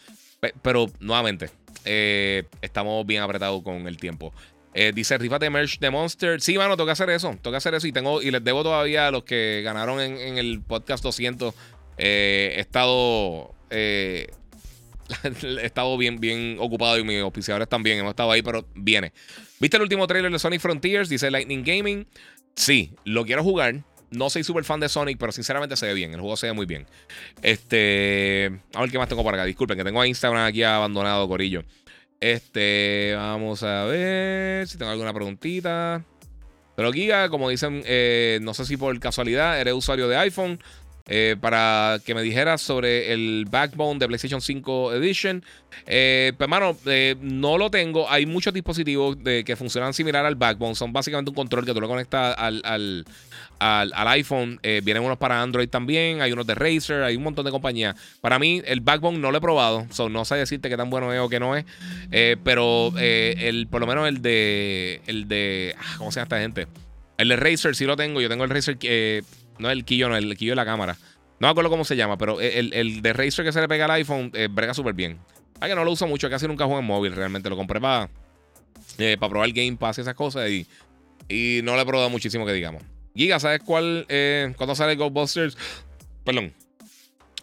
[0.62, 1.50] Pero, nuevamente,
[1.84, 4.32] eh, estamos bien apretados con el tiempo.
[4.78, 6.38] Eh, dice, rifate merch de Monster.
[6.42, 7.34] Sí, mano, que hacer eso.
[7.42, 7.86] Que hacer eso.
[7.86, 11.54] Y tengo, y les debo todavía a los que ganaron en, el podcast 200.
[11.96, 13.54] Eh, he estado.
[13.70, 14.26] Eh,
[15.62, 17.98] estado bien, bien ocupado y mis auspiciadores también.
[17.98, 19.14] Hemos estado ahí, pero viene.
[19.60, 21.08] ¿Viste el último trailer de Sonic Frontiers?
[21.08, 22.06] Dice Lightning Gaming.
[22.54, 23.82] Sí, lo quiero jugar.
[24.10, 26.12] No soy súper fan de Sonic, pero sinceramente se ve bien.
[26.12, 26.86] El juego se ve muy bien.
[27.40, 28.60] Este.
[28.74, 29.46] A ver qué más tengo por acá.
[29.46, 31.64] Disculpen, que tengo a Instagram aquí abandonado, Corillo.
[32.20, 36.04] Este, vamos a ver si tengo alguna preguntita.
[36.76, 40.58] Pero Giga, como dicen, eh, no sé si por casualidad eres usuario de iPhone.
[41.08, 45.44] Eh, para que me dijeras sobre el backbone de PlayStation 5 Edition.
[45.86, 46.76] Eh, pues, hermano,
[47.20, 48.10] no lo tengo.
[48.10, 50.74] Hay muchos dispositivos que funcionan similar al backbone.
[50.74, 53.04] Son básicamente un control que tú lo conectas al,
[53.58, 54.58] al, iPhone.
[54.62, 56.20] Eh, vienen unos para Android también.
[56.20, 57.02] Hay unos de Razer.
[57.02, 57.96] Hay un montón de compañías.
[58.20, 59.86] Para mí, el Backbone no lo he probado.
[60.10, 61.64] no sé decirte qué tan bueno es o qué no es.
[62.10, 65.00] Eh, pero eh, el, por lo menos el de.
[65.06, 65.74] El de.
[65.78, 66.66] Ah, ¿Cómo se llama esta gente?
[67.18, 68.20] El de Razer sí lo tengo.
[68.20, 68.78] Yo tengo el Razer.
[69.58, 70.96] No el quillo, no, el quillo de la cámara.
[71.38, 73.84] No me acuerdo cómo se llama, pero el, el de Razer que se le pega
[73.84, 75.18] al iPhone brega súper bien.
[75.60, 77.50] Ay, que no lo uso mucho, casi nunca juego en móvil realmente.
[77.50, 78.08] Lo compré para,
[78.96, 80.66] para probar el Game Pass y esas cosas y,
[81.28, 82.82] y no lo he probado muchísimo que digamos.
[83.14, 84.04] Giga, ¿sabes cuál?
[84.08, 85.56] Eh, ¿Cuándo sale Ghostbusters?
[86.24, 86.52] Perdón.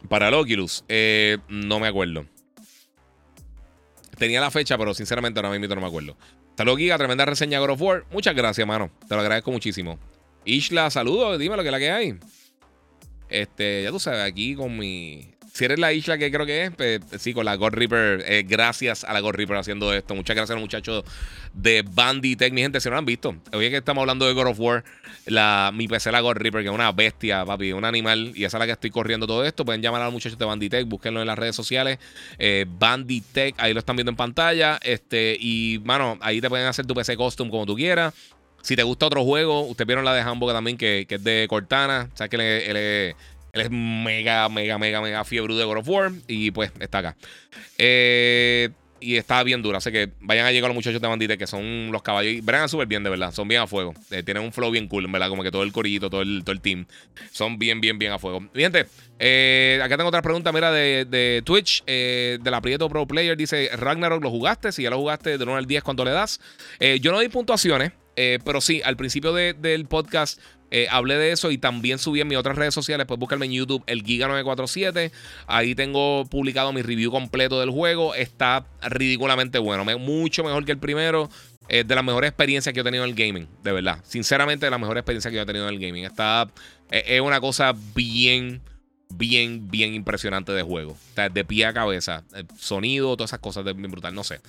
[0.10, 0.84] Para el Oculus.
[0.88, 2.26] Eh, no me acuerdo.
[4.18, 6.15] Tenía la fecha, pero sinceramente ahora mismo no me acuerdo.
[6.56, 6.98] Saludos, Giga.
[6.98, 8.06] Tremenda reseña God of War.
[8.11, 8.91] Muchas gracias, mano.
[9.07, 9.98] Te lo agradezco muchísimo.
[10.45, 11.40] Ishla, saludos.
[11.40, 12.15] Dime lo que es la que hay.
[13.30, 16.72] Este, ya tú sabes, aquí con mi si eres la isla que creo que es,
[16.72, 18.24] pues, sí, con la God Reaper.
[18.26, 20.15] Eh, gracias a la God Reaper haciendo esto.
[20.15, 21.03] Muchas gracias a los muchachos
[21.53, 22.52] de Banditech.
[22.52, 24.84] Mi gente, si no lo han visto, hoy que estamos hablando de God of War,
[25.28, 28.57] la, mi PC, la God Reaper, que es una bestia, papi, un animal, y esa
[28.57, 29.64] es la que estoy corriendo todo esto.
[29.64, 31.99] Pueden llamar a los muchachos de Banditech, búsquenlo en las redes sociales.
[32.40, 34.80] Eh, Banditech, ahí lo están viendo en pantalla.
[34.82, 38.15] Este, y, mano, ahí te pueden hacer tu PC custom como tú quieras.
[38.64, 42.10] Si te gusta otro juego, ustedes vieron la de Hamburg también, que, es de Cortana.
[42.14, 43.15] O sea, que él
[43.52, 46.11] es mega, mega, mega, mega fiebre de God of War.
[46.30, 47.18] Y pues está acá.
[47.77, 48.69] Eh,
[49.02, 49.80] y está bien dura.
[49.80, 52.35] Así que vayan a llegar los muchachos de Bandite, que son los caballos.
[52.35, 53.34] Y verán súper bien, de verdad.
[53.34, 53.94] Son bien a fuego.
[54.11, 55.27] Eh, tienen un flow bien cool, ¿verdad?
[55.27, 56.85] Como que todo el corillito, todo el, todo el team.
[57.34, 58.48] Son bien, bien, bien a fuego.
[58.56, 58.85] gente,
[59.19, 63.35] eh, acá tengo otra pregunta, mira, de, Twitch, de la Prieto Pro Player.
[63.35, 64.72] Dice, Ragnarok, ¿lo jugaste?
[64.72, 66.40] Si ya lo jugaste de 1 al 10, ¿cuánto le das?
[67.02, 70.40] yo no doy puntuaciones, pero sí, al principio del podcast
[70.76, 73.06] eh, hablé de eso y también subí en mis otras redes sociales.
[73.06, 75.11] Pues búscame en YouTube el Giga947.
[75.45, 78.15] Ahí tengo publicado mi review completo del juego.
[78.15, 79.85] Está ridículamente bueno.
[79.99, 81.30] Mucho mejor que el primero.
[81.69, 83.48] Es de las mejores experiencias que he tenido en el gaming.
[83.61, 83.99] De verdad.
[84.03, 86.06] Sinceramente, de las mejores experiencias que he tenido en el gaming.
[86.06, 86.49] Está.
[86.90, 88.60] Es una cosa bien
[89.11, 90.98] bien, bien impresionante de juego.
[91.15, 92.23] O de pie a cabeza.
[92.57, 94.15] sonido, todas esas cosas de bien brutal.
[94.15, 94.41] No sé.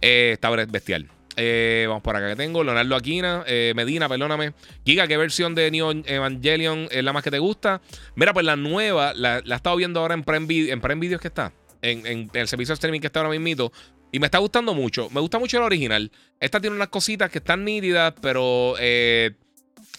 [0.00, 1.10] Eh, está bestial.
[1.40, 2.64] Eh, vamos por acá que tengo.
[2.64, 4.54] Leonardo Aquina, eh, Medina, perdóname.
[4.84, 7.80] Giga, ¿qué versión de Neon Evangelion es la más que te gusta?
[8.16, 11.52] Mira, pues la nueva, la, he estado viendo ahora en Prime, en Videos que está.
[11.80, 13.70] En, el servicio de streaming que está ahora mismo.
[14.10, 15.08] Y me está gustando mucho.
[15.10, 16.10] Me gusta mucho el original.
[16.40, 19.30] Esta tiene unas cositas que están nítidas, pero eh,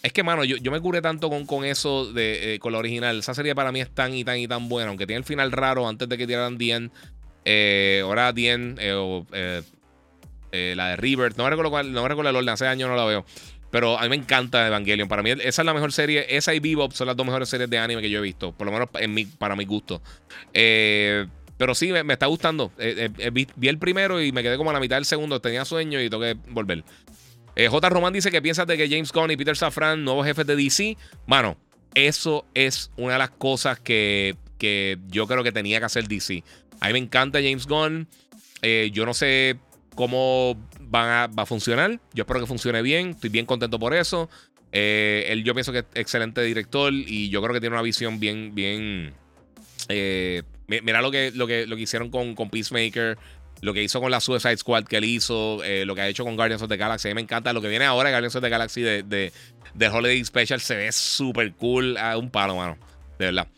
[0.04, 3.20] es que, mano, yo, yo me curé tanto con, con eso de, con la original.
[3.20, 4.90] Esa serie para mí es tan y tan y tan buena.
[4.90, 6.92] Aunque tiene el final raro antes de que tiraran Dien.
[8.04, 9.62] ahora Dien, eh,
[10.52, 11.38] la de River.
[11.38, 13.26] No me recuerdo, no me recuerdo el orden, hace años no la veo.
[13.72, 15.08] Pero a mí me encanta Evangelion.
[15.08, 16.26] Para mí, esa es la mejor serie.
[16.30, 18.52] Esa y Bebop son las dos mejores series de anime que yo he visto.
[18.52, 20.02] Por lo menos en mi, para mi gusto.
[20.54, 21.28] Eh,
[21.58, 22.72] pero sí, me, está gustando.
[22.80, 25.40] Eh, eh, vi, el primero y me quedé como a la mitad del segundo.
[25.40, 26.84] Tenía sueño y tengo que volver.
[27.56, 27.90] J.
[27.90, 30.96] Román dice que piensas de que James Gunn y Peter Safran, nuevos jefes de DC.
[31.28, 31.58] Mano,
[31.94, 36.42] eso es una de las cosas que, que yo creo que tenía que hacer DC.
[36.80, 38.08] A mí me encanta James Gunn.
[38.94, 39.58] yo no sé
[40.00, 40.56] cómo
[40.96, 42.00] va a funcionar.
[42.14, 43.10] Yo espero que funcione bien.
[43.10, 44.30] Estoy bien contento por eso.
[44.72, 48.18] Eh, él yo pienso que es excelente director y yo creo que tiene una visión
[48.18, 49.14] bien, bien...
[49.90, 53.18] Eh, mira lo que, lo, que, lo que hicieron con, con Peacemaker,
[53.60, 56.24] lo que hizo con la Suicide Squad que él hizo, eh, lo que ha hecho
[56.24, 57.10] con Guardians of the Galaxy.
[57.10, 60.24] A mí me encanta lo que viene ahora, Guardians of the Galaxy de, de, Holiday
[60.24, 60.62] Special.
[60.62, 61.98] Se ve súper cool.
[61.98, 62.78] A un palo, mano.
[63.18, 63.50] De verdad.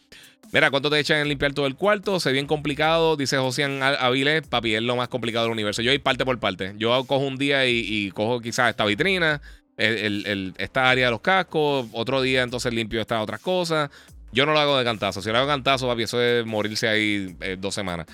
[0.54, 2.20] Mira, ¿cuánto te echan en limpiar todo el cuarto?
[2.20, 4.46] Se bien complicado, dice Josian Avilés.
[4.48, 5.82] Papi, es lo más complicado del universo.
[5.82, 6.74] Yo voy parte por parte.
[6.78, 9.42] Yo cojo un día y, cojo quizás esta vitrina,
[9.78, 11.88] esta área de los cascos.
[11.94, 13.90] Otro día entonces limpio estas otras cosas.
[14.34, 15.22] Yo no lo hago de cantazo.
[15.22, 18.08] Si lo hago de cantazo, papi, eso es morirse ahí eh, dos semanas.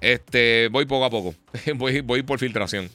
[0.00, 1.36] Este, voy poco a poco.
[1.76, 2.90] voy, voy por filtración.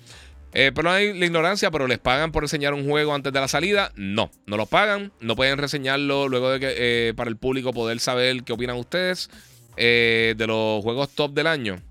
[0.54, 3.48] Eh, pero hay la ignorancia, pero les pagan por reseñar un juego antes de la
[3.48, 3.92] salida.
[3.96, 5.12] No, no lo pagan.
[5.20, 9.30] No pueden reseñarlo luego de que eh, para el público poder saber qué opinan ustedes
[9.78, 11.82] eh, de los juegos top del año.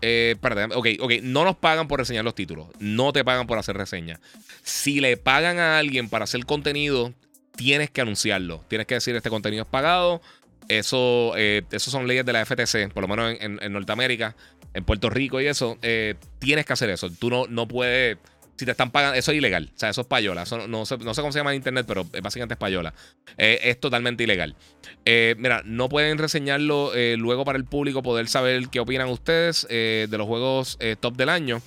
[0.00, 2.68] perdón, ok, ok, no nos pagan por reseñar los títulos.
[2.78, 4.20] No te pagan por hacer reseñas.
[4.62, 7.14] Si le pagan a alguien para hacer contenido,
[7.56, 8.64] tienes que anunciarlo.
[8.68, 10.20] Tienes que decir este contenido es pagado.
[10.68, 14.36] Eso, eso son leyes de la FTC, por lo menos en Norteamérica
[14.78, 17.10] en Puerto Rico y eso, eh, tienes que hacer eso.
[17.10, 18.16] Tú no, no puedes.
[18.56, 19.70] Si te están pagando, eso es ilegal.
[19.72, 20.44] O sea, eso es payola.
[20.68, 22.92] no, sé, cómo se llama en internet, pero básicamente es payola.
[23.36, 24.56] Eh, es totalmente ilegal.
[25.04, 30.08] Eh, mira, no pueden reseñarlo luego para el público, poder saber qué opinan ustedes de
[30.10, 31.62] los juegos top del año.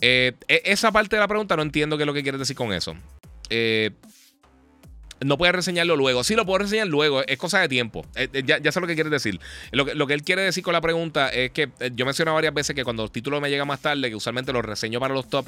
[0.00, 2.72] E, esa parte de la pregunta no entiendo qué es lo que quieres decir con
[2.72, 2.94] eso.
[5.20, 6.24] No puede reseñarlo luego.
[6.24, 8.06] Sí, lo puedo reseñar luego, es cosa de tiempo.
[8.14, 9.38] Eh, eh, ya, sé lo que quiere decir.
[9.70, 12.54] Lo que, lo él quiere decir con la pregunta es que eh, yo menciono varias
[12.54, 15.28] veces que cuando los títulos me llegan más tarde, que usualmente los reseño para los
[15.28, 15.46] top,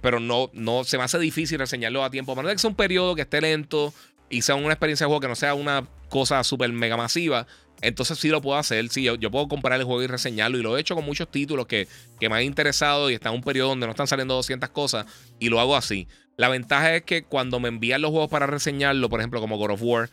[0.00, 2.32] pero no, no se me hace difícil reseñarlo a tiempo.
[2.32, 3.94] A menos que sea un periodo que esté lento
[4.28, 7.46] y sea una experiencia de juego que no sea una cosa súper mega masiva.
[7.82, 10.76] Entonces sí lo puedo hacer, sí, yo, puedo comprar el juego y reseñarlo y lo
[10.76, 11.88] he hecho con muchos títulos que,
[12.18, 15.06] que me han interesado y está en un periodo donde no están saliendo 200 cosas
[15.38, 16.06] y lo hago así.
[16.40, 19.72] La ventaja es que cuando me envían los juegos para reseñarlo, por ejemplo, como God
[19.72, 20.08] of War,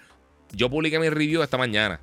[0.52, 2.02] yo publiqué mi review esta mañana.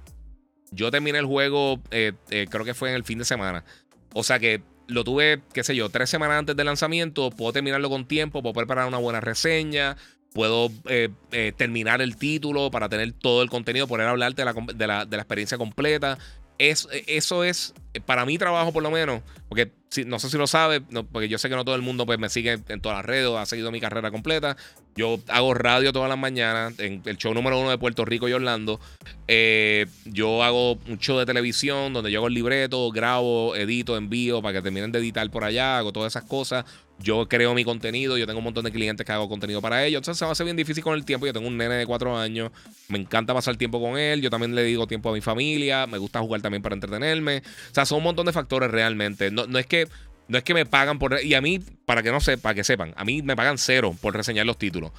[0.71, 3.67] Yo terminé el juego, eh, eh, creo que fue en el fin de semana.
[4.15, 7.29] O sea que lo tuve, qué sé yo, tres semanas antes del lanzamiento.
[7.33, 9.99] Puedo terminarlo con tiempo, puedo preparar una buena reseña.
[10.33, 11.11] Puedo eh,
[11.59, 15.59] terminar el título para tener todo el contenido, poder hablarte de la, de la experiencia
[15.59, 16.17] completa.
[16.59, 17.75] Es, eso es,
[18.07, 19.73] para mi trabajo por lo menos, porque
[20.07, 22.29] no sé si lo sabe, porque yo sé que no todo el mundo pues, me
[22.29, 24.57] sigue en todas las redes, ha seguido mi carrera completa.
[24.97, 28.33] Yo hago radio todas las mañanas en el show número uno de Puerto Rico y
[28.33, 28.79] Orlando.
[29.27, 34.41] Eh, yo hago un show de televisión donde yo hago el libreto, grabo, edito, envío
[34.41, 36.65] para que terminen de editar por allá, hago todas esas cosas.
[37.01, 39.99] Yo creo mi contenido, yo tengo un montón de clientes que hago contenido para ellos.
[39.99, 41.27] Entonces se me hace bien difícil con el tiempo.
[41.27, 42.53] Yo tengo un nene de cuatro años,
[42.89, 44.23] me encanta pasar tiempo con él.
[44.23, 47.39] Yo también le digo tiempo a mi familia, me gusta jugar también para entretenerme.
[47.39, 49.33] O sea, son un montón de factores realmente.
[49.33, 49.89] No, no es que
[50.29, 51.23] no es que me pagan por.
[51.23, 53.95] Y a mí, para que no sepa, para que sepan, a mí me pagan cero
[54.01, 54.93] por reseñar los títulos.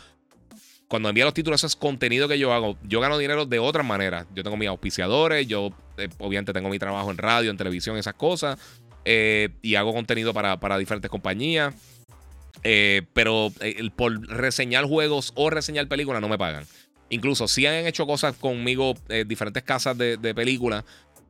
[0.88, 2.78] Cuando envío los títulos, eso es contenido que yo hago.
[2.84, 4.28] Yo gano dinero de otras maneras.
[4.36, 8.14] Yo tengo mis auspiciadores, yo eh, obviamente tengo mi trabajo en radio, en televisión, esas
[8.14, 8.60] cosas.
[9.04, 11.74] Eh, y hago contenido para, diferentes compañías.
[12.64, 13.52] Eh, pero
[13.96, 16.66] por reseñar juegos o reseñar películas no me pagan.
[17.10, 18.96] Incluso si han hecho cosas conmigo,
[19.28, 20.84] diferentes casas de, de películas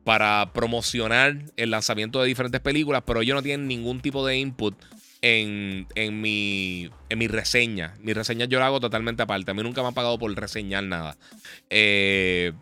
[0.06, 4.80] para promocionar el lanzamiento de diferentes películas, pero ellos no tienen ningún tipo de input
[5.20, 7.92] en, en, mi, en mi reseña.
[8.02, 9.50] Mi reseña yo la hago totalmente aparte.
[9.50, 11.16] A mí nunca me han pagado por reseñar nada.
[11.70, 12.52] Eh,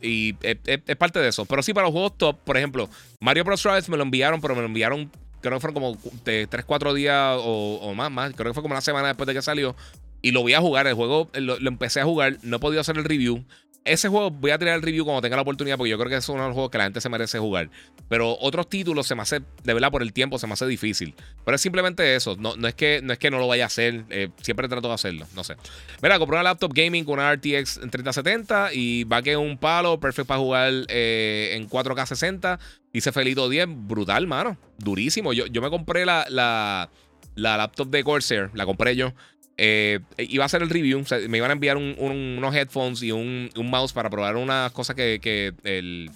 [0.00, 1.44] y es, parte de eso.
[1.44, 2.88] Pero sí, para los juegos top, por ejemplo,
[3.20, 3.62] Mario Bros.
[3.62, 5.12] Rise me lo enviaron, pero me lo enviaron,
[5.42, 8.32] creo que fueron como 3, 4 días o, más, más.
[8.32, 9.76] Creo que fue como una semana después de que salió.
[10.22, 10.86] Y lo voy a jugar.
[10.86, 12.38] El juego lo, lo empecé a jugar.
[12.42, 13.44] No he podido hacer el review
[13.84, 16.16] ese juego voy a tirar el review cuando tenga la oportunidad, porque yo creo que
[16.16, 17.70] es uno de los juegos que la gente se merece jugar.
[18.08, 21.14] Pero otros títulos se me hace, de verdad, por el tiempo se me hace difícil.
[21.44, 22.36] Pero es simplemente eso.
[22.36, 24.04] No, no, es, que, no es que no lo vaya a hacer.
[24.10, 25.26] Eh, siempre trato de hacerlo.
[25.34, 25.56] No sé.
[26.02, 29.98] Mira, compré una laptop gaming con una RTX en 3070 y va que un palo,
[29.98, 32.58] perfecto para jugar eh, en 4K 60.
[32.92, 34.58] Dice Felito 10, brutal, mano.
[34.78, 35.32] Durísimo.
[35.32, 36.90] Yo, yo me compré la, la,
[37.34, 39.14] la laptop de Corsair, la compré yo.
[39.56, 41.04] Eh, iba a hacer el review.
[41.28, 46.10] me iban a enviar unos headphones y un, mouse para probar unas cosas que, el.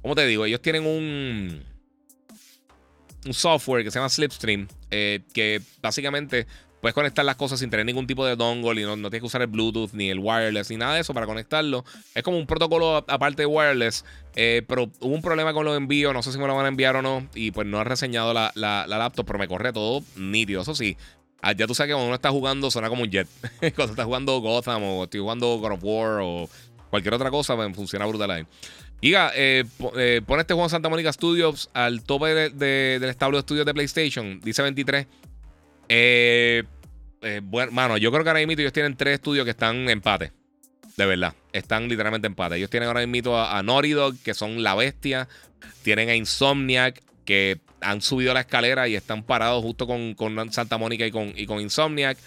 [0.00, 0.44] ¿Cómo te digo?
[0.44, 1.62] Ellos tienen un.
[3.26, 6.46] un software que se llama Slipstream, que básicamente
[6.80, 9.40] puedes conectar las cosas sin tener ningún tipo de dongle y no, tienes que usar
[9.40, 11.84] el Bluetooth ni el wireless ni nada de eso para conectarlo.
[12.14, 14.04] Es como un protocolo aparte de wireless,
[14.34, 16.96] pero hubo un problema con los envíos, no sé si me lo van a enviar
[16.96, 20.62] o no, y pues no he reseñado la, la laptop, pero me corre todo nítido,
[20.62, 20.96] eso sí.
[21.44, 23.26] Ah, ya tú sabes que cuando uno está jugando suena como un jet.
[23.74, 26.48] cuando está jugando Gotham o estoy jugando God of War o
[26.88, 28.46] cualquier otra cosa, pues, funciona brutal ahí.
[29.00, 29.64] Iga, eh,
[29.96, 33.74] eh, pone este juego en Santa Mónica Studios al tope del establo de estudios de
[33.74, 34.40] PlayStation.
[34.40, 35.06] Dice 23.
[35.88, 36.62] Eh,
[37.42, 40.30] bueno, mano, yo creo que ahora mismo ellos tienen tres estudios que están empate.
[40.96, 41.34] De verdad.
[41.52, 42.56] Están literalmente en empate.
[42.56, 43.64] Ellos tienen ahora mismo a, a
[44.22, 45.28] que son la bestia.
[45.82, 51.06] Tienen a Insomniac, que han subido la escalera y están parados justo con, Santa Mónica
[51.06, 52.18] y con, y con Insomniac.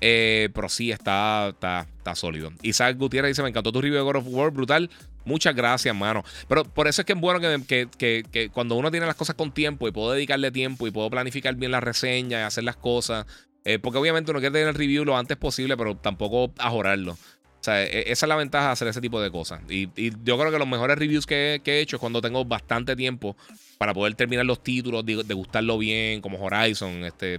[0.00, 2.52] Eh, pero sí, está, está, está, sólido.
[2.62, 4.90] Isaac Gutiérrez dice: Me encantó tu review de God of War, brutal.
[5.24, 6.22] Muchas gracias, mano.
[6.48, 9.88] Pero por eso es que es bueno que, cuando uno tiene las cosas con tiempo
[9.88, 13.24] y puedo dedicarle tiempo y puedo planificar bien la reseña y hacer las cosas.
[13.64, 17.16] Eh, porque obviamente uno quiere tener el review lo antes posible, pero tampoco ajorarlo.
[17.64, 19.62] O sea, e, esa es la ventaja de hacer ese tipo de cosas.
[19.70, 19.88] Y,
[20.22, 23.38] yo creo que los mejores reviews que, he hecho es cuando tengo bastante tiempo
[23.78, 27.38] para poder terminar los títulos, de, gustarlo bien, como Horizon, este,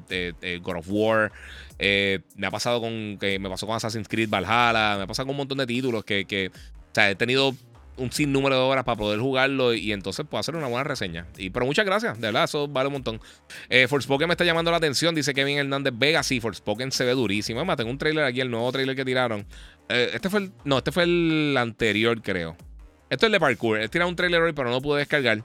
[0.64, 1.32] God of War.
[1.78, 5.28] Eh, me ha pasado con que me pasó con Assassin's Creed Valhalla, me ha pasado
[5.28, 6.52] con un montón de títulos que, que o
[6.92, 7.56] sea, he tenido
[7.98, 11.28] un sinnúmero de horas para poder jugarlo y, entonces puedo hacer una buena reseña.
[11.38, 13.22] Y, pero muchas gracias, de verdad, eso vale un montón.
[13.70, 16.24] Eh, Forspoken me está llamando la atención, dice Kevin Hernández Vega.
[16.24, 17.60] Sí, Forspoken se ve durísimo.
[17.60, 19.46] Además, tengo un trailer aquí, el nuevo trailer que tiraron.
[19.90, 20.52] Eh, este fue el.
[20.64, 22.56] No, este fue el anterior, creo.
[23.10, 23.80] Esto es el de parkour.
[23.80, 25.44] He tirado un trailer hoy, pero no pude descargar.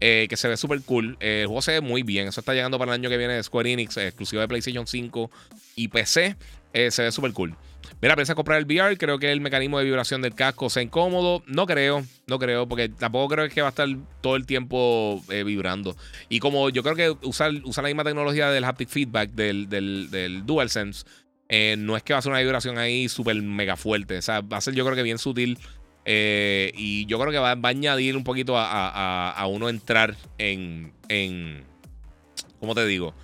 [0.00, 1.16] Eh, que se ve súper cool.
[1.20, 2.28] Eh, el juego se ve muy bien.
[2.28, 5.30] Eso está llegando para el año que viene de Square Enix, exclusivo de PlayStation 5
[5.76, 6.36] y PC.
[6.72, 7.54] se ve súper cool.
[8.00, 8.96] Mira, pensé comprar el VR.
[8.96, 11.42] Creo que el mecanismo de vibración del casco sea incómodo.
[11.46, 13.88] No creo, no creo, porque tampoco creo que va a estar
[14.22, 15.96] todo el tiempo vibrando.
[16.28, 20.10] Y como yo creo que usar, usar la misma tecnología del haptic feedback del, del,
[20.10, 21.04] del DualSense
[21.54, 24.16] eh, no es que va a ser una vibración ahí súper mega fuerte.
[24.16, 25.58] O sea, va a ser yo creo que bien sutil.
[26.06, 31.62] Eh, y yo creo que va, a añadir un poquito a, uno entrar en, en.
[32.58, 33.14] ¿Cómo te digo?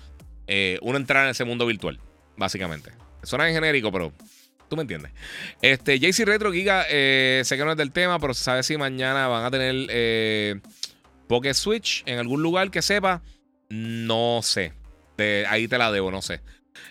[0.47, 1.99] Eh, uno entrar en ese mundo virtual,
[2.37, 2.93] básicamente.
[3.23, 4.13] Suena en genérico, pero
[4.69, 5.11] tú me entiendes.
[5.63, 9.27] Este, JC Retro Giga, sé que no es del tema, pero se sabe si mañana
[9.27, 10.61] van a tener
[11.29, 13.23] Pocket Switch en algún lugar que sepa.
[13.71, 14.75] No sé.
[15.49, 16.43] ahí te la debo, no sé.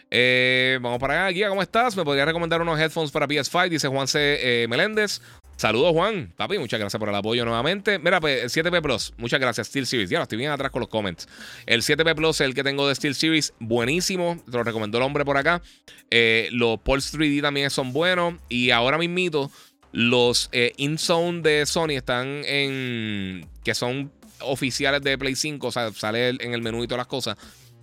[0.10, 1.32] Eh, vamos para acá.
[1.32, 1.96] Guía, ¿cómo estás?
[1.98, 3.70] ¿Me podría recomendar unos headphones para PS5?
[3.70, 4.64] Dice Juan C.
[4.64, 5.22] Eh, Meléndez.
[5.58, 6.32] Saludos, Juan.
[6.36, 7.98] Papi, muchas gracias por el apoyo nuevamente.
[7.98, 10.10] Mira, pues, el 7P Plus, muchas gracias, Steel Series.
[10.10, 11.28] Ya, estoy bien atrás con los comments.
[11.66, 14.38] El 7P Plus el que tengo de Steel Series, buenísimo.
[14.46, 15.64] Te lo recomendó el hombre por acá.
[16.12, 18.36] Eh, los Pulse 3D también son buenos.
[18.50, 19.52] Y ahora mismito,
[19.92, 23.48] los InZone de Sony están en.
[23.64, 24.12] que son
[24.42, 25.68] oficiales de Play 5.
[25.68, 27.36] O sea, sale en el menú y todas las cosas.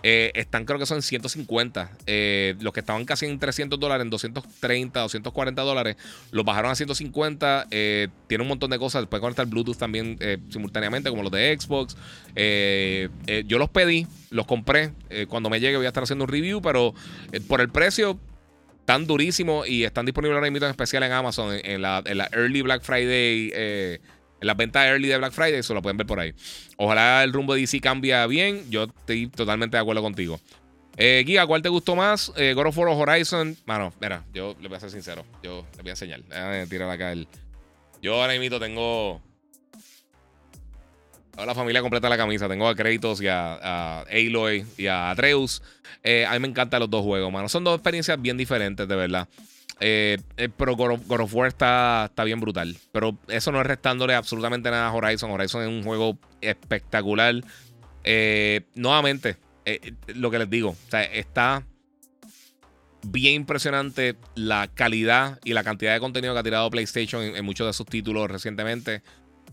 [0.07, 1.91] Eh, están creo que son 150.
[2.07, 5.97] Eh, los que estaban casi en 300 dólares, en 230, 240 dólares,
[6.31, 7.69] los bajaron a 150.
[7.71, 9.07] Eh, tiene un montón de cosas.
[9.07, 10.19] Puede conectar Bluetooth también
[10.51, 11.97] simultáneamente, como los de Xbox.
[13.47, 14.93] yo los pedí, los compré.
[15.29, 16.95] cuando me llegue voy a estar haciendo un review, pero
[17.49, 18.21] por el precio
[18.85, 22.83] tan durísimo y están disponibles ahora mismo en especial en Amazon, en la Early Black
[22.83, 24.01] Friday
[24.45, 26.35] en las ventas early de Black Friday, eso lo pueden ver por ahí.
[26.77, 28.71] Ojalá el rumbo de DC cambie bien.
[28.71, 30.39] Yo estoy totalmente de acuerdo contigo.
[30.99, 32.31] Eh, Guía, ¿cuál te gustó más?
[32.37, 33.57] Eh, God of War Horizon.
[33.65, 35.25] Mano, mira, yo le voy a ser sincero.
[35.43, 36.23] Yo le voy a enseñar.
[36.25, 37.27] Déjame tirar acá el.
[38.03, 39.23] Yo ahora mismo tengo.
[41.33, 42.47] Toda la familia completa la camisa.
[42.47, 45.63] Tengo a Kratos y a, Aloy y a Atreus.
[46.03, 47.49] Eh, a mí me encantan los dos juegos, mano.
[47.49, 49.27] Son dos experiencias bien diferentes, de verdad.
[49.81, 52.77] Eh, eh, pero God of, War está, está, bien brutal.
[52.93, 55.31] Pero eso no es restándole absolutamente nada a Horizon.
[55.31, 57.35] Horizon es un juego espectacular.
[58.05, 59.37] Eh, nuevamente,
[60.09, 60.77] lo que les digo,
[61.13, 61.65] está
[63.07, 67.67] bien impresionante la calidad y la cantidad de contenido que ha tirado PlayStation en, muchos
[67.67, 69.03] de sus títulos recientemente.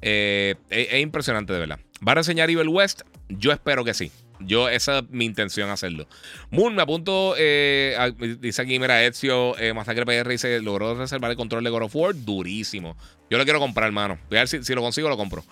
[0.02, 0.57] es,
[0.99, 1.80] impresionante, de verdad.
[2.06, 3.02] ¿Va a reseñar Evil West?
[3.30, 4.11] Yo espero que sí.
[4.46, 6.08] Yo, esa es mi intención hacerlo.
[6.50, 7.36] Moon, me apunto.
[7.38, 11.84] Eh, dice aquí, mira, Ezio, eh, Masacre PR dice: logró reservar el control de God
[11.84, 12.16] of War.
[12.16, 12.96] Durísimo.
[13.30, 14.20] Yo lo quiero comprar, hermano.
[14.30, 15.44] Voy a ver si, lo consigo, lo compro.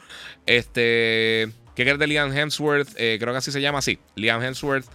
[0.45, 1.49] Este.
[1.75, 2.89] ¿Qué crees de Liam Hemsworth?
[2.97, 3.99] Eh, creo que así se llama así.
[4.15, 4.85] Liam Hemsworth,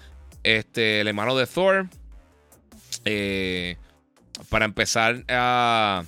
[0.42, 1.88] este, el hermano de Thor.
[3.04, 3.76] Eh,
[4.50, 6.04] para empezar a.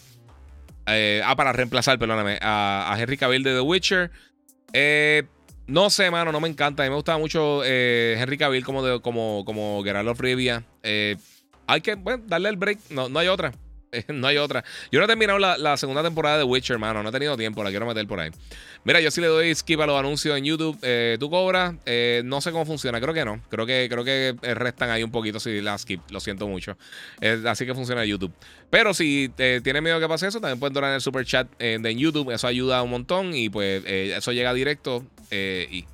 [0.87, 4.11] ah, para reemplazar, perdóname, a, a Henry Cavill de The Witcher.
[4.73, 5.23] Eh
[5.66, 6.82] no sé, mano, no me encanta.
[6.82, 10.64] A mí me gustaba mucho eh, Henry Cavill como, de, como, como Geralt of Rivia.
[10.82, 11.16] Eh,
[11.66, 13.52] hay que darle el break, no, no hay otra.
[14.09, 14.64] no hay otra.
[14.90, 17.02] Yo no he terminado la, segunda temporada de Witcher, hermano.
[17.02, 18.30] No he tenido tiempo, la quiero meter por ahí.
[18.84, 20.78] Mira, yo sí le doy skip a los anuncios en YouTube.
[20.82, 21.74] Eh, ¿Tú cobras?
[21.86, 23.01] Eh, no sé cómo funciona.
[23.01, 23.43] Creo que no.
[23.48, 26.01] Creo que, creo que restan ahí un poquito si la skip.
[26.10, 26.76] Lo siento mucho.
[27.47, 28.32] así que funciona YouTube.
[28.70, 31.94] Pero si tienes miedo que pase eso, también puedes donar en el super chat de
[31.97, 32.30] YouTube.
[32.30, 35.85] Eso ayuda un montón y pues eso llega directo y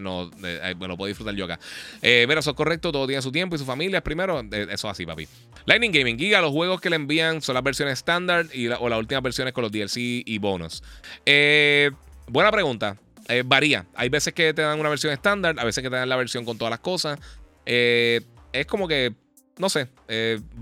[0.00, 1.58] no, me puedo disfrutar yo acá.
[2.02, 4.02] Eh, mira, eso es correcto, todo tiene su tiempo y su familia.
[4.02, 5.26] Primero, eh, eso es así, papi.
[5.66, 8.98] Lightning Gaming Giga, los juegos que le envían son las versiones estándar y o las
[8.98, 10.82] últimas versiones con los DLC y bonus.
[11.24, 11.90] Eh,
[12.28, 12.96] buena pregunta.
[13.44, 13.86] varía.
[13.94, 16.44] Hay veces que te dan una versión estándar, a veces que te dan la versión
[16.44, 17.18] con todas las cosas.
[17.64, 19.12] es como que,
[19.58, 19.88] no sé,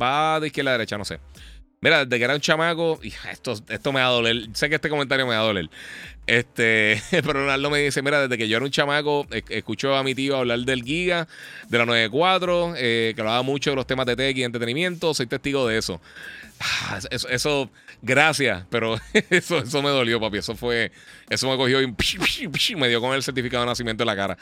[0.01, 1.21] va de izquierda a derecha, no sé.
[1.85, 2.99] Mira, desde que era un chamaco,
[3.31, 4.49] esto, esto me va a doler.
[4.55, 5.69] Sé que este comentario me va a doler.
[6.27, 10.15] Este, pero Ronaldo me dice: Mira, desde que yo era un chamaco, escucho a mi
[10.15, 11.29] tío hablar del Giga,
[11.69, 15.13] de la 94, eh, que hablaba mucho de los temas de tech y entretenimiento.
[15.13, 16.01] Soy testigo de eso.
[16.67, 17.71] Ah, eso,
[18.01, 18.99] gracias, pero
[19.31, 20.39] eso, eso me dolió, papi.
[20.39, 20.93] Eso fue,
[21.29, 24.39] eso me cogió y me dio con el certificado de nacimiento en la cara.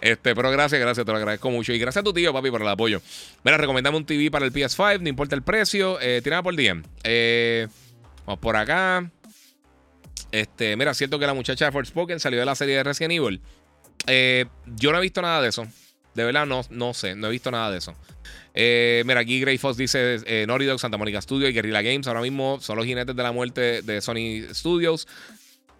[0.00, 1.74] Este, pero gracias, gracias, te lo agradezco mucho.
[1.74, 3.02] Y gracias a tu tío, papi, por el apoyo.
[3.44, 6.00] Mira, recomendame un TV para el PS5, no importa el precio.
[6.00, 6.82] Eh, tirada por DM.
[7.04, 7.68] Eh,
[8.24, 9.10] vamos por acá.
[10.32, 13.42] Este, mira, siento que la muchacha de Forspoken salió de la serie de Resident Evil.
[14.06, 14.46] Eh,
[14.76, 15.66] yo no he visto nada de eso.
[16.16, 17.94] De verdad, no, no sé, no he visto nada de eso.
[18.54, 22.06] Eh, mira, aquí Grey Fox dice eh, Naughty Dog, Santa Monica Studios y Guerrilla Games
[22.06, 25.06] ahora mismo son los jinetes de la muerte de Sony Studios.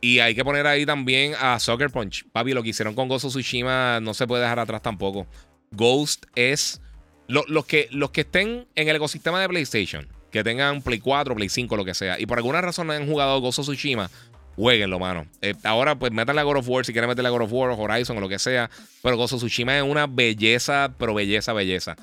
[0.02, 2.26] Y hay que poner ahí también a Soccer Punch.
[2.30, 5.26] Papi, lo que hicieron con Gozo Tsushima no se puede dejar atrás tampoco.
[5.70, 6.82] Ghost es.
[7.28, 11.48] los, que, los que estén en el ecosistema de PlayStation, que tengan Play 4, Play
[11.48, 14.10] 5, lo que sea, y por alguna razón han jugado Gozo Tsushima,
[14.56, 15.26] jueguenlo, mano.
[15.42, 17.70] Eh, ahora, pues métanle a God of War si quieren meterle a God of War
[17.70, 18.70] o Horizon o lo que sea.
[19.02, 21.96] Pero Gozo Tsushima es una belleza, pero belleza, belleza.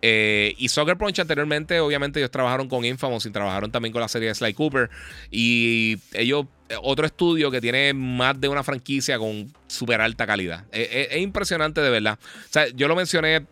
[0.00, 4.08] Eh, y Soccer Punch anteriormente, obviamente, ellos trabajaron con Infamous y trabajaron también con la
[4.08, 4.90] serie de Sly Cooper.
[5.30, 6.46] Y ellos,
[6.82, 10.64] otro estudio que tiene más de una franquicia con súper alta calidad.
[10.72, 12.18] Eh, eh, es, impresionante de verdad.
[12.22, 13.46] O sea, yo lo mencioné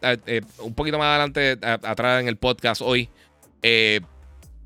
[0.59, 3.09] un poquito más adelante, atrás en el podcast hoy.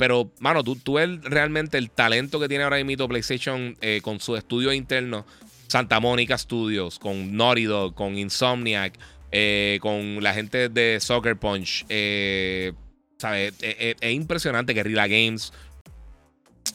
[0.01, 4.35] Pero, mano, tú, tú ves realmente el talento que tiene ahora mismo PlayStation con su
[4.35, 5.25] estudio interno.
[5.69, 8.99] Santa Mónica Studios, con Naughty Dog, con Insomniac.
[9.33, 11.85] Eh, con la gente de Soccer Punch.
[11.89, 12.73] Eh,
[13.19, 13.55] ¿sabes?
[13.63, 15.53] Eh, es, impresionante que Rila Games.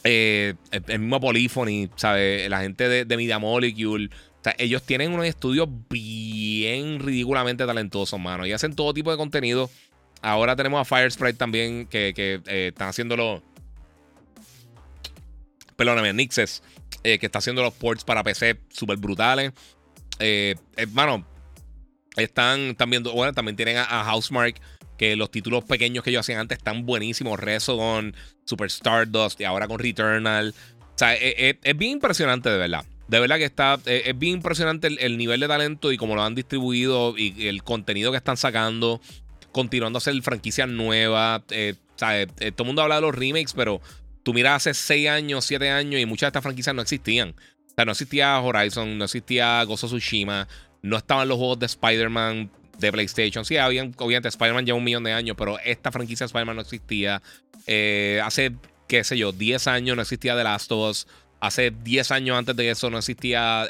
[0.04, 0.56] el
[0.98, 2.48] mismo Polyphony, ¿sabes?
[2.48, 4.10] La gente de, Media Molecule.
[4.58, 8.46] ellos tienen unos estudios bien ridículamente talentosos, mano.
[8.46, 9.70] Y hacen todo tipo de contenido.
[10.26, 13.42] Ahora tenemos a Fire Sprite también, que, que están haciendo los.
[15.76, 16.64] Perdóname, Nixes,
[17.04, 19.52] que está haciendo los ports para PC súper brutales.
[20.18, 21.24] Hermano,
[22.16, 24.56] están también, bueno, también tienen a, Housemark,
[24.98, 27.38] que los títulos pequeños que ellos hacían antes están buenísimos.
[27.38, 30.54] Resogon, Super Stardust y ahora con Returnal.
[30.80, 32.84] O sea, e, e, es, bien impresionante, de verdad.
[33.06, 36.24] De verdad que está, e, es, bien impresionante el, nivel de talento y cómo lo
[36.24, 39.00] han distribuido y el contenido que están sacando,
[39.56, 41.40] continuando a hacer franquicias nuevas.
[41.48, 41.74] Eh,
[42.10, 43.80] eh, todo el mundo habla de los remakes, pero
[44.22, 47.30] tú miras hace 6 años, 7 años y muchas de estas franquicias no existían.
[47.30, 50.46] O sea, no existía Horizon, no existía Gozo Tsushima,
[50.82, 53.46] no estaban los juegos de Spider-Man de PlayStation.
[53.46, 56.62] Sí, habían, obviamente, Spider-Man ya un millón de años, pero esta franquicia de Spider-Man no
[56.62, 57.22] existía.
[57.66, 58.52] Eh, hace,
[58.88, 61.06] qué sé yo, 10 años no existía The Last of Us.
[61.40, 63.66] Hace 10 años antes de eso no existía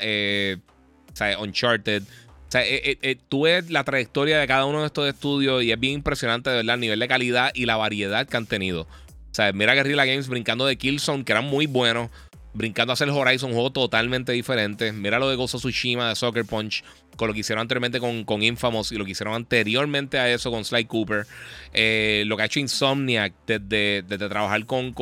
[1.38, 2.02] Uncharted.
[2.48, 5.81] O sea, eh, tú ves la trayectoria de cada uno de estos estudios y es
[5.81, 8.82] bien impresionante, de verdad, el nivel de calidad y la variedad que han tenido.
[8.82, 12.09] O sea, mira Guerrilla Games brincando de Killzone, que eran muy buenos,
[12.56, 14.93] brincando a hacer Horizon, un juego totalmente diferente.
[14.93, 16.82] Mira lo de Gozo Tsushima, de Soccer Punch,
[17.16, 20.64] con lo que hicieron anteriormente con, Infamous y lo que hicieron anteriormente a eso con
[20.64, 21.27] Sly Cooper.
[21.74, 24.94] Eh, lo que ha hecho Insomniac desde, trabajar con,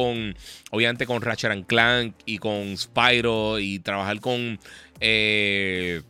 [0.73, 4.59] obviamente, con Ratchet Clank y con Spyro y trabajar con
[4.99, 6.03] eh,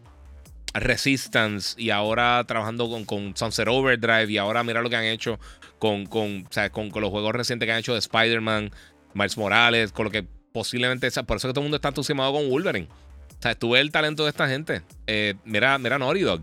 [0.75, 5.39] Resistance y ahora trabajando con, con Sunset Overdrive y ahora mira lo que han hecho
[5.79, 8.71] con, con, con, los juegos recientes que han hecho de Spider-Man,
[9.15, 12.49] Miles Morales, con lo que posiblemente, por eso que todo el mundo está entusiasmado con
[12.49, 12.89] Wolverine.
[12.89, 14.83] O sea, tuve el talento de esta gente.
[15.07, 16.43] Eh, mira, mira Naughty Dog.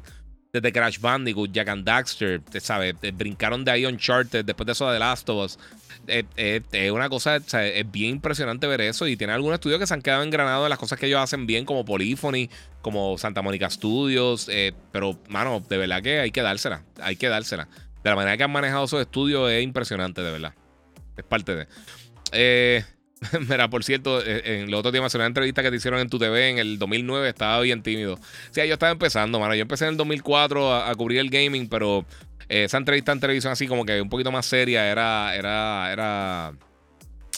[0.53, 2.95] Desde Crash Bandicoot, Jack and Daxter, ¿sabes?
[3.01, 5.59] Eh, brincaron de ahí Uncharted, después de eso de The Last of Us.
[6.07, 9.07] Eh, es una cosa, es bien impresionante ver eso.
[9.07, 11.47] Y tiene algunos estudios que se han quedado engranados en las cosas que ellos hacen
[11.47, 12.49] bien, como Polyphony,
[12.81, 14.49] como Santa Mónica Studios.
[14.91, 16.83] pero, mano, de verdad que hay que dársela.
[17.01, 17.69] Hay que dársela.
[18.03, 20.53] De la manera que han manejado esos estudios es impresionante, de verdad.
[21.15, 21.67] Es parte de.
[22.33, 22.83] Eh.
[23.49, 26.09] Mira, por cierto, eh, en el otro día me una entrevista que te hicieron en
[26.09, 28.17] tu TV en el 2009, estaba bien tímido.
[28.51, 29.53] Sí, yo estaba empezando, mano.
[29.53, 32.05] Yo empecé en el 2004 a, cubrir el gaming, pero
[32.49, 36.53] eh, esa entrevista en televisión así como que un poquito más seria era, era, era,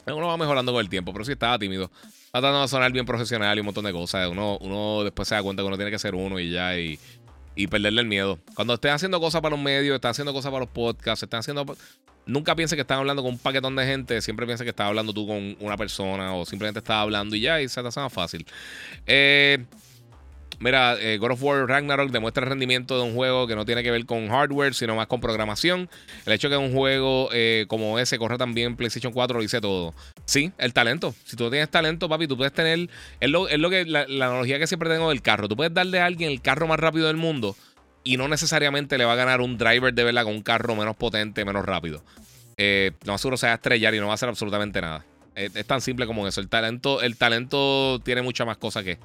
[0.08, 1.92] Uno va mejorando con el tiempo, pero sí estaba tímido.
[2.32, 4.30] Tratando de sonar bien profesional y un montón de cosas.
[4.30, 6.80] Uno, uno después se da cuenta que uno tiene que ser uno y ya.
[6.80, 6.98] Y,
[7.56, 8.40] y perderle el miedo.
[8.56, 11.66] Cuando estén haciendo cosas para los medios, están haciendo cosas para los podcasts, están haciendo.
[12.26, 15.14] Nunca piense que están hablando con un paquetón de gente, siempre piense que estás hablando
[15.14, 18.14] tú con una persona o simplemente estás hablando y ya, y se te hace más
[18.14, 18.46] fácil.
[19.06, 19.66] Eh,
[20.64, 23.84] Mira, eh, God of War Ragnarok demuestra el rendimiento de un juego que no tiene
[23.84, 25.90] que ver con hardware, sino más con programación.
[26.26, 29.60] El hecho de que un juego eh, como ese corra también PlayStation 4 lo dice
[29.60, 29.94] todo.
[30.24, 31.14] Sí, el talento.
[31.26, 32.90] Si tú tienes talento, papi, tú puedes tener.
[33.20, 35.50] Es lo, es lo que la, analogía que siempre tengo del carro.
[35.50, 37.58] Tú puedes darle a alguien el carro más rápido del mundo
[38.04, 40.96] y no necesariamente le va a ganar un driver de verdad con un carro menos
[40.96, 42.04] potente, menos rápido.
[42.58, 45.06] Eh, seguro se va a estrellar y no va a hacer absolutamente nada.
[45.36, 46.42] Es, tan simple como eso.
[46.42, 49.00] El talento, el talento tiene muchas más cosas que.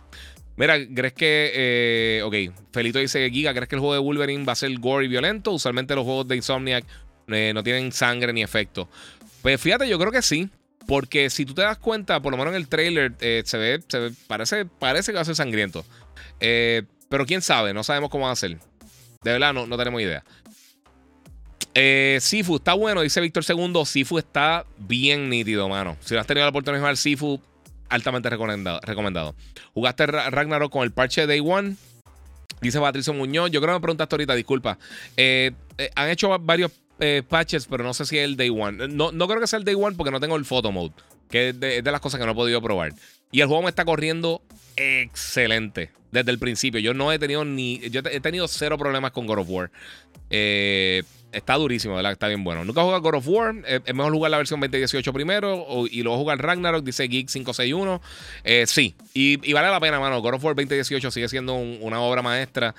[0.57, 1.53] Mira, ¿crees que.
[1.55, 5.07] Eh, ok, Felito dice: Giga, ¿crees que el juego de Wolverine va a ser gore
[5.07, 5.53] y violento?
[5.53, 6.85] Usualmente los juegos de Insomniac
[7.29, 8.89] eh, no tienen sangre ni efecto.
[9.43, 10.51] Pues fíjate, yo creo que sí.
[10.87, 13.83] Porque si tú te das cuenta, por lo menos en el trailer, eh, se, ve,
[13.87, 15.85] se parece, parece que va a ser sangriento.
[16.39, 18.57] pero quién sabe, no sabemos cómo va a ser.
[19.29, 20.25] De verdad, no, no tenemos idea.
[22.21, 23.85] Sifu está bueno, dice Víctor II.
[23.85, 25.97] Sifu está bien nítido, mano.
[26.01, 27.41] Si no has tenido la oportunidad de jugar Sifu,
[27.89, 28.81] altamente recomendado.
[28.83, 29.35] recomendado.
[29.75, 31.77] ¿Jugaste Ragnarok con el parche de Day One?
[32.61, 33.51] Dice Patricio Muñoz.
[33.51, 34.79] Yo creo que me preguntaste ahorita, disculpa.
[35.17, 38.89] Eh, eh, han hecho varios eh, patches, pero no sé si es el Day One.
[38.89, 40.95] No, no creo que sea el Day One porque no tengo el Photo Mode,
[41.31, 42.93] que es de, las cosas que no he podido probar.
[43.31, 44.43] Y el juego me está corriendo
[44.79, 46.81] excelente desde el principio.
[46.81, 47.81] Yo no he tenido ni.
[47.91, 49.71] Yo he tenido cero problemas con God of War.
[50.31, 52.13] Eh, Está durísimo, ¿verdad?
[52.13, 52.65] Está bien bueno.
[52.65, 53.55] Nunca jugué God of War.
[53.67, 58.01] Es, mejor jugar la versión 2018 primero y luego jugar Ragnarok, dice Geek 561.
[58.45, 60.23] Eh, sí, y, vale la pena, mano.
[60.23, 62.75] God of War 2018 sigue siendo una obra maestra.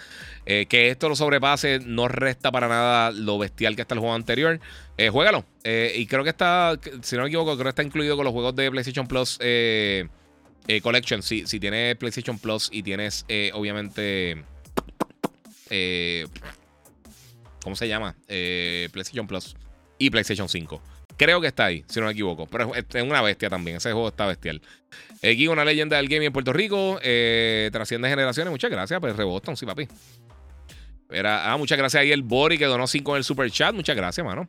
[0.47, 4.15] Eh, que esto lo sobrepase no resta para nada lo bestial que está el juego
[4.15, 4.59] anterior.
[4.97, 5.45] Eh, juégalo.
[5.63, 8.33] Eh, y creo que está, si no me equivoco, creo que está incluido con los
[8.33, 9.37] juegos de PlayStation Plus
[10.81, 11.23] Collection.
[11.23, 14.43] Si, si tienes PlayStation Plus y tienes, obviamente.
[17.63, 18.15] ¿Cómo se llama?
[18.27, 19.55] Eh, PlayStation Plus
[19.97, 20.81] y PlayStation 5.
[21.17, 22.47] Creo que está ahí, si no me equivoco.
[22.47, 23.77] Pero es, una bestia también.
[23.77, 24.61] Ese juego está bestial.
[25.17, 26.99] Aquí una leyenda del gaming en Puerto Rico.
[27.03, 28.51] Eh, trasciende generaciones.
[28.51, 28.99] Muchas gracias.
[28.99, 29.87] Pues Reboston, sí, papi.
[31.09, 33.75] Era, ah, muchas gracias ahí el Bori que donó 5 en el super chat.
[33.75, 34.47] Muchas gracias, mano.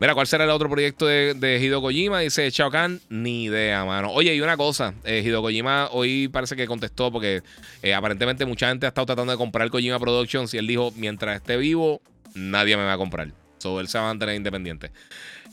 [0.00, 2.20] Mira, ¿cuál será el otro proyecto de, de Kojima?
[2.20, 3.00] Dice Chao Kahn.
[3.08, 4.10] Ni idea, mano.
[4.10, 4.94] Oye, y una cosa.
[5.04, 7.42] Eh, Kojima hoy parece que contestó porque
[7.82, 11.36] eh, aparentemente mucha gente ha estado tratando de comprar Kojima Productions y él dijo, mientras
[11.36, 12.00] esté vivo,
[12.34, 13.41] nadie me va a comprar.
[13.62, 14.90] So, él se va a mantener independiente.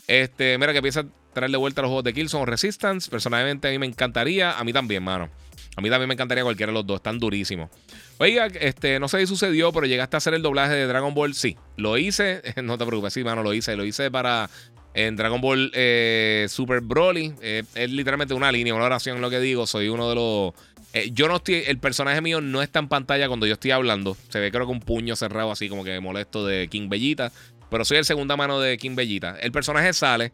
[0.07, 3.09] Este, mira, que empieza a traer de vuelta los juegos de Killzone Resistance.
[3.09, 4.57] Personalmente, a mí me encantaría.
[4.57, 5.29] A mí también, mano.
[5.75, 6.97] A mí también me encantaría cualquiera de los dos.
[6.97, 7.69] Están durísimos.
[8.17, 11.33] Oiga, este, no sé si sucedió, pero llegaste a hacer el doblaje de Dragon Ball.
[11.33, 12.41] Sí, lo hice.
[12.63, 13.75] No te preocupes, sí, mano, lo hice.
[13.75, 14.49] Lo hice para
[14.93, 17.33] en Dragon Ball eh, Super Broly.
[17.41, 19.67] Eh, es literalmente una línea, una oración lo que digo.
[19.67, 20.53] Soy uno de los
[20.93, 21.63] eh, yo no estoy.
[21.67, 24.17] El personaje mío no está en pantalla cuando yo estoy hablando.
[24.29, 27.31] Se ve, creo que un puño cerrado, así como que molesto de King Bellita.
[27.69, 29.37] Pero soy el segunda mano de King Bellita.
[29.39, 30.31] El personaje sale.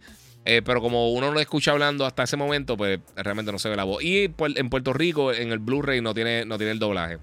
[0.48, 3.68] Eh, pero como uno no lo escucha hablando hasta ese momento, pues realmente no se
[3.68, 4.04] ve la voz.
[4.04, 7.18] Y en Puerto Rico, en el Blu-ray, no tiene, no tiene el doblaje.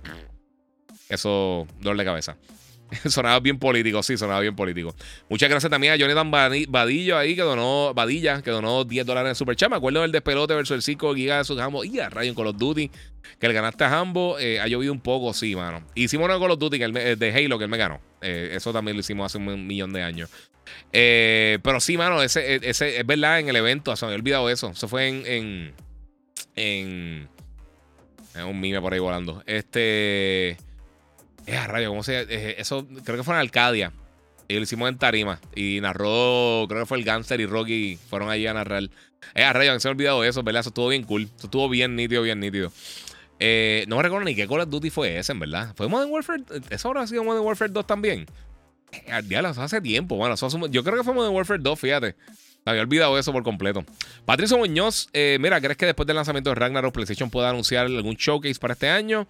[1.09, 2.37] Eso, dolor de cabeza.
[3.09, 4.95] sonaba bien político, sí, sonaba bien político.
[5.29, 9.35] Muchas gracias también a Jonathan Badillo ahí, que donó, Badilla, que donó 10 dólares en
[9.35, 9.71] Super Chat.
[9.71, 11.85] Me acuerdo del despelote versus el 5 gigas de su Jambo.
[11.85, 12.91] Y a Call of Duty,
[13.39, 14.39] que le ganaste a Jambo.
[14.39, 15.83] Eh, ha llovido un poco, sí, mano.
[15.95, 18.01] Hicimos uno de Call of Duty, que eh, de Halo, que él me ganó.
[18.21, 20.31] Eh, eso también lo hicimos hace un millón de años.
[20.91, 23.95] pero sí, mano, ese, ese es verdad en el evento.
[23.97, 24.71] se me había olvidado eso.
[24.71, 25.27] Eso fue en.
[25.27, 25.75] en,
[26.57, 27.29] en,
[28.35, 29.43] en un mime por ahí volando.
[29.47, 30.57] Este.
[31.47, 33.93] Eh, rayo, ¿cómo se eh, Eso creo que fue en Arcadia.
[34.49, 35.41] Y lo hicimos en Tarima.
[35.55, 37.99] Y narró, creo que fue el Gangster y Rocky.
[38.09, 38.85] Fueron allí a narrar.
[39.35, 40.61] Eh, a rayo, se me olvidado eso, ¿verdad?
[40.61, 41.23] Eso estuvo bien cool.
[41.37, 42.73] Eso estuvo bien nítido, bien nítido.
[43.39, 45.73] Eh, no me recuerdo ni qué Call of Duty fue ese, en verdad.
[45.77, 46.45] ¿Fue Modern Warfare?
[46.71, 48.27] ¿Eso habrá sido Modern Warfare 2 también?
[48.93, 50.17] Eh, hace tiempo.
[50.17, 50.35] Bueno,
[50.71, 52.15] yo creo que fue Modern Warfare 2, fíjate.
[52.65, 53.85] Me había olvidado eso por completo.
[54.25, 58.15] Patricio Muñoz, eh, mira, ¿crees que después del lanzamiento de Ragnarok PlayStation pueda anunciar algún
[58.15, 59.27] showcase para este año?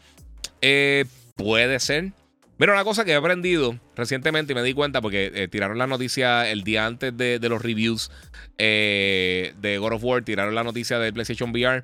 [0.61, 1.07] Eh,
[1.37, 2.13] Puede ser.
[2.59, 5.87] Mira, una cosa que he aprendido recientemente y me di cuenta porque eh, tiraron la
[5.87, 8.11] noticia el día antes de, los reviews
[8.59, 11.83] eh, de God of War, tiraron la noticia de PlayStation VR.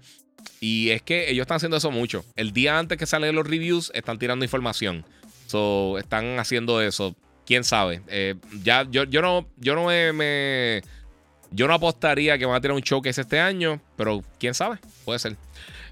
[0.60, 2.24] Y es que ellos están haciendo eso mucho.
[2.36, 5.04] El día antes que salen los reviews, están tirando información.
[5.46, 7.16] So, están haciendo eso.
[7.46, 8.02] Quién sabe.
[8.08, 10.82] Eh, ya, yo, yo no, yo no me,
[11.50, 15.18] Yo no apostaría que van a tener un showcase este año, pero quién sabe, puede
[15.18, 15.36] ser.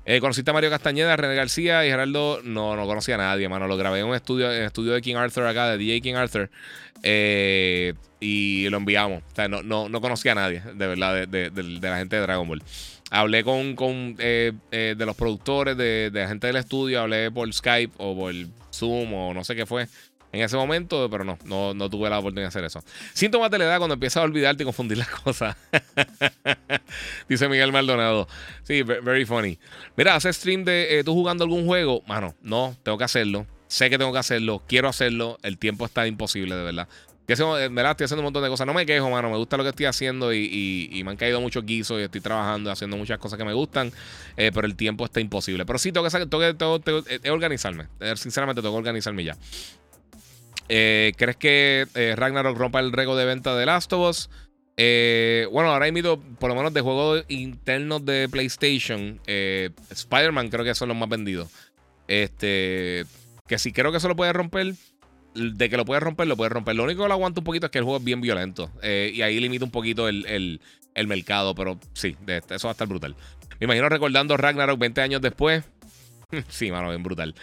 [0.08, 2.40] Eh, conociste a Mario Castañeda, René García y Gerardo.
[2.44, 3.66] No, no conocía a nadie, mano.
[3.66, 6.14] Lo grabé en un estudio, en el estudio de King Arthur acá, de DJ King
[6.14, 6.48] Arthur.
[7.02, 9.24] Eh, y lo enviamos.
[9.32, 11.50] O sea, no, no, no conocía a nadie, de verdad, de,
[11.80, 12.62] la gente de Dragon Ball.
[13.10, 17.52] Hablé con, con eh, de los productores, de, de la gente del estudio, hablé por
[17.52, 18.32] Skype o por
[18.72, 19.88] Zoom o no sé qué fue
[20.36, 22.82] en ese momento, pero no, no, no tuve la oportunidad de hacer eso.
[23.12, 25.56] Síntomas de la edad cuando empiezas a olvidarte y confundir las cosas.
[27.28, 28.28] Dice Miguel Maldonado.
[28.62, 29.58] Sí, very funny.
[29.96, 32.02] Mira, hace stream de eh, tú jugando algún juego.
[32.06, 33.46] Mano, no, tengo que hacerlo.
[33.68, 35.38] Sé que tengo que hacerlo, quiero hacerlo.
[35.42, 36.88] El tiempo está imposible, de verdad.
[37.28, 38.66] Haciendo, verdad, estoy haciendo un montón de cosas.
[38.68, 39.30] No me quejo, mano.
[39.30, 42.70] Me gusta lo que estoy haciendo y, me han caído muchos guisos y estoy trabajando,
[42.70, 43.92] haciendo muchas cosas que me gustan.
[44.36, 45.66] Eh, pero el tiempo está imposible.
[45.66, 47.86] Pero sí, tengo que, que organizarme.
[48.14, 49.36] Sinceramente, tengo que organizarme ya.
[50.68, 54.30] Eh, ¿Crees que eh, Ragnarok rompa el récord de venta de Last of Us?
[54.76, 60.74] Eh, bueno, ahora invito, por lo menos de juegos internos de PlayStation, Spider-Man creo que
[60.74, 61.50] son los más vendidos.
[62.08, 63.04] Este,
[63.46, 64.74] que si creo que eso lo puede romper,
[65.34, 66.76] de que lo puede romper, lo puede romper.
[66.76, 68.70] Lo único que lo aguanto un poquito es que el juego es bien violento.
[68.82, 70.60] y ahí limita un poquito el,
[71.06, 73.16] mercado, pero sí, eso va a estar brutal.
[73.58, 75.64] Me imagino recordando Ragnarok 20 años después.
[76.48, 77.34] sí, mano, bien brutal.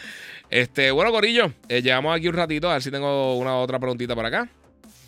[0.49, 2.69] Este, bueno, Corillo, eh, llevamos aquí un ratito.
[2.69, 4.49] A ver si tengo una otra preguntita para acá.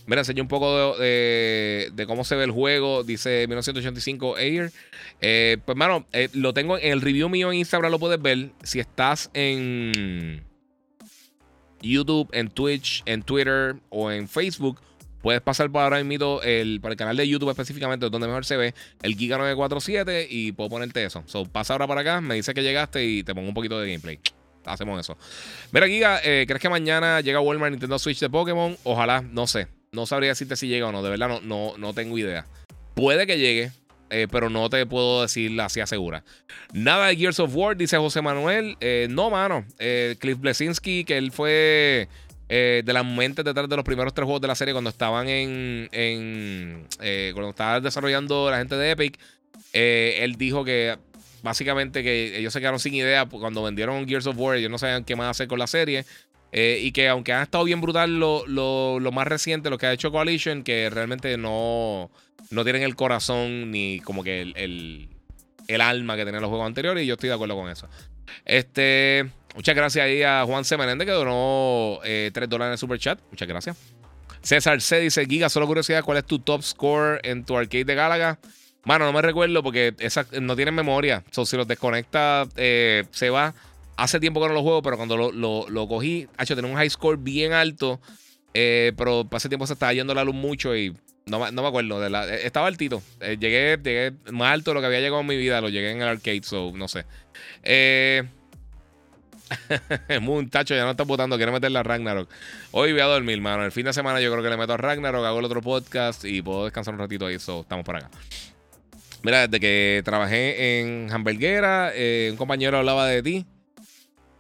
[0.08, 3.04] Mira, enseño un poco de, cómo se ve el juego.
[3.04, 4.72] Dice 1985 Air.
[5.22, 8.52] Eh, pues, mano, eh, lo tengo en el review mío en Instagram, lo puedes ver.
[8.64, 10.44] Si estás en
[11.82, 14.80] YouTube, en Twitch, en Twitter o en Facebook,
[15.26, 18.58] puedes pasar por ahora mismo el, para el canal de YouTube específicamente, donde mejor se
[18.58, 21.24] ve el Giga 947 y puedo ponerte eso.
[21.26, 23.88] So, pasa ahora para acá, me dice que llegaste y te pongo un poquito de
[23.88, 24.20] gameplay.
[24.66, 25.18] Hacemos eso.
[25.72, 28.78] Mira, Giga, eh, ¿crees que mañana llega Walmart Nintendo Switch de Pokémon?
[28.84, 29.68] Ojalá, no sé.
[29.92, 31.02] No sabría decirte si llega o no.
[31.02, 32.46] De verdad, no, no, no tengo idea.
[32.94, 33.72] Puede que llegue,
[34.12, 36.24] eh, pero no te puedo decir así asegura.
[36.72, 38.78] Nada de Gears of War, dice José Manuel.
[38.80, 39.66] Eh, no, mano.
[40.20, 42.10] Cliff Blesinski, que él fue
[42.48, 45.28] eh, de las mentes detrás de los primeros tres juegos de la serie cuando estaban
[45.28, 45.90] en.
[45.92, 49.20] Eh, cuando estaba desarrollando la gente de Epic.
[49.74, 50.98] Eh, él dijo que
[51.42, 54.58] básicamente que ellos se quedaron sin idea cuando vendieron Gears of War.
[54.58, 56.06] Ellos no sabían qué más hacer con la serie.
[56.54, 60.12] y que aunque han estado bien brutal lo, lo, más reciente, lo que ha hecho
[60.12, 62.10] Coalition, que realmente no,
[62.50, 65.10] no tienen el corazón ni como que el,
[65.68, 67.04] el alma que tenían los juegos anteriores.
[67.04, 67.90] Y yo estoy de acuerdo con eso.
[68.46, 69.30] Este.
[69.56, 70.78] Muchas gracias ahí a Juan C.
[70.78, 73.20] que donó eh, 3 dólares en el super chat.
[73.32, 73.78] Muchas gracias.
[74.42, 77.96] César C dice: Giga, solo curiosidad, ¿cuál es tu top score en tu arcade de
[77.96, 78.38] Galaga?
[78.84, 81.24] Mano, no me recuerdo porque esa, no tienen memoria.
[81.32, 83.56] So, si los desconecta, eh, se va.
[83.98, 86.90] Hace tiempo que no lo juego, pero cuando lo, lo, cogí, hecho, tenía un high
[86.90, 88.00] score bien alto.
[88.54, 90.94] Eh, pero hace tiempo se estaba yendo la luz mucho y
[91.26, 92.06] no, no me acuerdo.
[92.06, 93.02] Eh, estaba altito.
[93.22, 95.62] llegué, llegué más alto de lo que había llegado en mi vida.
[95.62, 97.06] Lo llegué en el arcade, so no sé.
[97.64, 98.24] Eh.
[100.28, 102.30] un tacho, ya no está votando, quiero meterle a Ragnarok.
[102.72, 103.64] Hoy voy a dormir, mano.
[103.64, 106.26] El fin de semana yo creo que le meto a Ragnarok, hago el otro podcast
[106.26, 107.40] y puedo descansar un ratito ahí.
[107.40, 108.10] So, estamos por acá.
[109.24, 113.46] Mira, desde que trabajé en Hamburguera, eh, un compañero hablaba de ti.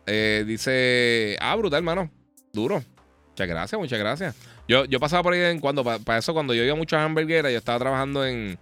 [0.05, 2.11] Eh, dice, ah, brutal, hermano.
[2.53, 2.83] Duro.
[3.29, 4.35] Muchas gracias, muchas gracias.
[4.67, 7.51] Yo, yo pasaba por ahí en cuando, para eso, cuando yo iba mucho a Hamburguera,
[7.51, 8.57] yo estaba trabajando en,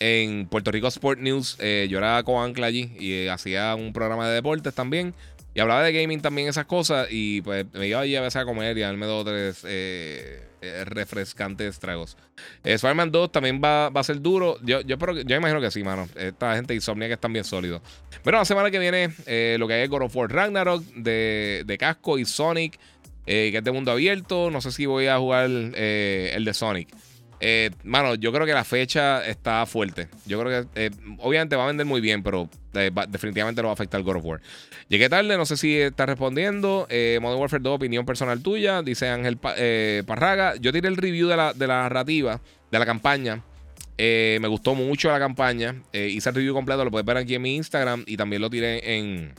[0.00, 1.56] en Puerto Rico Sport News.
[1.60, 5.14] Eh, yo era co-ancla allí y hacía un programa de deportes también.
[5.54, 7.08] Y hablaba de gaming también, esas cosas.
[7.10, 9.64] Y pues me iba allí a veces a comer y a darme dos o tres
[9.66, 12.16] eh, eh, refrescantes tragos.
[12.64, 14.58] Eh, Spider-Man 2 también va, a ser duro.
[14.62, 16.08] Yo, yo, yo imagino que sí, mano.
[16.16, 17.82] Esta gente Insomnia que están bien sólidos.
[18.24, 19.08] Pero la semana que viene,
[19.58, 22.78] lo que hay es God of War Ragnarok de, de Casco y Sonic,
[23.26, 24.50] que es de mundo abierto.
[24.50, 26.88] No sé si voy a jugar el de Sonic.
[27.44, 30.06] Eh, mano, yo creo que la fecha está fuerte.
[30.26, 33.72] Yo creo que, eh, obviamente, va a vender muy bien, pero eh, definitivamente lo va
[33.72, 34.40] a afectar el God of War.
[34.88, 36.86] Llegué tarde, no sé si está respondiendo.
[37.20, 40.54] Modern Warfare 2, opinión personal tuya, dice Ángel Parraga.
[40.60, 42.40] Yo tiré el review de la, de la narrativa,
[42.70, 43.42] de la campaña.
[43.98, 45.74] me gustó mucho la campaña.
[45.92, 48.98] hice el review completo, lo puedes ver aquí en mi Instagram y también lo tiré
[48.98, 49.34] en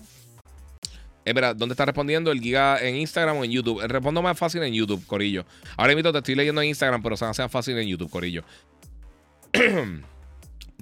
[1.26, 2.32] es verdad, ¿dónde está respondiendo?
[2.32, 3.82] ¿El Giga en Instagram o en YouTube?
[3.88, 5.46] Respondo más fácil en YouTube, Corillo.
[5.78, 8.44] Ahora mismo te estoy leyendo en Instagram, pero se hace fácil en YouTube, Corillo.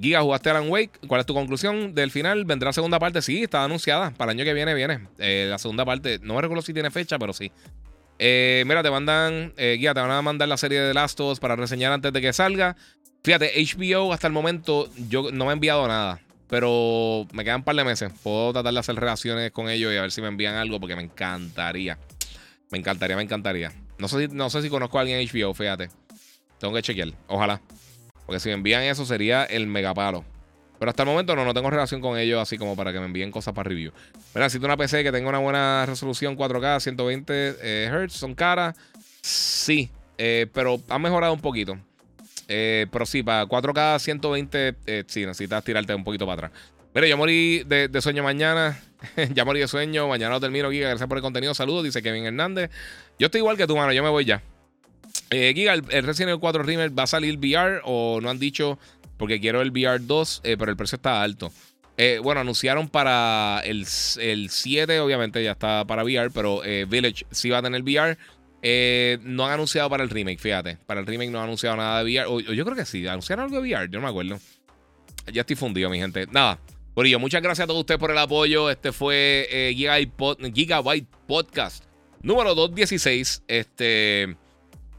[0.01, 0.99] Giga, ¿jugaste Alan Wake?
[1.07, 2.45] ¿Cuál es tu conclusión del final?
[2.45, 3.22] ¿Vendrá segunda parte?
[3.22, 4.11] Sí, está anunciada.
[4.11, 5.07] Para el año que viene, viene.
[5.19, 7.51] Eh, la segunda parte, no me recuerdo si tiene fecha, pero sí.
[8.18, 11.34] Eh, mira, te mandan, eh, Giga, te van a mandar la serie de Last of
[11.34, 12.76] Us para reseñar antes de que salga.
[13.23, 16.19] Fíjate, HBO hasta el momento yo no me ha enviado nada.
[16.52, 18.11] Pero me quedan un par de meses.
[18.22, 20.98] Puedo tratar de hacer relaciones con ellos y a ver si me envían algo porque
[20.98, 21.98] me encantaría.
[22.72, 23.72] Me encantaría, me encantaría.
[23.98, 25.90] No sé si, no sé si conozco a alguien en HBO, fíjate.
[26.60, 27.14] Tengo que chequear.
[27.28, 27.61] Ojalá.
[28.26, 30.26] Porque si me envían eso sería el megapalo.
[30.78, 33.06] Pero hasta el momento no, no tengo relación con ellos así como para que me
[33.06, 33.94] envíen cosas para review.
[34.36, 38.76] Mira, necesito una PC que tenga una buena resolución 4K, 120 eh, Hz, son caras.
[39.22, 41.78] Sí, eh, pero ha mejorado un poquito.
[42.53, 46.61] Eh, pero sí, para 4K 120, sí, necesitas tirarte un poquito para atrás.
[46.94, 48.80] Mira, yo morí de, sueño mañana.
[49.34, 50.07] ya morí de sueño.
[50.07, 50.90] Mañana lo termino, Giga.
[50.90, 51.53] Gracias por el contenido.
[51.53, 52.69] Saludos, dice Kevin Hernández.
[53.18, 53.94] Yo estoy igual que tú, mano.
[53.94, 54.41] Yo me voy ya.
[55.30, 58.78] Giga, el, el Resident Evil 4 Remake va a salir VR o no han dicho
[59.22, 61.52] porque quiero el VR 2, eh, pero el precio está alto.
[61.95, 63.86] Eh, bueno, anunciaron para el,
[64.18, 68.18] el, 7, obviamente ya está para VR, pero eh, Village sí va a tener VR.
[68.61, 70.77] No han anunciado para el remake, fíjate.
[70.85, 72.55] Para el remake no han anunciado nada de VR.
[72.55, 74.39] yo creo que sí, anunciaron algo de VR, yo no me acuerdo.
[75.31, 76.27] Ya estoy fundido, mi gente.
[76.31, 76.59] Nada,
[76.93, 78.69] por ello, muchas gracias a todos ustedes por el apoyo.
[78.69, 81.85] Este fue Gigabyte, Podcast
[82.23, 83.43] número 216.
[83.47, 84.35] Este,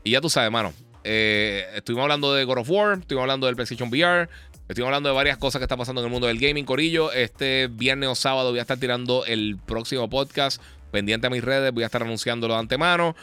[0.05, 0.73] y ya tú sabes, mano.
[1.05, 4.29] Eh, estuvimos hablando de God of War, estuvimos hablando del PlayStation VR,
[4.69, 7.13] estuvimos hablando de varias cosas que están pasando en el mundo del gaming, Corillo.
[7.13, 10.63] Este viernes o sábado voy a estar tirando el próximo podcast.
[10.91, 13.17] Pendiente a mis redes, voy a estar anunciándolo de antemano.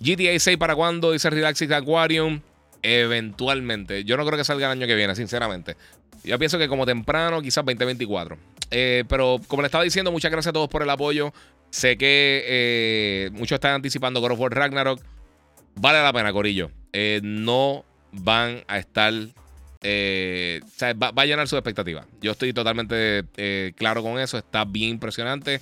[0.00, 2.40] GTA 6 para cuando dice Relaxing Aquarium.
[2.82, 4.04] Eventualmente.
[4.04, 5.76] Yo no creo que salga el año que viene, sinceramente.
[6.22, 8.36] Yo pienso que como temprano, quizás 2024.
[8.70, 11.32] Eh, pero como le estaba diciendo, muchas gracias a todos por el apoyo.
[11.70, 15.00] Sé que eh, muchos están anticipando God of Ragnarok.
[15.74, 16.70] Vale la pena, Corillo.
[16.92, 19.12] Eh, no van a estar.
[19.82, 22.06] Eh, o sea, va, a llenar sus expectativas.
[22.20, 24.38] Yo estoy totalmente eh, claro con eso.
[24.38, 25.60] Está bien impresionante.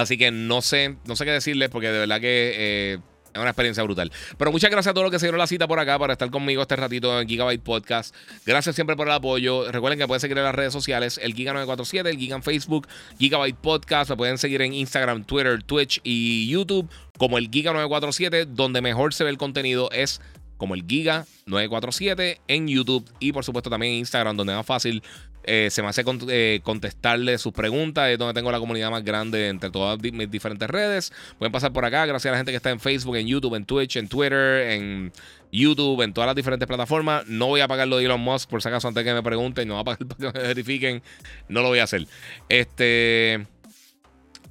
[0.00, 2.98] Así que no sé, no sé qué decirles porque de verdad que
[3.32, 4.10] es una experiencia brutal.
[4.36, 6.30] Pero muchas gracias a todos los que se dieron la cita por acá para estar
[6.30, 8.14] conmigo este ratito en Gigabyte Podcast.
[8.44, 9.70] Gracias siempre por el apoyo.
[9.70, 13.56] Recuerden que pueden seguir en las redes sociales, el Giga947, el Giga en Facebook, Gigabyte
[13.56, 14.10] Podcast.
[14.10, 19.24] Me pueden seguir en Instagram, Twitter, Twitch y YouTube como el Giga947, donde mejor se
[19.24, 20.20] ve el contenido es
[20.56, 25.02] como el Giga947 en YouTube y por supuesto también en Instagram, donde es más fácil
[25.44, 28.08] eh, se me hace eh, contestarle sus preguntas.
[28.10, 31.12] Es donde tengo la comunidad más grande entre todas mis diferentes redes.
[31.38, 32.06] Pueden pasar por acá.
[32.06, 35.12] Gracias a la gente que está en Facebook, en YouTube, en Twitch, en Twitter, en
[35.52, 37.26] YouTube, en todas las diferentes plataformas.
[37.26, 39.66] No voy a pagar lo de Elon Musk, por si acaso, antes que me pregunten.
[39.68, 41.02] No voy a pagar para que me verifiquen.
[41.48, 42.06] No lo voy a hacer.
[42.48, 43.46] Este.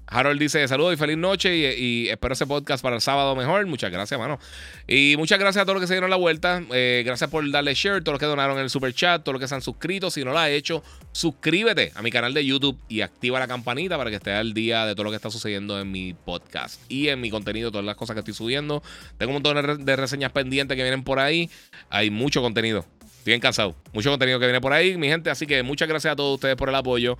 [0.09, 3.65] Harold dice saludos y feliz noche y, espero ese podcast para el sábado mejor.
[3.67, 4.39] Muchas gracias, mano.
[4.87, 6.63] Y muchas gracias a todos los que se dieron la vuelta.
[6.73, 9.41] Eh, gracias por darle share, todos los que donaron en el super chat, todos los
[9.41, 10.09] que se han suscrito.
[10.09, 13.97] Si no lo has hecho, suscríbete a mi canal de YouTube y activa la campanita
[13.97, 17.09] para que estés al día de todo lo que está sucediendo en mi podcast y
[17.09, 18.81] en mi contenido, todas las cosas que estoy subiendo.
[19.17, 21.49] Tengo un montón de reseñas pendientes que vienen por ahí.
[21.89, 22.85] Hay mucho contenido.
[23.19, 23.75] Estoy bien.
[23.93, 25.29] Mucho contenido que viene por ahí, mi gente.
[25.29, 27.17] Así que muchas gracias a todos ustedes por el apoyo.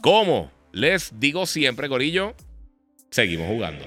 [0.00, 0.61] ¿Cómo?
[0.72, 2.34] Les digo siempre, Corillo,
[3.10, 3.84] seguimos jugando.